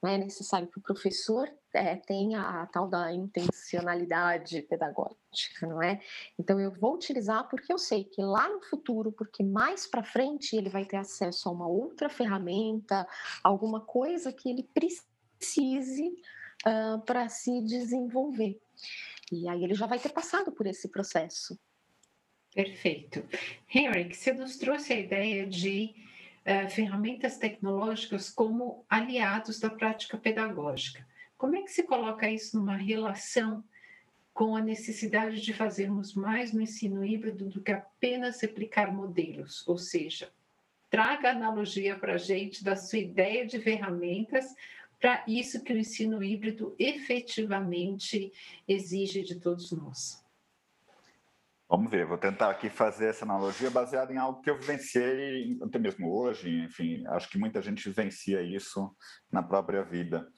Não 0.00 0.08
é 0.08 0.16
necessário 0.16 0.68
que 0.68 0.78
o 0.78 0.82
professor 0.82 1.52
é, 1.74 1.96
tenha 1.96 2.40
a 2.40 2.66
tal 2.66 2.86
da 2.86 3.12
intencionalidade 3.12 4.62
pedagógica, 4.62 5.66
não 5.66 5.82
é? 5.82 6.00
Então, 6.38 6.60
eu 6.60 6.70
vou 6.70 6.94
utilizar 6.94 7.48
porque 7.48 7.72
eu 7.72 7.78
sei 7.78 8.04
que 8.04 8.22
lá 8.22 8.48
no 8.48 8.60
futuro, 8.62 9.10
porque 9.10 9.42
mais 9.42 9.86
para 9.86 10.04
frente 10.04 10.56
ele 10.56 10.70
vai 10.70 10.84
ter 10.84 10.96
acesso 10.96 11.48
a 11.48 11.52
uma 11.52 11.66
outra 11.66 12.08
ferramenta, 12.08 13.06
alguma 13.42 13.80
coisa 13.80 14.32
que 14.32 14.48
ele 14.48 14.62
precise 14.62 16.14
uh, 16.66 17.00
para 17.04 17.28
se 17.28 17.60
desenvolver. 17.62 18.60
E 19.32 19.48
aí 19.48 19.64
ele 19.64 19.74
já 19.74 19.86
vai 19.86 19.98
ter 19.98 20.10
passado 20.10 20.52
por 20.52 20.66
esse 20.66 20.88
processo. 20.88 21.58
Perfeito. 22.54 23.24
Henrik, 23.74 24.14
você 24.14 24.32
nos 24.34 24.58
trouxe 24.58 24.92
a 24.92 24.98
ideia 24.98 25.46
de 25.46 25.94
uh, 26.42 26.68
ferramentas 26.68 27.38
tecnológicas 27.38 28.28
como 28.28 28.84
aliados 28.90 29.58
da 29.58 29.70
prática 29.70 30.18
pedagógica. 30.18 31.06
Como 31.38 31.56
é 31.56 31.62
que 31.62 31.70
se 31.70 31.82
coloca 31.82 32.30
isso 32.30 32.58
numa 32.58 32.76
relação 32.76 33.64
com 34.34 34.54
a 34.54 34.60
necessidade 34.60 35.40
de 35.40 35.54
fazermos 35.54 36.14
mais 36.14 36.52
no 36.52 36.60
ensino 36.60 37.02
híbrido 37.02 37.48
do 37.48 37.62
que 37.62 37.72
apenas 37.72 38.40
replicar 38.40 38.92
modelos? 38.94 39.66
Ou 39.66 39.78
seja, 39.78 40.30
traga 40.90 41.30
analogia 41.30 41.96
para 41.96 42.14
a 42.14 42.18
gente 42.18 42.62
da 42.62 42.76
sua 42.76 42.98
ideia 42.98 43.46
de 43.46 43.58
ferramentas 43.58 44.54
para 45.02 45.24
isso 45.26 45.64
que 45.64 45.72
o 45.72 45.76
ensino 45.76 46.22
híbrido 46.22 46.76
efetivamente 46.78 48.32
exige 48.68 49.24
de 49.24 49.40
todos 49.40 49.72
nós. 49.72 50.24
Vamos 51.68 51.90
ver, 51.90 52.06
vou 52.06 52.18
tentar 52.18 52.50
aqui 52.50 52.70
fazer 52.70 53.06
essa 53.06 53.24
analogia 53.24 53.68
baseada 53.68 54.12
em 54.12 54.16
algo 54.16 54.40
que 54.40 54.48
eu 54.48 54.56
vivenciei 54.56 55.58
até 55.60 55.78
mesmo 55.78 56.08
hoje, 56.14 56.48
enfim, 56.64 57.04
acho 57.08 57.28
que 57.28 57.38
muita 57.38 57.60
gente 57.60 57.88
vivencia 57.88 58.42
isso 58.42 58.94
na 59.30 59.42
própria 59.42 59.82
vida. 59.82 60.28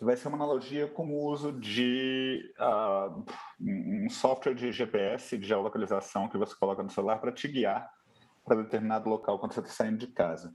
Vai 0.00 0.16
ser 0.16 0.28
uma 0.28 0.36
analogia 0.36 0.86
com 0.86 1.08
o 1.08 1.24
uso 1.24 1.50
de 1.50 2.54
uh, 2.60 3.24
um 3.60 4.08
software 4.10 4.54
de 4.54 4.70
GPS, 4.70 5.36
de 5.36 5.48
geolocalização, 5.48 6.28
que 6.28 6.38
você 6.38 6.54
coloca 6.54 6.82
no 6.82 6.90
celular 6.90 7.18
para 7.18 7.32
te 7.32 7.48
guiar 7.48 7.90
para 8.44 8.62
determinado 8.62 9.08
local 9.08 9.38
quando 9.38 9.54
você 9.54 9.60
está 9.60 9.72
saindo 9.72 9.98
de 9.98 10.08
casa. 10.08 10.54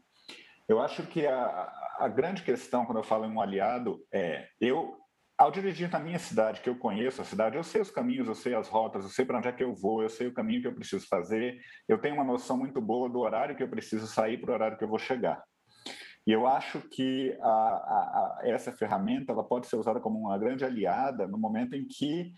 Eu 0.70 0.80
acho 0.80 1.02
que 1.08 1.26
a, 1.26 1.74
a 1.98 2.08
grande 2.08 2.44
questão 2.44 2.86
quando 2.86 3.00
eu 3.00 3.04
falo 3.04 3.26
em 3.26 3.32
um 3.32 3.42
aliado 3.42 4.06
é 4.14 4.48
eu 4.62 4.96
ao 5.36 5.50
dirigir 5.50 5.90
na 5.90 5.98
minha 5.98 6.20
cidade, 6.20 6.62
que 6.62 6.70
eu 6.70 6.78
conheço 6.78 7.22
a 7.22 7.26
cidade, 7.26 7.56
eu 7.56 7.64
sei 7.64 7.82
os 7.82 7.90
caminhos, 7.90 8.28
eu 8.28 8.36
sei 8.36 8.54
as 8.54 8.68
rotas, 8.68 9.04
eu 9.04 9.10
sei 9.10 9.26
para 9.26 9.40
onde 9.40 9.48
é 9.48 9.52
que 9.52 9.64
eu 9.64 9.74
vou, 9.74 10.04
eu 10.04 10.10
sei 10.10 10.28
o 10.28 10.34
caminho 10.34 10.62
que 10.62 10.68
eu 10.68 10.76
preciso 10.76 11.08
fazer, 11.08 11.58
eu 11.88 11.98
tenho 11.98 12.14
uma 12.14 12.26
noção 12.26 12.56
muito 12.56 12.80
boa 12.80 13.10
do 13.10 13.20
horário 13.20 13.56
que 13.56 13.64
eu 13.64 13.70
preciso 13.70 14.06
sair 14.06 14.38
para 14.38 14.52
o 14.52 14.54
horário 14.54 14.78
que 14.78 14.84
eu 14.84 14.88
vou 14.88 15.00
chegar. 15.00 15.42
E 16.28 16.32
eu 16.32 16.46
acho 16.46 16.82
que 16.90 17.36
a, 17.42 17.48
a, 17.48 18.40
a, 18.42 18.42
essa 18.44 18.72
ferramenta 18.72 19.32
ela 19.32 19.44
pode 19.44 19.66
ser 19.66 19.78
usada 19.78 20.00
como 20.00 20.20
uma 20.20 20.38
grande 20.38 20.66
aliada 20.66 21.26
no 21.26 21.40
momento 21.40 21.74
em 21.74 21.88
que 21.88 22.34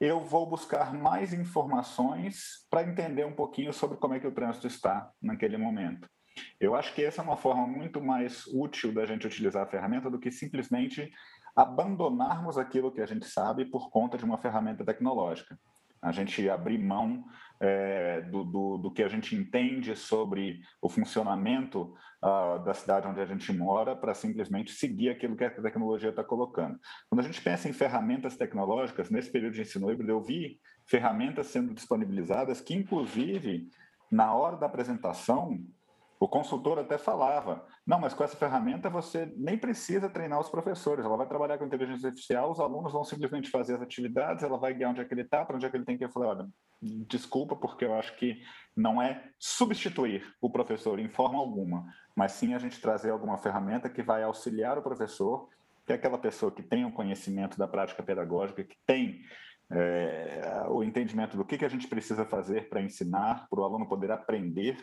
eu 0.00 0.20
vou 0.20 0.48
buscar 0.48 0.94
mais 0.94 1.34
informações 1.34 2.66
para 2.70 2.88
entender 2.88 3.26
um 3.26 3.34
pouquinho 3.34 3.72
sobre 3.72 3.98
como 3.98 4.14
é 4.14 4.20
que 4.20 4.26
o 4.26 4.32
trânsito 4.32 4.68
está 4.68 5.10
naquele 5.20 5.58
momento. 5.58 6.08
Eu 6.60 6.74
acho 6.74 6.94
que 6.94 7.02
essa 7.02 7.20
é 7.20 7.24
uma 7.24 7.36
forma 7.36 7.66
muito 7.66 8.00
mais 8.00 8.46
útil 8.46 8.92
da 8.92 9.04
gente 9.06 9.26
utilizar 9.26 9.62
a 9.62 9.66
ferramenta 9.66 10.10
do 10.10 10.18
que 10.18 10.30
simplesmente 10.30 11.12
abandonarmos 11.54 12.58
aquilo 12.58 12.92
que 12.92 13.00
a 13.00 13.06
gente 13.06 13.26
sabe 13.26 13.64
por 13.64 13.90
conta 13.90 14.18
de 14.18 14.24
uma 14.24 14.38
ferramenta 14.38 14.84
tecnológica. 14.84 15.58
A 16.02 16.12
gente 16.12 16.48
abrir 16.50 16.78
mão 16.78 17.24
é, 17.60 18.20
do, 18.22 18.44
do, 18.44 18.78
do, 18.78 18.90
que 18.90 19.02
a 19.02 19.08
gente 19.08 19.34
entende 19.34 19.96
sobre 19.96 20.60
o 20.82 20.88
funcionamento 20.88 21.94
uh, 22.22 22.62
da 22.62 22.74
cidade 22.74 23.06
onde 23.06 23.20
a 23.20 23.24
gente 23.24 23.50
mora 23.52 23.96
para 23.96 24.12
simplesmente 24.12 24.72
seguir 24.72 25.08
aquilo 25.08 25.36
que 25.36 25.44
a 25.44 25.50
tecnologia 25.50 26.10
está 26.10 26.22
colocando. 26.22 26.78
Quando 27.08 27.20
a 27.20 27.24
gente 27.24 27.40
pensa 27.40 27.68
em 27.68 27.72
ferramentas 27.72 28.36
tecnológicas, 28.36 29.08
nesse 29.08 29.30
período 29.30 29.54
de 29.54 29.62
ensino 29.62 29.90
híbrido, 29.90 30.10
eu 30.10 30.20
vi 30.20 30.60
ferramentas 30.84 31.46
sendo 31.46 31.72
disponibilizadas 31.72 32.60
que, 32.60 32.74
inclusive, 32.74 33.70
na 34.10 34.34
hora 34.34 34.56
da 34.56 34.66
apresentação, 34.66 35.58
o 36.24 36.28
consultor 36.28 36.78
até 36.78 36.96
falava: 36.96 37.66
não, 37.86 38.00
mas 38.00 38.14
com 38.14 38.24
essa 38.24 38.34
ferramenta 38.34 38.88
você 38.88 39.30
nem 39.36 39.58
precisa 39.58 40.08
treinar 40.08 40.40
os 40.40 40.48
professores, 40.48 41.04
ela 41.04 41.18
vai 41.18 41.26
trabalhar 41.26 41.58
com 41.58 41.66
inteligência 41.66 42.08
artificial, 42.08 42.50
os 42.50 42.58
alunos 42.58 42.94
vão 42.94 43.04
simplesmente 43.04 43.50
fazer 43.50 43.74
as 43.74 43.82
atividades, 43.82 44.42
ela 44.42 44.56
vai 44.56 44.72
guiar 44.72 44.90
onde 44.90 45.02
é 45.02 45.04
que 45.04 45.12
ele 45.12 45.20
está, 45.20 45.44
para 45.44 45.56
onde 45.56 45.66
é 45.66 45.70
que 45.70 45.76
ele 45.76 45.84
tem 45.84 45.98
que 45.98 46.04
ir. 46.04 46.06
Eu 46.06 46.12
falei: 46.12 46.30
olha, 46.30 46.48
desculpa, 46.80 47.54
porque 47.54 47.84
eu 47.84 47.94
acho 47.94 48.16
que 48.16 48.40
não 48.74 49.02
é 49.02 49.22
substituir 49.38 50.26
o 50.40 50.48
professor 50.48 50.98
em 50.98 51.10
forma 51.10 51.38
alguma, 51.38 51.84
mas 52.16 52.32
sim 52.32 52.54
a 52.54 52.58
gente 52.58 52.80
trazer 52.80 53.10
alguma 53.10 53.36
ferramenta 53.36 53.90
que 53.90 54.02
vai 54.02 54.22
auxiliar 54.22 54.78
o 54.78 54.82
professor, 54.82 55.50
que 55.84 55.92
é 55.92 55.96
aquela 55.96 56.16
pessoa 56.16 56.50
que 56.50 56.62
tem 56.62 56.86
o 56.86 56.92
conhecimento 56.92 57.58
da 57.58 57.68
prática 57.68 58.02
pedagógica, 58.02 58.64
que 58.64 58.76
tem 58.86 59.20
é, 59.70 60.64
o 60.70 60.82
entendimento 60.82 61.36
do 61.36 61.44
que, 61.44 61.58
que 61.58 61.66
a 61.66 61.68
gente 61.68 61.86
precisa 61.86 62.24
fazer 62.24 62.70
para 62.70 62.80
ensinar, 62.80 63.46
para 63.50 63.60
o 63.60 63.64
aluno 63.64 63.86
poder 63.86 64.10
aprender, 64.10 64.78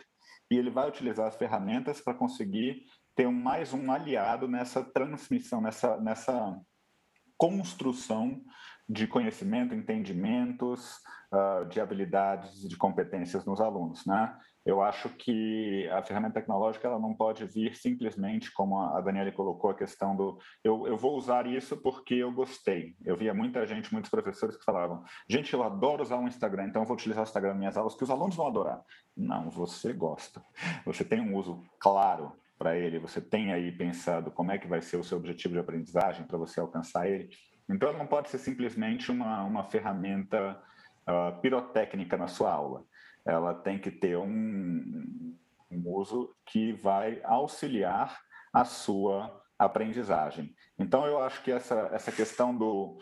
e 0.50 0.56
ele 0.56 0.70
vai 0.70 0.88
utilizar 0.88 1.26
as 1.26 1.36
ferramentas 1.36 2.00
para 2.00 2.14
conseguir 2.14 2.84
ter 3.14 3.28
mais 3.30 3.72
um 3.72 3.90
aliado 3.90 4.48
nessa 4.48 4.82
transmissão, 4.82 5.60
nessa, 5.60 5.98
nessa 5.98 6.58
construção 7.36 8.42
de 8.88 9.06
conhecimento, 9.06 9.74
entendimentos, 9.74 10.96
uh, 11.32 11.66
de 11.68 11.80
habilidades, 11.80 12.68
de 12.68 12.76
competências 12.76 13.44
nos 13.44 13.60
alunos, 13.60 14.04
né? 14.06 14.36
Eu 14.64 14.80
acho 14.80 15.08
que 15.08 15.88
a 15.88 16.02
ferramenta 16.02 16.34
tecnológica 16.34 16.86
ela 16.86 16.98
não 16.98 17.14
pode 17.14 17.44
vir 17.44 17.74
simplesmente 17.74 18.52
como 18.52 18.78
a 18.78 19.00
Daniela 19.00 19.32
colocou 19.32 19.70
a 19.70 19.74
questão 19.74 20.14
do 20.14 20.38
eu, 20.62 20.86
eu 20.86 20.96
vou 20.96 21.16
usar 21.16 21.46
isso 21.46 21.76
porque 21.76 22.14
eu 22.14 22.32
gostei. 22.32 22.94
Eu 23.04 23.16
via 23.16 23.34
muita 23.34 23.66
gente, 23.66 23.92
muitos 23.92 24.10
professores 24.10 24.56
que 24.56 24.64
falavam: 24.64 25.02
gente, 25.28 25.52
eu 25.52 25.62
adoro 25.62 26.02
usar 26.02 26.18
o 26.18 26.28
Instagram, 26.28 26.66
então 26.66 26.82
eu 26.82 26.86
vou 26.86 26.96
utilizar 26.96 27.24
o 27.24 27.26
Instagram 27.26 27.50
nas 27.50 27.58
minhas 27.58 27.76
aulas 27.76 27.94
que 27.96 28.04
os 28.04 28.10
alunos 28.10 28.36
vão 28.36 28.46
adorar. 28.46 28.80
Não, 29.16 29.50
você 29.50 29.92
gosta. 29.92 30.42
Você 30.86 31.04
tem 31.04 31.20
um 31.20 31.36
uso 31.36 31.62
claro 31.80 32.32
para 32.56 32.76
ele, 32.76 33.00
você 33.00 33.20
tem 33.20 33.52
aí 33.52 33.72
pensado 33.72 34.30
como 34.30 34.52
é 34.52 34.58
que 34.58 34.68
vai 34.68 34.80
ser 34.80 34.96
o 34.96 35.02
seu 35.02 35.18
objetivo 35.18 35.54
de 35.54 35.60
aprendizagem 35.60 36.24
para 36.24 36.38
você 36.38 36.60
alcançar 36.60 37.08
ele. 37.08 37.28
Então, 37.68 37.92
não 37.92 38.06
pode 38.06 38.30
ser 38.30 38.38
simplesmente 38.38 39.10
uma, 39.10 39.42
uma 39.42 39.64
ferramenta 39.64 40.62
uh, 41.08 41.40
pirotécnica 41.40 42.16
na 42.16 42.28
sua 42.28 42.52
aula. 42.52 42.84
Ela 43.26 43.54
tem 43.54 43.78
que 43.78 43.90
ter 43.90 44.16
um, 44.16 45.36
um 45.70 45.82
uso 45.90 46.34
que 46.46 46.72
vai 46.72 47.20
auxiliar 47.24 48.20
a 48.52 48.64
sua 48.64 49.42
aprendizagem. 49.58 50.54
Então, 50.78 51.06
eu 51.06 51.22
acho 51.22 51.42
que 51.42 51.50
essa, 51.50 51.90
essa 51.92 52.10
questão 52.10 52.56
do, 52.56 52.98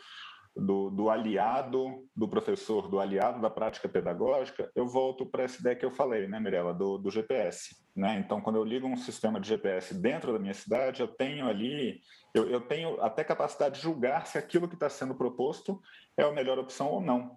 do, 0.54 0.90
do, 0.90 1.10
aliado 1.10 2.06
do 2.14 2.28
professor, 2.28 2.88
do 2.88 3.00
aliado 3.00 3.40
da 3.40 3.48
prática 3.48 3.88
pedagógica, 3.88 4.70
eu 4.74 4.86
volto 4.86 5.24
para 5.26 5.44
essa 5.44 5.60
ideia 5.60 5.76
que 5.76 5.84
eu 5.84 5.90
falei, 5.90 6.28
né, 6.28 6.38
Mirella, 6.38 6.74
do, 6.74 6.98
do 6.98 7.10
GPS. 7.10 7.76
Né? 7.96 8.22
Então, 8.24 8.40
quando 8.40 8.56
eu 8.56 8.64
ligo 8.64 8.86
um 8.86 8.96
sistema 8.96 9.40
de 9.40 9.48
GPS 9.48 9.94
dentro 9.94 10.32
da 10.32 10.38
minha 10.38 10.54
cidade, 10.54 11.00
eu 11.00 11.08
tenho 11.08 11.46
ali, 11.46 12.00
eu, 12.34 12.48
eu 12.48 12.60
tenho 12.60 13.00
até 13.00 13.24
capacidade 13.24 13.76
de 13.76 13.82
julgar 13.82 14.26
se 14.26 14.38
aquilo 14.38 14.68
que 14.68 14.74
está 14.74 14.88
sendo 14.88 15.14
proposto 15.14 15.80
é 16.16 16.22
a 16.22 16.32
melhor 16.32 16.58
opção 16.58 16.88
ou 16.88 17.00
não. 17.00 17.36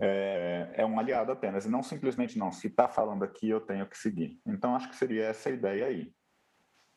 É, 0.00 0.70
é 0.74 0.86
um 0.86 0.98
aliado 0.98 1.30
apenas, 1.30 1.66
e 1.66 1.68
não 1.68 1.82
simplesmente 1.82 2.38
não, 2.38 2.50
se 2.50 2.68
está 2.68 2.88
falando 2.88 3.22
aqui, 3.22 3.48
eu 3.48 3.60
tenho 3.60 3.86
que 3.86 3.98
seguir. 3.98 4.40
Então, 4.46 4.74
acho 4.74 4.88
que 4.88 4.96
seria 4.96 5.26
essa 5.26 5.50
a 5.50 5.52
ideia 5.52 5.86
aí. 5.86 6.10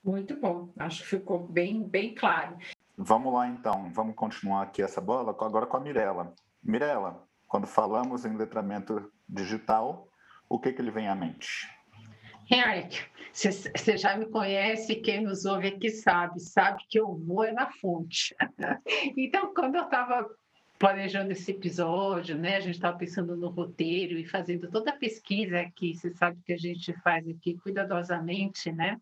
Muito 0.04 0.36
bom, 0.40 0.74
acho 0.80 1.04
que 1.04 1.10
ficou 1.10 1.46
bem, 1.48 1.84
bem 1.88 2.16
claro. 2.16 2.58
Vamos 2.98 3.34
lá 3.34 3.48
então, 3.48 3.92
vamos 3.94 4.16
continuar 4.16 4.64
aqui 4.64 4.82
essa 4.82 5.02
bola 5.02 5.32
agora 5.32 5.66
com 5.66 5.78
a 5.78 5.80
Mirella. 5.80 6.34
Mirella, 6.64 7.28
quando 7.48 7.68
falamos 7.68 8.26
em 8.26 8.38
letramento 8.38 9.12
digital, 9.28 10.08
o 10.48 10.60
que, 10.60 10.72
que 10.72 10.82
lhe 10.82 10.92
vem 10.92 11.08
à 11.08 11.16
mente? 11.16 11.68
Henrique, 12.52 13.00
você 13.32 13.98
já 13.98 14.16
me 14.18 14.26
conhece, 14.28 14.96
quem 14.96 15.24
nos 15.24 15.46
ouve 15.46 15.70
aqui 15.70 15.90
sabe, 15.90 16.40
sabe 16.40 16.84
que 16.90 17.00
eu 17.00 17.16
vou 17.16 17.44
é 17.44 17.52
na 17.52 17.72
fonte. 17.72 18.36
então, 19.18 19.54
quando 19.54 19.76
eu 19.76 19.84
estava 19.84 20.30
planejando 20.84 21.32
esse 21.32 21.50
episódio, 21.50 22.38
né, 22.38 22.58
a 22.58 22.60
gente 22.60 22.76
estava 22.76 22.98
pensando 22.98 23.38
no 23.38 23.48
roteiro 23.48 24.20
e 24.20 24.26
fazendo 24.26 24.70
toda 24.70 24.92
a 24.92 24.98
pesquisa 24.98 25.64
que 25.74 25.96
você 25.96 26.12
sabe 26.12 26.42
que 26.46 26.52
a 26.52 26.58
gente 26.58 26.92
faz 27.00 27.26
aqui 27.26 27.58
cuidadosamente, 27.64 28.70
né? 28.70 29.00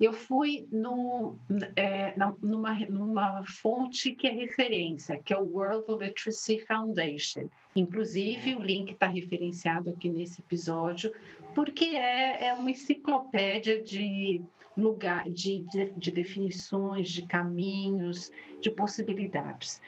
eu 0.00 0.14
fui 0.14 0.66
no, 0.72 1.36
é, 1.76 2.14
numa, 2.40 2.74
numa 2.88 3.44
fonte 3.44 4.12
que 4.12 4.26
é 4.26 4.30
referência, 4.30 5.20
que 5.22 5.34
é 5.34 5.38
o 5.38 5.44
World 5.44 5.84
Literacy 5.92 6.58
Foundation. 6.66 7.50
Inclusive, 7.76 8.56
o 8.56 8.62
link 8.62 8.92
está 8.92 9.06
referenciado 9.06 9.90
aqui 9.90 10.08
nesse 10.08 10.40
episódio, 10.40 11.12
porque 11.54 11.84
é, 11.84 12.46
é 12.46 12.54
uma 12.54 12.70
enciclopédia 12.70 13.82
de 13.82 14.42
lugar, 14.74 15.28
de, 15.28 15.60
de, 15.70 15.92
de 15.96 16.10
definições, 16.10 17.10
de 17.10 17.26
caminhos, 17.26 18.32
de 18.62 18.70
possibilidades. 18.70 19.82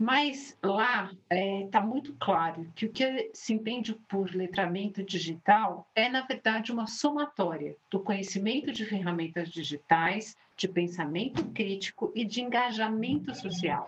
Mas 0.00 0.56
lá 0.62 1.12
está 1.12 1.36
é, 1.36 1.68
tá 1.70 1.80
muito 1.82 2.14
claro 2.14 2.66
que 2.74 2.86
o 2.86 2.90
que 2.90 3.30
se 3.34 3.52
entende 3.52 3.94
por 4.08 4.34
letramento 4.34 5.02
digital 5.02 5.86
é, 5.94 6.08
na 6.08 6.22
verdade, 6.22 6.72
uma 6.72 6.86
somatória 6.86 7.76
do 7.90 8.00
conhecimento 8.00 8.72
de 8.72 8.86
ferramentas 8.86 9.50
digitais, 9.50 10.38
de 10.56 10.66
pensamento 10.66 11.44
crítico 11.52 12.10
e 12.14 12.24
de 12.24 12.40
engajamento 12.40 13.34
social. 13.34 13.86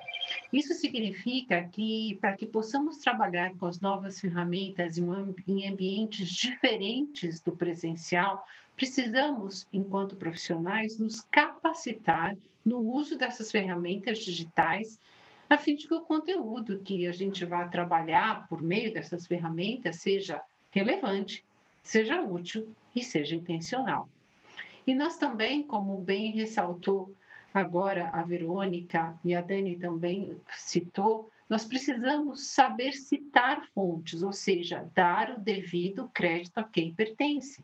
Isso 0.53 0.75
significa 0.75 1.65
que, 1.73 2.19
para 2.21 2.37
que 2.37 2.45
possamos 2.45 2.99
trabalhar 2.99 3.55
com 3.57 3.65
as 3.65 3.81
novas 3.81 4.21
ferramentas 4.21 4.99
em 4.99 5.67
ambientes 5.67 6.29
diferentes 6.29 7.41
do 7.41 7.53
presencial, 7.53 8.47
precisamos, 8.77 9.67
enquanto 9.73 10.17
profissionais, 10.17 10.99
nos 10.99 11.23
capacitar 11.23 12.37
no 12.65 12.79
uso 12.81 13.17
dessas 13.17 13.51
ferramentas 13.51 14.19
digitais 14.19 15.01
a 15.53 15.59
fim 15.59 15.77
de 15.77 15.87
que 15.87 15.93
o 15.93 16.01
conteúdo 16.01 16.79
que 16.79 17.07
a 17.07 17.13
gente 17.13 17.45
vai 17.45 17.69
trabalhar 17.69 18.49
por 18.49 18.63
meio 18.63 18.91
dessas 18.91 19.27
ferramentas 19.27 19.97
seja 19.97 20.41
relevante, 20.71 21.45
seja 21.83 22.23
útil 22.23 22.75
e 22.97 23.05
seja 23.05 23.37
intencional. 23.37 24.09
E 24.87 24.95
nós 24.95 25.19
também, 25.19 25.63
como 25.63 25.99
bem 25.99 26.33
ressaltou 26.33 27.15
agora 27.53 28.09
a 28.15 28.23
Verônica 28.23 29.15
e 29.23 29.35
a 29.35 29.43
Dani 29.43 29.77
também 29.77 30.41
citou, 30.57 31.31
nós 31.51 31.67
precisamos 31.67 32.47
saber 32.47 32.95
citar 32.95 33.67
fontes, 33.75 34.23
ou 34.23 34.33
seja, 34.33 34.91
dar 34.95 35.33
o 35.33 35.39
devido 35.39 36.11
crédito 36.15 36.57
a 36.57 36.65
quem 36.65 36.95
pertence. 36.95 37.63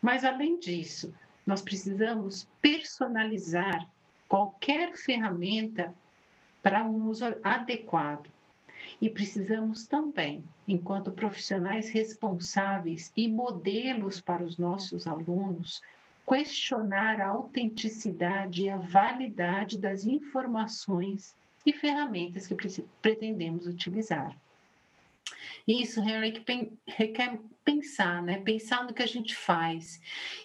Mas, 0.00 0.24
além 0.24 0.58
disso, 0.58 1.12
nós 1.46 1.60
precisamos 1.60 2.48
personalizar 2.62 3.86
qualquer 4.26 4.96
ferramenta 4.96 5.94
para 6.62 6.84
um 6.84 7.08
uso 7.08 7.24
adequado. 7.42 8.30
E 9.00 9.08
precisamos 9.08 9.86
também, 9.86 10.44
enquanto 10.66 11.12
profissionais 11.12 11.88
responsáveis 11.88 13.12
e 13.16 13.28
modelos 13.28 14.20
para 14.20 14.42
os 14.42 14.58
nossos 14.58 15.06
alunos, 15.06 15.80
questionar 16.26 17.20
a 17.20 17.28
autenticidade 17.28 18.62
e 18.62 18.70
a 18.70 18.76
validade 18.76 19.78
das 19.78 20.04
informações 20.04 21.34
e 21.64 21.72
ferramentas 21.72 22.46
que 22.46 22.54
pretendemos 23.02 23.66
utilizar. 23.66 24.36
Isso 25.66 26.00
requer 26.86 27.38
pensar, 27.64 28.22
né? 28.22 28.40
pensar 28.40 28.84
no 28.84 28.94
que 28.94 29.02
a 29.02 29.06
gente 29.06 29.34
faz. 29.34 30.00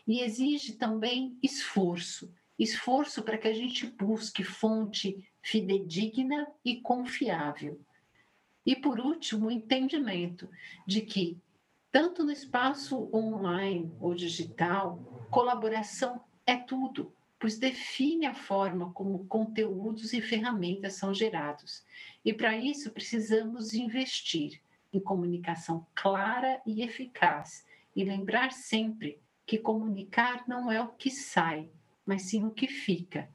E 0.07 0.22
exige 0.22 0.74
também 0.74 1.38
esforço 1.41 2.30
esforço 2.57 3.22
para 3.22 3.38
que 3.38 3.47
a 3.47 3.53
gente 3.53 3.86
busque 3.86 4.43
fonte 4.43 5.28
fidedigna 5.46 6.48
e 6.66 6.78
confiável. 6.78 7.80
E, 8.66 8.76
por 8.76 9.00
último, 9.00 9.46
o 9.46 9.52
entendimento 9.52 10.50
de 10.88 11.02
que, 11.02 11.38
tanto 11.91 12.24
no 12.24 12.32
espaço 12.32 13.08
online 13.14 13.91
ou 14.02 14.16
digital, 14.16 14.98
colaboração 15.30 16.20
é 16.48 16.58
tudo, 16.58 17.14
pois 17.38 17.60
define 17.60 18.26
a 18.26 18.34
forma 18.34 18.91
como 18.93 19.28
conteúdos 19.28 20.14
e 20.14 20.20
ferramentas 20.20 20.96
são 20.96 21.14
gerados. 21.14 21.86
E, 22.26 22.34
para 22.34 22.58
isso, 22.58 22.89
precisamos 22.89 23.76
investir 23.76 24.60
em 24.91 25.00
comunicação 25.00 25.86
clara 25.93 26.60
e 26.66 26.82
eficaz 26.82 27.68
e 27.96 28.04
lembrar 28.04 28.52
sempre 28.52 29.20
que 29.46 29.60
comunicar 29.60 30.43
não 30.48 30.72
é 30.72 30.82
o 30.82 30.88
que 30.88 31.12
sai, 31.12 31.70
mas 32.04 32.24
sim 32.24 32.43
o 32.43 32.50
que 32.50 32.68
fica. 32.68 33.30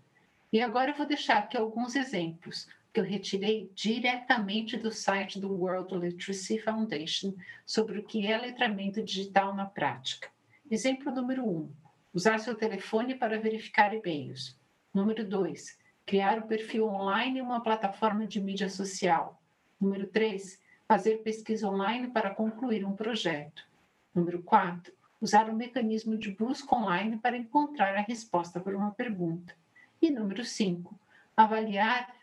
E 0.52 0.60
agora 0.60 0.90
eu 0.90 0.96
vou 0.96 1.06
deixar 1.06 1.38
aqui 1.38 1.56
alguns 1.56 1.94
exemplos 1.94 2.66
que 2.92 2.98
eu 2.98 3.04
retirei 3.04 3.70
diretamente 3.72 4.76
do 4.76 4.90
site 4.90 5.38
do 5.38 5.52
World 5.52 5.94
Literacy 5.94 6.58
Foundation 6.58 7.34
sobre 7.64 8.00
o 8.00 8.02
que 8.02 8.26
é 8.26 8.36
letramento 8.36 9.00
digital 9.00 9.54
na 9.54 9.64
prática. 9.64 10.28
Exemplo 10.68 11.12
número 11.12 11.48
um: 11.48 11.72
usar 12.12 12.40
seu 12.40 12.56
telefone 12.56 13.14
para 13.14 13.38
verificar 13.38 13.94
e-mails. 13.94 14.58
Número 14.92 15.24
dois: 15.24 15.78
criar 16.04 16.38
um 16.38 16.48
perfil 16.48 16.88
online 16.88 17.38
em 17.38 17.42
uma 17.42 17.62
plataforma 17.62 18.26
de 18.26 18.40
mídia 18.40 18.68
social. 18.68 19.40
Número 19.80 20.08
três: 20.08 20.60
fazer 20.88 21.18
pesquisa 21.18 21.68
online 21.68 22.08
para 22.08 22.34
concluir 22.34 22.84
um 22.84 22.96
projeto. 22.96 23.64
Número 24.12 24.42
quatro: 24.42 24.92
usar 25.20 25.48
o 25.48 25.52
um 25.52 25.56
mecanismo 25.56 26.18
de 26.18 26.32
busca 26.32 26.74
online 26.74 27.18
para 27.18 27.36
encontrar 27.36 27.94
a 27.94 28.00
resposta 28.00 28.58
para 28.58 28.76
uma 28.76 28.90
pergunta. 28.90 29.59
E 30.02 30.10
número 30.10 30.44
5, 30.44 30.98
avaliar 31.36 32.14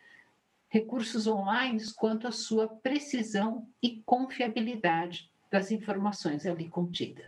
recursos 0.68 1.28
online 1.28 1.80
quanto 1.96 2.28
à 2.28 2.32
sua 2.32 2.68
precisão 2.68 3.68
e 3.82 4.02
confiabilidade 4.04 5.30
das 5.52 5.72
informações 5.72 6.46
ali 6.48 6.68
contidas. 6.68 7.28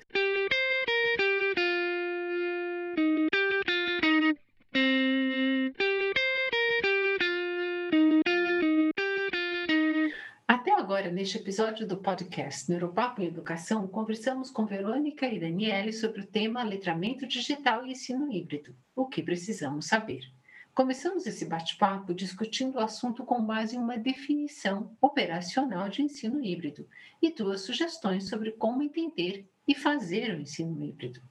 Até 10.48 10.72
agora 10.72 11.12
neste 11.12 11.38
episódio 11.38 11.88
do 11.88 11.98
podcast 11.98 12.72
Neuropapo 12.72 13.22
e 13.22 13.28
Educação, 13.28 13.88
conversamos 13.88 14.50
com 14.50 14.66
Verônica 14.66 15.28
e 15.28 15.40
Daniele 15.40 15.94
sobre 15.94 16.22
o 16.22 16.28
tema 16.28 16.64
letramento 16.64 17.28
digital 17.28 17.86
e 17.86 17.92
ensino 17.92 18.32
híbrido. 18.32 18.76
O 18.96 19.06
que 19.06 19.22
precisamos 19.22 19.86
saber? 19.86 20.39
Começamos 20.74 21.26
esse 21.26 21.46
bate-papo 21.46 22.14
discutindo 22.14 22.76
o 22.76 22.80
assunto 22.80 23.26
com 23.26 23.46
base 23.46 23.76
em 23.76 23.80
uma 23.80 23.98
definição 23.98 24.96
operacional 25.02 25.90
de 25.90 26.02
ensino 26.02 26.44
híbrido 26.44 26.88
e 27.22 27.34
duas 27.34 27.62
sugestões 27.62 28.30
sobre 28.30 28.52
como 28.54 28.82
entender 28.82 29.46
e 29.68 29.76
fazer 29.76 30.34
o 30.34 30.42
ensino 30.42 30.84
híbrido. 30.84 31.22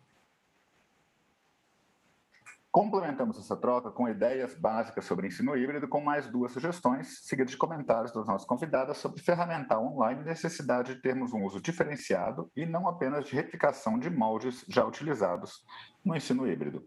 Complementamos 2.71 3.39
essa 3.39 3.57
troca 3.57 3.91
com 3.91 4.09
ideias 4.09 4.55
básicas 4.55 5.07
sobre 5.07 5.27
ensino 5.27 5.57
híbrido, 5.57 5.89
com 5.89 6.03
mais 6.03 6.29
duas 6.29 6.53
sugestões, 6.53 7.27
seguidas 7.27 7.51
de 7.51 7.57
comentários 7.57 8.13
das 8.13 8.27
nossas 8.27 8.47
convidadas 8.47 8.99
sobre 8.99 9.23
ferramental 9.23 9.85
online 9.87 10.21
e 10.21 10.25
necessidade 10.25 10.95
de 10.95 11.01
termos 11.01 11.33
um 11.33 11.43
uso 11.45 11.61
diferenciado 11.61 12.51
e 12.55 12.67
não 12.67 12.87
apenas 12.87 13.27
de 13.27 13.35
replicação 13.35 13.99
de 13.99 14.11
moldes 14.11 14.65
já 14.69 14.85
utilizados 14.85 15.65
no 16.05 16.15
ensino 16.15 16.47
híbrido. 16.47 16.87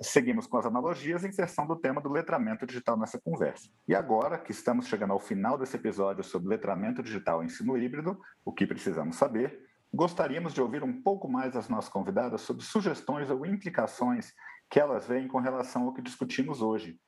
Seguimos 0.00 0.46
com 0.46 0.56
as 0.56 0.66
analogias 0.66 1.24
e 1.24 1.28
inserção 1.28 1.66
do 1.66 1.76
tema 1.76 2.00
do 2.00 2.10
letramento 2.10 2.66
digital 2.66 2.96
nessa 2.96 3.20
conversa. 3.20 3.68
E 3.86 3.94
agora 3.94 4.38
que 4.38 4.50
estamos 4.50 4.86
chegando 4.86 5.12
ao 5.12 5.20
final 5.20 5.58
desse 5.58 5.76
episódio 5.76 6.24
sobre 6.24 6.48
letramento 6.48 7.02
digital 7.02 7.42
e 7.42 7.46
ensino 7.46 7.76
híbrido, 7.76 8.18
o 8.44 8.52
que 8.52 8.66
precisamos 8.66 9.16
saber, 9.16 9.60
gostaríamos 9.92 10.52
de 10.52 10.60
ouvir 10.60 10.82
um 10.82 11.02
pouco 11.02 11.28
mais 11.28 11.52
das 11.54 11.68
nossas 11.68 11.90
convidadas 11.90 12.40
sobre 12.40 12.64
sugestões 12.64 13.30
ou 13.30 13.46
implicações 13.46 14.32
que 14.70 14.80
elas 14.80 15.06
veem 15.06 15.28
com 15.28 15.38
relação 15.38 15.84
ao 15.84 15.94
que 15.94 16.02
discutimos 16.02 16.60
hoje. 16.60 16.98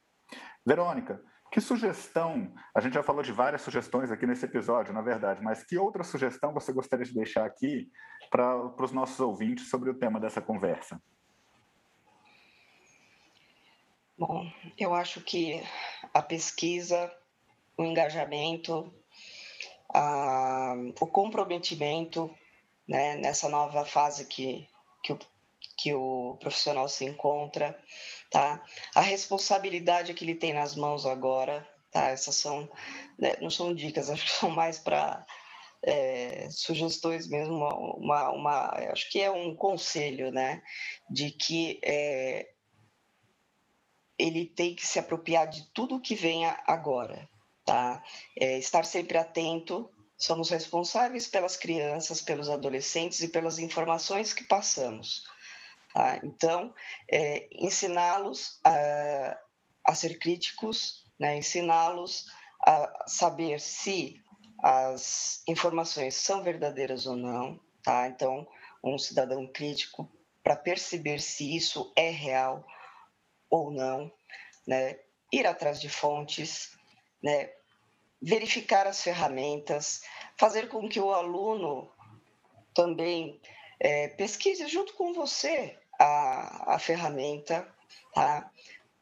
Verônica, 0.64 1.20
que 1.50 1.60
sugestão, 1.60 2.52
a 2.74 2.80
gente 2.80 2.94
já 2.94 3.02
falou 3.02 3.22
de 3.22 3.32
várias 3.32 3.62
sugestões 3.62 4.10
aqui 4.10 4.26
nesse 4.26 4.44
episódio, 4.44 4.92
na 4.92 5.00
verdade, 5.00 5.42
mas 5.42 5.64
que 5.64 5.78
outra 5.78 6.04
sugestão 6.04 6.52
você 6.52 6.72
gostaria 6.72 7.04
de 7.04 7.14
deixar 7.14 7.44
aqui 7.44 7.88
para 8.30 8.82
os 8.82 8.92
nossos 8.92 9.18
ouvintes 9.20 9.68
sobre 9.70 9.90
o 9.90 9.94
tema 9.94 10.20
dessa 10.20 10.40
conversa? 10.40 11.00
Bom, 14.18 14.50
eu 14.78 14.94
acho 14.94 15.20
que 15.20 15.62
a 16.14 16.22
pesquisa, 16.22 17.12
o 17.76 17.84
engajamento, 17.84 18.90
a, 19.92 20.74
o 20.98 21.06
comprometimento 21.06 22.34
né, 22.88 23.16
nessa 23.16 23.46
nova 23.50 23.84
fase 23.84 24.24
que, 24.24 24.66
que, 25.02 25.12
o, 25.12 25.18
que 25.76 25.92
o 25.92 26.38
profissional 26.40 26.88
se 26.88 27.04
encontra, 27.04 27.78
tá? 28.30 28.64
A 28.94 29.02
responsabilidade 29.02 30.14
que 30.14 30.24
ele 30.24 30.34
tem 30.34 30.54
nas 30.54 30.74
mãos 30.74 31.04
agora, 31.04 31.68
tá? 31.90 32.08
Essas 32.08 32.36
são, 32.36 32.66
né, 33.18 33.36
não 33.42 33.50
são 33.50 33.74
dicas, 33.74 34.08
acho 34.10 34.24
que 34.24 34.30
são 34.30 34.48
mais 34.48 34.78
para 34.78 35.26
é, 35.82 36.48
sugestões 36.50 37.28
mesmo, 37.28 37.54
uma, 37.98 38.30
uma, 38.30 38.70
acho 38.90 39.10
que 39.10 39.20
é 39.20 39.30
um 39.30 39.54
conselho, 39.54 40.32
né? 40.32 40.62
De 41.10 41.30
que 41.32 41.78
é, 41.84 42.55
ele 44.18 44.46
tem 44.46 44.74
que 44.74 44.86
se 44.86 44.98
apropriar 44.98 45.46
de 45.46 45.66
tudo 45.72 46.00
que 46.00 46.14
venha 46.14 46.58
agora, 46.66 47.28
tá? 47.64 48.02
É, 48.38 48.58
estar 48.58 48.84
sempre 48.84 49.18
atento. 49.18 49.90
Somos 50.18 50.48
responsáveis 50.48 51.26
pelas 51.28 51.56
crianças, 51.56 52.22
pelos 52.22 52.48
adolescentes 52.48 53.20
e 53.20 53.28
pelas 53.28 53.58
informações 53.58 54.32
que 54.32 54.44
passamos. 54.44 55.24
Tá? 55.92 56.18
Então, 56.22 56.74
é, 57.10 57.48
ensiná-los 57.52 58.58
a, 58.64 59.38
a, 59.84 59.94
ser 59.94 60.18
críticos, 60.18 61.04
né? 61.18 61.36
ensiná-los 61.36 62.26
a 62.66 63.04
saber 63.06 63.60
se 63.60 64.22
as 64.62 65.42
informações 65.46 66.14
são 66.14 66.42
verdadeiras 66.42 67.06
ou 67.06 67.16
não. 67.16 67.60
Tá? 67.82 68.08
Então, 68.08 68.46
um 68.82 68.96
cidadão 68.98 69.46
crítico 69.46 70.10
para 70.42 70.56
perceber 70.56 71.20
se 71.20 71.54
isso 71.54 71.92
é 71.94 72.08
real 72.08 72.64
ou 73.56 73.70
não, 73.70 74.12
né? 74.66 74.98
ir 75.32 75.46
atrás 75.46 75.80
de 75.80 75.88
fontes, 75.88 76.76
né? 77.22 77.50
verificar 78.22 78.86
as 78.86 79.02
ferramentas, 79.02 80.02
fazer 80.36 80.68
com 80.68 80.88
que 80.88 81.00
o 81.00 81.12
aluno 81.12 81.90
também 82.74 83.40
é, 83.78 84.08
pesquise 84.08 84.66
junto 84.68 84.94
com 84.94 85.12
você 85.12 85.78
a, 85.98 86.74
a 86.74 86.78
ferramenta, 86.78 87.66
tá? 88.14 88.50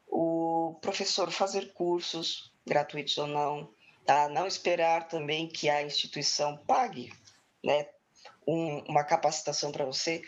o 0.07 0.77
professor 0.81 1.31
fazer 1.31 1.73
cursos, 1.73 2.53
gratuitos 2.65 3.17
ou 3.17 3.27
não, 3.27 3.69
tá? 4.05 4.27
não 4.29 4.45
esperar 4.45 5.07
também 5.07 5.47
que 5.47 5.69
a 5.69 5.81
instituição 5.83 6.57
pague 6.57 7.11
né? 7.65 7.87
Um, 8.47 8.79
uma 8.87 9.03
capacitação 9.03 9.71
para 9.71 9.85
você, 9.85 10.21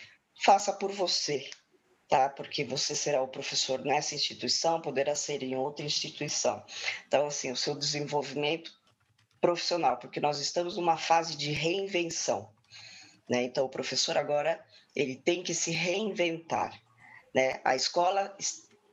faça 0.43 0.73
por 0.73 0.91
você, 0.91 1.47
tá? 2.10 2.30
Porque 2.30 2.64
você 2.64 2.95
será 2.95 3.22
o 3.22 3.28
professor 3.28 3.84
nessa 3.84 4.16
instituição, 4.16 4.82
poderá 4.82 5.16
ser 5.16 5.43
em 5.43 5.55
outra 5.55 5.86
instituição. 5.86 6.64
Então, 7.08 7.28
assim, 7.28 7.51
o 7.51 7.55
seu 7.55 7.76
desenvolvimento 7.76 8.72
profissional, 9.41 9.97
porque 9.97 10.20
nós 10.20 10.39
estamos 10.39 10.78
numa 10.78 10.97
fase 10.97 11.36
de 11.36 11.51
reinvenção, 11.51 12.49
né? 13.30 13.43
Então, 13.43 13.66
o 13.66 13.70
professor 13.70 14.18
agora 14.18 14.64
ele 14.95 15.16
tem 15.16 15.43
que 15.43 15.53
se 15.53 15.72
reinventar, 15.72 16.82
né? 17.36 17.60
A 17.64 17.76
escola 17.76 18.36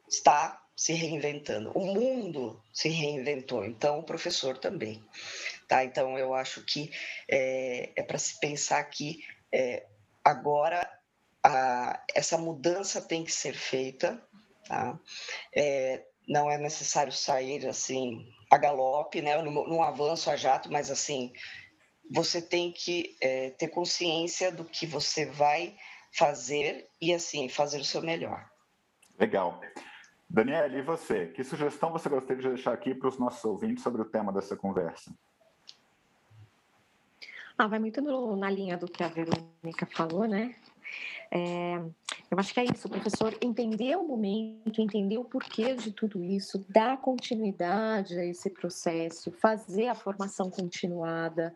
está 0.09 0.61
se 0.77 0.93
reinventando, 0.93 1.71
o 1.71 1.87
mundo 1.87 2.61
se 2.73 2.89
reinventou, 2.89 3.65
então 3.65 4.01
o 4.01 4.03
professor 4.03 4.59
também, 4.59 5.03
tá? 5.69 5.85
Então, 5.85 6.19
eu 6.19 6.35
acho 6.35 6.63
que 6.65 6.91
é, 7.29 7.93
é 7.97 8.03
para 8.03 8.19
se 8.19 8.39
pensar 8.41 8.83
que 8.85 9.25
é, 9.53 9.87
agora 10.25 10.89
a, 11.45 12.03
essa 12.15 12.39
mudança 12.39 13.03
tem 13.03 13.23
que 13.23 13.31
ser 13.31 13.53
feita, 13.53 14.21
tá? 14.67 14.99
É, 15.55 16.03
não 16.27 16.51
é 16.51 16.57
necessário 16.57 17.13
sair 17.13 17.67
assim 17.67 18.27
a 18.51 18.57
galope, 18.57 19.21
né, 19.21 19.41
num, 19.43 19.83
avanço 19.83 20.31
a 20.31 20.37
jato, 20.37 20.73
mas 20.73 20.91
assim 20.91 21.33
você 22.11 22.41
tem 22.41 22.73
que 22.73 23.17
é, 23.21 23.51
ter 23.51 23.69
consciência 23.69 24.51
do 24.51 24.65
que 24.65 24.87
você 24.87 25.27
vai 25.27 25.77
fazer 26.13 26.89
e 27.01 27.13
assim 27.13 27.49
fazer 27.49 27.79
o 27.81 27.85
seu 27.85 28.01
melhor. 28.01 28.49
Legal. 29.19 29.61
Daniela, 30.29 30.77
e 30.77 30.83
você? 30.83 31.27
Que 31.29 31.45
sugestão 31.45 31.93
você 31.93 32.09
gostaria 32.09 32.43
de 32.43 32.49
deixar 32.49 32.73
aqui 32.73 32.95
para 32.95 33.09
os 33.09 33.19
nossos 33.19 33.45
ouvintes 33.45 33.83
sobre 33.83 34.01
o 34.01 34.05
tema 34.05 34.33
dessa 34.33 34.57
conversa? 34.57 35.13
Ah, 37.57 37.67
vai 37.67 37.79
muito 37.79 38.01
no, 38.01 38.37
na 38.37 38.51
linha 38.51 38.77
do 38.77 38.87
que 38.87 39.03
a 39.03 39.09
Verônica 39.09 39.87
falou, 39.87 40.27
né? 40.27 40.55
É, 41.31 41.77
eu 42.31 42.39
acho 42.39 42.53
que 42.53 42.61
é 42.61 42.65
isso, 42.65 42.87
o 42.87 42.91
professor 42.91 43.37
entender 43.41 43.97
o 43.97 44.07
momento, 44.07 44.81
entender 44.81 45.19
o 45.19 45.25
porquê 45.25 45.75
de 45.75 45.93
tudo 45.93 46.23
isso, 46.23 46.65
dar 46.69 47.01
continuidade 47.01 48.19
a 48.19 48.25
esse 48.25 48.51
processo, 48.51 49.33
fazer 49.33 49.89
a 49.89 49.95
formação 49.95 50.51
continuada. 50.51 51.53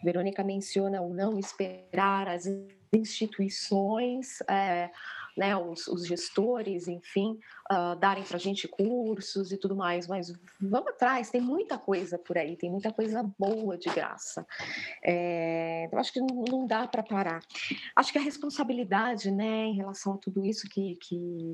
A 0.00 0.04
Verônica 0.04 0.42
menciona 0.42 1.00
o 1.00 1.12
não 1.12 1.38
esperar 1.38 2.28
as 2.28 2.46
instituições. 2.92 4.40
É, 4.48 4.90
né, 5.36 5.56
os, 5.56 5.86
os 5.88 6.06
gestores, 6.06 6.88
enfim, 6.88 7.38
uh, 7.70 7.96
darem 7.96 8.24
para 8.24 8.36
a 8.36 8.40
gente 8.40 8.68
cursos 8.68 9.52
e 9.52 9.56
tudo 9.56 9.74
mais, 9.74 10.06
mas 10.06 10.32
vamos 10.60 10.88
atrás, 10.88 11.30
tem 11.30 11.40
muita 11.40 11.78
coisa 11.78 12.18
por 12.18 12.36
aí, 12.36 12.56
tem 12.56 12.70
muita 12.70 12.92
coisa 12.92 13.22
boa 13.38 13.76
de 13.78 13.88
graça. 13.90 14.46
É, 15.04 15.88
eu 15.90 15.98
acho 15.98 16.12
que 16.12 16.20
não, 16.20 16.66
dá 16.66 16.86
para 16.86 17.02
parar. 17.02 17.40
Acho 17.96 18.12
que 18.12 18.18
a 18.18 18.22
responsabilidade, 18.22 19.30
né, 19.30 19.66
em 19.66 19.74
relação 19.74 20.14
a 20.14 20.18
tudo 20.18 20.44
isso 20.44 20.68
que 20.68 20.98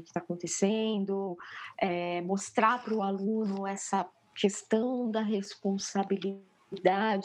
está 0.05 0.21
acontecendo, 0.21 1.37
é, 1.81 2.21
mostrar 2.23 2.83
para 2.83 2.95
o 2.95 3.03
aluno 3.03 3.67
essa 3.67 4.09
questão 4.35 5.11
da 5.11 5.21
responsabilidade 5.21 6.48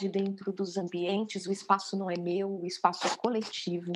dentro 0.08 0.52
dos 0.52 0.76
ambientes, 0.76 1.46
o 1.46 1.52
espaço 1.52 1.96
não 1.96 2.10
é 2.10 2.16
meu, 2.16 2.60
o 2.60 2.66
espaço 2.66 3.06
é 3.06 3.16
coletivo. 3.16 3.92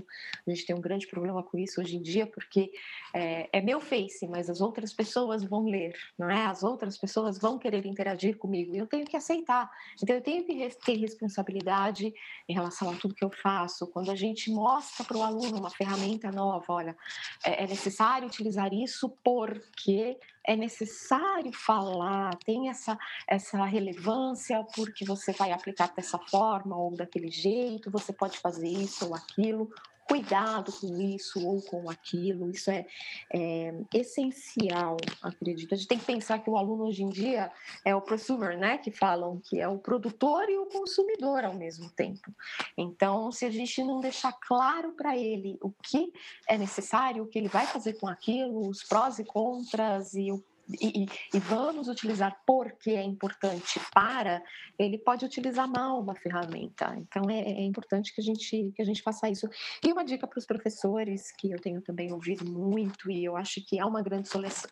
A 0.46 0.50
gente 0.50 0.66
tem 0.66 0.76
um 0.76 0.80
grande 0.80 1.06
problema 1.06 1.42
com 1.42 1.58
isso 1.58 1.80
hoje 1.80 1.96
em 1.96 2.02
dia, 2.02 2.26
porque 2.26 2.70
é, 3.14 3.48
é, 3.52 3.60
meu 3.60 3.80
Face, 3.80 4.26
mas 4.26 4.50
as 4.50 4.60
outras 4.60 4.92
pessoas 4.92 5.42
vão 5.42 5.64
ler, 5.64 5.94
não 6.18 6.30
é? 6.30 6.46
As 6.46 6.62
outras 6.62 6.98
pessoas 6.98 7.38
vão 7.38 7.58
querer 7.58 7.86
interagir 7.86 8.36
comigo 8.36 8.74
e 8.74 8.78
eu 8.78 8.86
tenho 8.86 9.06
que 9.06 9.16
aceitar. 9.16 9.70
Então, 10.02 10.14
eu 10.14 10.22
tenho 10.22 10.44
que 10.44 10.68
ter 10.84 10.96
responsabilidade 10.96 12.12
em 12.48 12.52
relação 12.52 12.90
a 12.90 12.94
tudo 12.94 13.14
que 13.14 13.24
eu 13.24 13.30
faço. 13.30 13.86
Quando 13.86 14.10
a 14.10 14.16
gente 14.16 14.50
mostra 14.50 15.04
para 15.04 15.16
o 15.16 15.22
aluno 15.22 15.58
uma 15.58 15.70
ferramenta 15.70 16.30
nova, 16.30 16.66
olha, 16.68 16.96
é, 17.44 17.64
é 17.64 17.66
necessário 17.66 18.28
utilizar 18.28 18.72
isso 18.72 19.08
porque 19.24 20.18
é 20.48 20.56
necessário 20.56 21.52
falar, 21.52 22.34
tem 22.36 22.70
essa, 22.70 22.98
essa 23.26 23.62
relevância 23.66 24.64
porque 24.74 25.04
você 25.04 25.34
vai 25.38 25.52
aplicar 25.52 25.94
dessa 25.94 26.18
forma 26.18 26.76
ou 26.76 26.94
daquele 26.94 27.30
jeito, 27.30 27.90
você 27.90 28.12
pode 28.12 28.38
fazer 28.38 28.68
isso 28.68 29.06
ou 29.06 29.14
aquilo, 29.14 29.70
cuidado 30.08 30.72
com 30.72 30.98
isso 31.00 31.46
ou 31.46 31.60
com 31.62 31.88
aquilo. 31.90 32.50
Isso 32.50 32.70
é, 32.70 32.86
é, 33.32 33.74
essencial, 33.92 34.96
acredito. 35.22 35.74
A 35.74 35.76
gente 35.76 35.86
tem 35.86 35.98
que 35.98 36.06
pensar 36.06 36.38
que 36.38 36.48
o 36.48 36.56
aluno 36.56 36.86
hoje 36.86 37.02
em 37.02 37.10
dia 37.10 37.52
é 37.84 37.94
o 37.94 38.00
prosumer, 38.00 38.58
né? 38.58 38.78
Que 38.78 38.90
falam 38.90 39.38
que 39.44 39.60
é 39.60 39.68
o 39.68 39.78
produtor 39.78 40.48
e 40.48 40.56
o 40.56 40.66
consumidor 40.66 41.44
ao 41.44 41.54
mesmo 41.54 41.90
tempo. 41.90 42.32
Então, 42.76 43.30
se 43.30 43.44
a 43.44 43.50
gente 43.50 43.84
não 43.84 44.00
deixar 44.00 44.32
claro 44.32 44.92
para 44.92 45.16
ele 45.16 45.58
o 45.60 45.70
que 45.70 46.10
é 46.48 46.56
necessário, 46.56 47.22
o 47.22 47.26
que 47.26 47.38
ele 47.38 47.48
vai 47.48 47.66
fazer 47.66 47.94
com 47.94 48.08
aquilo, 48.08 48.66
os 48.66 48.82
prós 48.82 49.18
e 49.18 49.24
contras 49.24 50.14
e 50.14 50.32
o 50.32 50.42
e, 50.70 51.06
e, 51.32 51.38
vamos 51.38 51.88
utilizar 51.88 52.36
porque 52.46 52.90
é 52.90 53.02
importante 53.02 53.80
para, 53.92 54.42
ele 54.78 54.98
pode 54.98 55.24
utilizar 55.24 55.66
mal 55.68 56.00
uma 56.00 56.14
ferramenta. 56.14 56.94
Então 56.98 57.30
é, 57.30 57.40
é 57.40 57.62
importante 57.62 58.14
que 58.14 58.20
a 58.20 58.24
gente 58.24 58.72
que 58.74 58.82
a 58.82 58.84
gente 58.84 59.02
faça 59.02 59.28
isso. 59.28 59.48
E 59.84 59.92
uma 59.92 60.04
dica 60.04 60.26
para 60.26 60.38
os 60.38 60.46
professores 60.46 61.32
que 61.32 61.50
eu 61.50 61.58
tenho 61.58 61.80
também 61.80 62.12
ouvido 62.12 62.44
muito 62.44 63.10
e 63.10 63.24
eu 63.24 63.36
acho 63.36 63.64
que 63.66 63.78
é 63.78 63.84
uma 63.84 64.02
grande 64.02 64.28
solução 64.28 64.70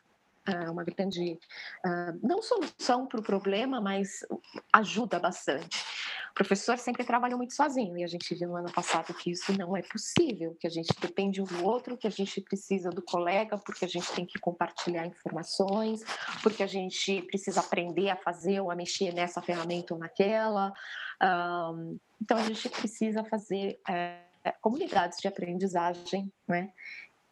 uma 0.71 0.85
grande, 0.85 1.39
ah, 1.85 2.15
não 2.23 2.43
solução 2.43 3.07
para 3.07 3.21
o 3.21 3.23
problema, 3.23 3.81
mas 3.81 4.25
ajuda 4.73 5.19
bastante. 5.19 5.85
O 6.31 6.35
professor 6.35 6.79
sempre 6.79 7.05
trabalha 7.05 7.37
muito 7.37 7.55
sozinho 7.55 7.97
e 7.97 8.05
a 8.05 8.07
gente 8.07 8.35
viu 8.35 8.49
no 8.49 8.57
ano 8.57 8.71
passado 8.71 9.15
que 9.15 9.31
isso 9.31 9.57
não 9.57 9.77
é 9.77 9.83
possível, 9.83 10.57
que 10.61 10.67
a 10.67 10.71
gente 10.71 10.93
depende 11.01 11.41
um 11.41 11.45
do 11.45 11.65
outro, 11.65 11.97
que 11.97 12.07
a 12.07 12.11
gente 12.11 12.41
precisa 12.41 12.91
do 12.91 13.03
colega, 13.03 13.57
porque 13.57 13.85
a 13.85 13.89
gente 13.89 14.13
tem 14.13 14.27
que 14.27 14.39
compartilhar 14.39 15.07
informações, 15.07 16.03
porque 16.43 16.63
a 16.63 16.67
gente 16.67 17.23
precisa 17.23 17.61
aprender 17.61 18.11
a 18.11 18.17
fazer 18.17 18.61
ou 18.61 18.71
a 18.71 18.77
mexer 18.77 19.15
nessa 19.15 19.41
ferramenta 19.41 19.95
ou 19.95 20.01
naquela. 20.01 20.73
então 22.21 22.37
a 22.37 22.43
gente 22.43 22.69
precisa 22.69 23.25
fazer 23.25 23.81
é, 23.89 24.21
comunidades 24.61 25.19
de 25.19 25.29
aprendizagem, 25.29 26.31
né? 26.47 26.71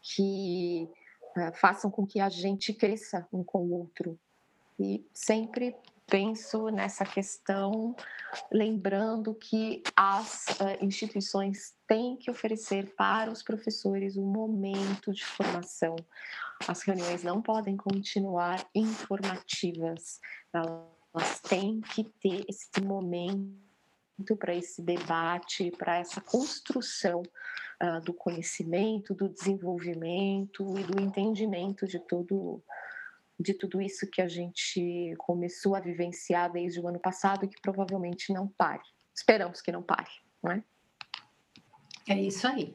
Que 0.01 0.89
façam 1.55 1.91
com 1.91 2.07
que 2.07 2.21
a 2.21 2.29
gente 2.29 2.73
cresça 2.73 3.27
um 3.33 3.43
com 3.43 3.59
o 3.59 3.73
outro. 3.73 4.19
E 4.79 5.07
sempre 5.13 5.77
penso 6.07 6.69
nessa 6.69 7.05
questão, 7.05 7.97
lembrando 8.53 9.35
que 9.35 9.83
as 9.97 10.47
uh, 10.61 10.85
instituições 10.85 11.75
têm 11.87 12.17
que 12.17 12.31
oferecer 12.31 12.95
para 12.95 13.31
os 13.31 13.43
professores 13.43 14.17
um 14.17 14.27
momento 14.27 15.13
de 15.13 15.25
formação. 15.25 15.97
As 16.69 16.83
reuniões 16.83 17.23
não 17.23 17.41
podem 17.41 17.77
continuar 17.77 18.65
informativas, 18.75 20.21
elas 20.53 21.41
têm 21.41 21.81
que 21.81 22.05
ter 22.05 22.45
esse 22.49 22.81
momento 22.83 23.64
para 24.39 24.55
esse 24.55 24.81
debate, 24.83 25.71
para 25.73 25.99
essa 25.99 26.21
construção 26.21 27.23
uh, 27.83 28.01
do 28.03 28.15
conhecimento, 28.15 29.15
do 29.15 29.29
desenvolvimento 29.29 30.79
e 30.79 30.85
do 30.85 31.01
entendimento 31.01 31.87
de 31.87 31.99
tudo 31.99 32.63
de 33.39 33.53
tudo 33.53 33.83
isso 33.83 34.09
que 34.09 34.23
a 34.23 34.29
gente 34.29 35.13
começou 35.19 35.75
a 35.75 35.81
vivenciar 35.81 36.53
desde 36.53 36.81
o 36.81 36.87
ano 36.87 37.01
passado 37.01 37.45
e 37.45 37.49
que 37.49 37.61
provavelmente 37.61 38.33
não 38.33 38.47
pare. 38.47 38.85
Esperamos 39.13 39.61
que 39.61 39.73
não 39.73 39.83
pare, 39.83 40.09
não 40.41 40.53
é? 40.53 40.63
É 42.09 42.21
isso 42.21 42.47
aí. 42.47 42.73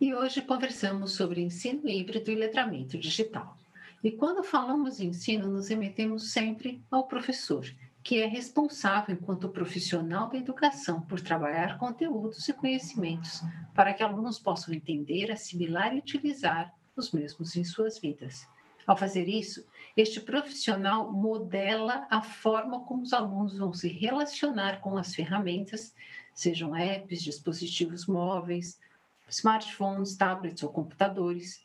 E 0.00 0.14
hoje 0.14 0.40
conversamos 0.40 1.12
sobre 1.12 1.42
ensino 1.42 1.86
híbrido 1.88 2.30
e 2.30 2.34
letramento 2.34 2.96
digital. 2.96 3.56
E 4.02 4.10
quando 4.10 4.42
falamos 4.42 4.98
em 4.98 5.08
ensino, 5.08 5.48
nos 5.48 5.68
remetemos 5.68 6.32
sempre 6.32 6.82
ao 6.90 7.06
professor, 7.06 7.64
que 8.02 8.20
é 8.20 8.26
responsável, 8.26 9.14
enquanto 9.14 9.48
profissional 9.48 10.28
da 10.28 10.36
educação, 10.36 11.00
por 11.02 11.20
trabalhar 11.20 11.78
conteúdos 11.78 12.48
e 12.48 12.52
conhecimentos 12.52 13.42
para 13.74 13.94
que 13.94 14.02
alunos 14.02 14.38
possam 14.38 14.74
entender, 14.74 15.30
assimilar 15.30 15.94
e 15.94 15.98
utilizar 15.98 16.74
os 16.96 17.12
mesmos 17.12 17.56
em 17.56 17.64
suas 17.64 17.98
vidas. 17.98 18.46
Ao 18.86 18.96
fazer 18.96 19.28
isso, 19.28 19.64
este 19.96 20.20
profissional 20.20 21.12
modela 21.12 22.06
a 22.10 22.20
forma 22.20 22.80
como 22.80 23.02
os 23.02 23.12
alunos 23.12 23.56
vão 23.56 23.72
se 23.72 23.88
relacionar 23.88 24.80
com 24.80 24.96
as 24.98 25.14
ferramentas, 25.14 25.94
sejam 26.34 26.74
apps, 26.74 27.22
dispositivos 27.22 28.06
móveis, 28.06 28.80
smartphones, 29.28 30.16
tablets 30.16 30.62
ou 30.64 30.70
computadores, 30.70 31.62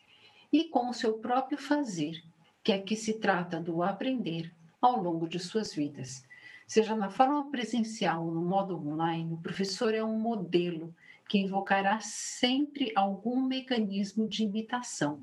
e 0.53 0.65
com 0.65 0.89
o 0.89 0.93
seu 0.93 1.17
próprio 1.17 1.57
fazer, 1.57 2.23
que 2.63 2.71
é 2.71 2.79
que 2.79 2.95
se 2.95 3.15
trata 3.15 3.59
do 3.59 3.81
aprender 3.81 4.53
ao 4.79 5.01
longo 5.01 5.27
de 5.27 5.39
suas 5.39 5.73
vidas. 5.73 6.26
Seja 6.68 6.97
na 6.97 7.09
forma 7.09 7.49
presencial 7.49 8.26
ou 8.26 8.32
no 8.32 8.41
modo 8.41 8.78
online, 8.78 9.34
o 9.34 9.38
professor 9.38 9.93
é 9.93 10.03
um 10.03 10.20
modelo 10.20 10.93
que 11.30 11.38
invocará 11.38 12.01
sempre 12.01 12.91
algum 12.93 13.41
mecanismo 13.41 14.28
de 14.28 14.43
imitação. 14.43 15.22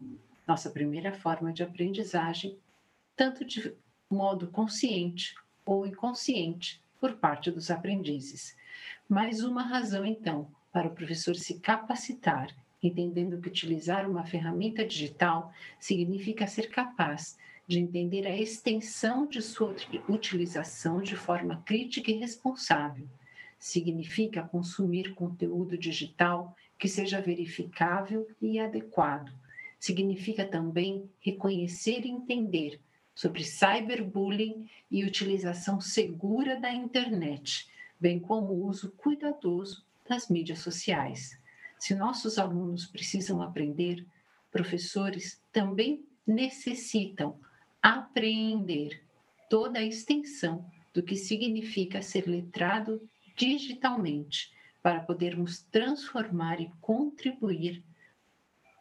Nossa 0.49 0.71
primeira 0.71 1.13
forma 1.13 1.53
de 1.53 1.63
aprendizagem, 1.63 2.59
tanto 3.15 3.45
de 3.45 3.75
modo 4.11 4.49
consciente 4.49 5.35
ou 5.67 5.87
inconsciente, 5.87 6.83
por 6.99 7.17
parte 7.17 7.51
dos 7.51 7.71
aprendizes. 7.71 8.57
Mais 9.07 9.45
uma 9.45 9.63
razão, 9.63 10.07
então, 10.07 10.51
para 10.73 10.89
o 10.89 10.95
professor 10.95 11.37
se 11.37 11.61
capacitar, 11.61 12.57
entendendo 12.83 13.39
que 13.39 13.49
utilizar 13.49 14.09
uma 14.09 14.25
ferramenta 14.25 14.83
digital 14.83 15.53
significa 15.79 16.47
ser 16.47 16.71
capaz 16.71 17.37
de 17.67 17.79
entender 17.79 18.27
a 18.27 18.37
extensão 18.37 19.27
de 19.27 19.41
sua 19.41 19.75
utilização 20.09 21.01
de 21.01 21.17
forma 21.17 21.63
crítica 21.65 22.11
e 22.11 22.19
responsável. 22.19 23.09
Significa 23.59 24.43
consumir 24.43 25.15
conteúdo 25.15 25.79
digital 25.79 26.55
que 26.79 26.89
seja 26.89 27.21
verificável 27.21 28.29
e 28.41 28.59
adequado. 28.59 29.33
Significa 29.79 30.45
também 30.45 31.09
reconhecer 31.21 32.05
e 32.05 32.11
entender 32.11 32.81
sobre 33.15 33.45
cyberbullying 33.45 34.69
e 34.91 35.05
utilização 35.05 35.81
segura 35.81 36.61
da 36.61 36.71
internet, 36.71 37.69
bem 37.99 38.19
como 38.19 38.53
o 38.53 38.67
uso 38.67 38.91
cuidadoso 38.97 39.85
das 40.07 40.29
mídias 40.29 40.59
sociais. 40.59 41.39
Se 41.79 41.95
nossos 41.95 42.39
alunos 42.39 42.87
precisam 42.87 43.41
aprender, 43.41 44.05
professores 44.51 45.41
também 45.53 46.05
necessitam 46.27 47.39
apreender 47.85 49.03
toda 49.51 49.79
a 49.79 49.85
extensão 49.85 50.65
do 50.95 51.03
que 51.03 51.17
significa 51.17 52.01
ser 52.01 52.27
letrado 52.27 53.07
digitalmente, 53.37 54.55
para 54.83 55.01
podermos 55.01 55.63
transformar 55.65 56.61
e 56.61 56.73
contribuir 56.81 57.85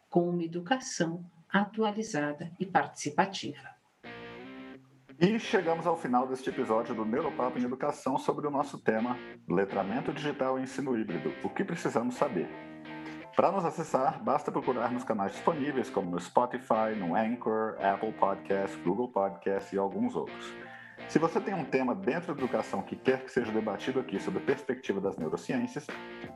com 0.10 0.30
uma 0.30 0.44
educação 0.44 1.26
atualizada 1.52 2.50
e 2.58 2.66
participativa. 2.66 3.74
E 5.20 5.38
chegamos 5.38 5.86
ao 5.86 5.98
final 5.98 6.26
deste 6.26 6.50
episódio 6.50 6.96
do 6.96 7.04
Neuropapo 7.04 7.60
em 7.60 7.64
Educação 7.64 8.18
sobre 8.18 8.48
o 8.48 8.52
nosso 8.52 8.78
tema 8.78 9.18
Letramento 9.48 10.14
Digital 10.14 10.60
e 10.60 10.64
Ensino 10.64 10.98
Híbrido. 10.98 11.34
O 11.44 11.50
que 11.50 11.64
precisamos 11.64 12.16
saber? 12.16 12.48
Para 13.36 13.52
nos 13.52 13.66
acessar, 13.66 14.22
basta 14.22 14.52
procurar 14.52 14.92
nos 14.92 15.04
canais 15.04 15.32
disponíveis, 15.32 15.90
como 15.90 16.12
no 16.12 16.20
Spotify, 16.20 16.94
no 16.96 17.16
Anchor, 17.16 17.76
Apple 17.82 18.12
Podcast, 18.12 18.78
Google 18.82 19.08
Podcast 19.08 19.76
e 19.76 19.80
alguns 19.80 20.16
outros. 20.16 20.54
Se 21.10 21.18
você 21.18 21.42
tem 21.42 21.56
um 21.56 21.66
tema 21.66 21.96
dentro 21.96 22.36
da 22.36 22.40
educação 22.40 22.84
que 22.84 22.96
quer 22.96 23.24
que 23.24 23.32
seja 23.32 23.52
debatido 23.52 24.00
aqui 24.00 24.20
sob 24.20 24.38
a 24.38 24.42
perspectiva 24.42 25.02
das 25.02 25.18
neurociências, 25.18 25.88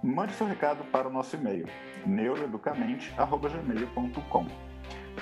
mande 0.03 0.33
seu 0.33 0.47
recado 0.47 0.83
para 0.85 1.07
o 1.07 1.11
nosso 1.11 1.35
e-mail, 1.35 1.67
neuroeducamente.gmail.com. 2.03 4.47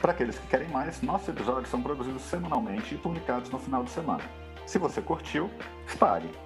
Para 0.01 0.13
aqueles 0.13 0.39
que 0.39 0.47
querem 0.47 0.69
mais, 0.69 1.01
nossos 1.01 1.27
episódios 1.27 1.67
são 1.67 1.81
produzidos 1.81 2.21
semanalmente 2.21 2.95
e 2.95 2.97
publicados 2.97 3.49
no 3.49 3.59
final 3.59 3.83
de 3.83 3.91
semana. 3.91 4.23
Se 4.65 4.79
você 4.79 5.01
curtiu, 5.01 5.51
espalhe! 5.85 6.44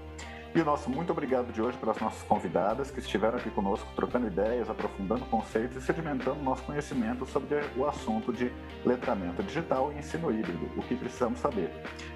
E 0.53 0.59
o 0.59 0.65
nosso 0.65 0.89
muito 0.89 1.11
obrigado 1.11 1.53
de 1.53 1.61
hoje 1.61 1.77
para 1.77 1.91
as 1.91 1.99
nossas 1.99 2.23
convidadas 2.23 2.89
que 2.89 2.99
estiveram 2.99 3.37
aqui 3.37 3.51
conosco 3.51 3.87
trocando 3.95 4.25
ideias, 4.25 4.67
aprofundando 4.67 5.23
conceitos 5.25 5.77
e 5.77 5.81
sedimentando 5.81 6.41
nosso 6.41 6.63
conhecimento 6.63 7.23
sobre 7.27 7.59
o 7.77 7.85
assunto 7.85 8.33
de 8.33 8.51
letramento 8.83 9.43
digital 9.43 9.93
e 9.93 9.99
ensino 9.99 10.31
híbrido, 10.31 10.71
o 10.75 10.81
que 10.81 10.95
precisamos 10.95 11.39
saber. 11.39 11.71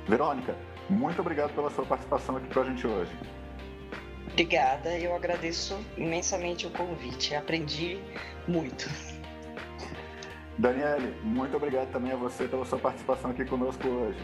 Verônica, 0.07 0.55
muito 0.89 1.21
obrigado 1.21 1.53
pela 1.53 1.69
sua 1.69 1.86
participação 1.86 2.38
aqui 2.38 2.51
com 2.51 2.59
a 2.59 2.63
gente 2.63 2.88
hoje. 2.88 3.11
Obrigada, 4.31 4.97
eu 4.97 5.15
agradeço 5.15 5.77
imensamente 5.95 6.65
o 6.65 6.71
convite, 6.71 7.36
aprendi 7.36 7.99
muito. 8.47 8.89
Daniele, 10.57 11.15
muito 11.23 11.55
obrigado 11.55 11.91
também 11.91 12.11
a 12.11 12.15
você 12.15 12.47
pela 12.47 12.65
sua 12.65 12.79
participação 12.79 13.29
aqui 13.29 13.45
conosco 13.45 13.88
hoje. 13.88 14.19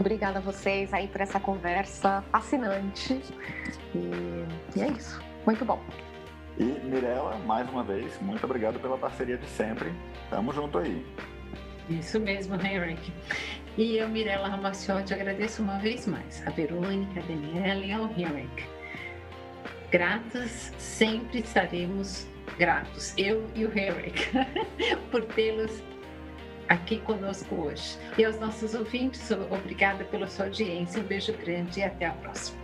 Obrigada 0.00 0.38
a 0.38 0.40
vocês 0.40 0.94
aí 0.94 1.06
por 1.08 1.20
essa 1.20 1.38
conversa 1.38 2.24
fascinante. 2.32 3.20
E, 3.94 4.78
e 4.78 4.80
é 4.80 4.88
isso. 4.88 5.22
Muito 5.44 5.62
bom. 5.62 5.78
E 6.58 6.64
Mirella, 6.64 7.36
mais 7.40 7.68
uma 7.68 7.84
vez, 7.84 8.18
muito 8.22 8.42
obrigado 8.44 8.80
pela 8.80 8.96
parceria 8.96 9.36
de 9.36 9.46
sempre. 9.46 9.92
Tamo 10.30 10.54
junto 10.54 10.78
aí. 10.78 11.04
Isso 11.90 12.18
mesmo, 12.18 12.54
Henrique. 12.54 13.12
E 13.76 13.98
eu, 13.98 14.08
Mirella 14.08 14.48
Ramaciotti, 14.48 15.12
agradeço 15.12 15.62
uma 15.62 15.78
vez 15.78 16.06
mais 16.06 16.46
a 16.46 16.50
Verônica, 16.50 17.20
a 17.20 17.22
Daniela 17.22 17.84
e 17.84 17.92
ao 17.92 18.04
Henrique. 18.04 18.64
Gratas 19.90 20.72
sempre 20.78 21.40
estaremos 21.40 22.26
gratos, 22.58 23.12
eu 23.18 23.46
e 23.54 23.66
o 23.66 23.78
Henrik, 23.78 24.30
por 25.10 25.24
tê-los 25.26 25.82
aqui 26.70 27.00
conosco 27.00 27.52
hoje. 27.56 27.98
E 28.16 28.24
aos 28.24 28.38
nossos 28.38 28.74
ouvintes, 28.74 29.28
obrigada 29.50 30.04
pela 30.04 30.28
sua 30.28 30.44
audiência, 30.44 31.02
um 31.02 31.04
beijo 31.04 31.32
grande 31.32 31.80
e 31.80 31.82
até 31.82 32.06
a 32.06 32.12
próxima. 32.12 32.59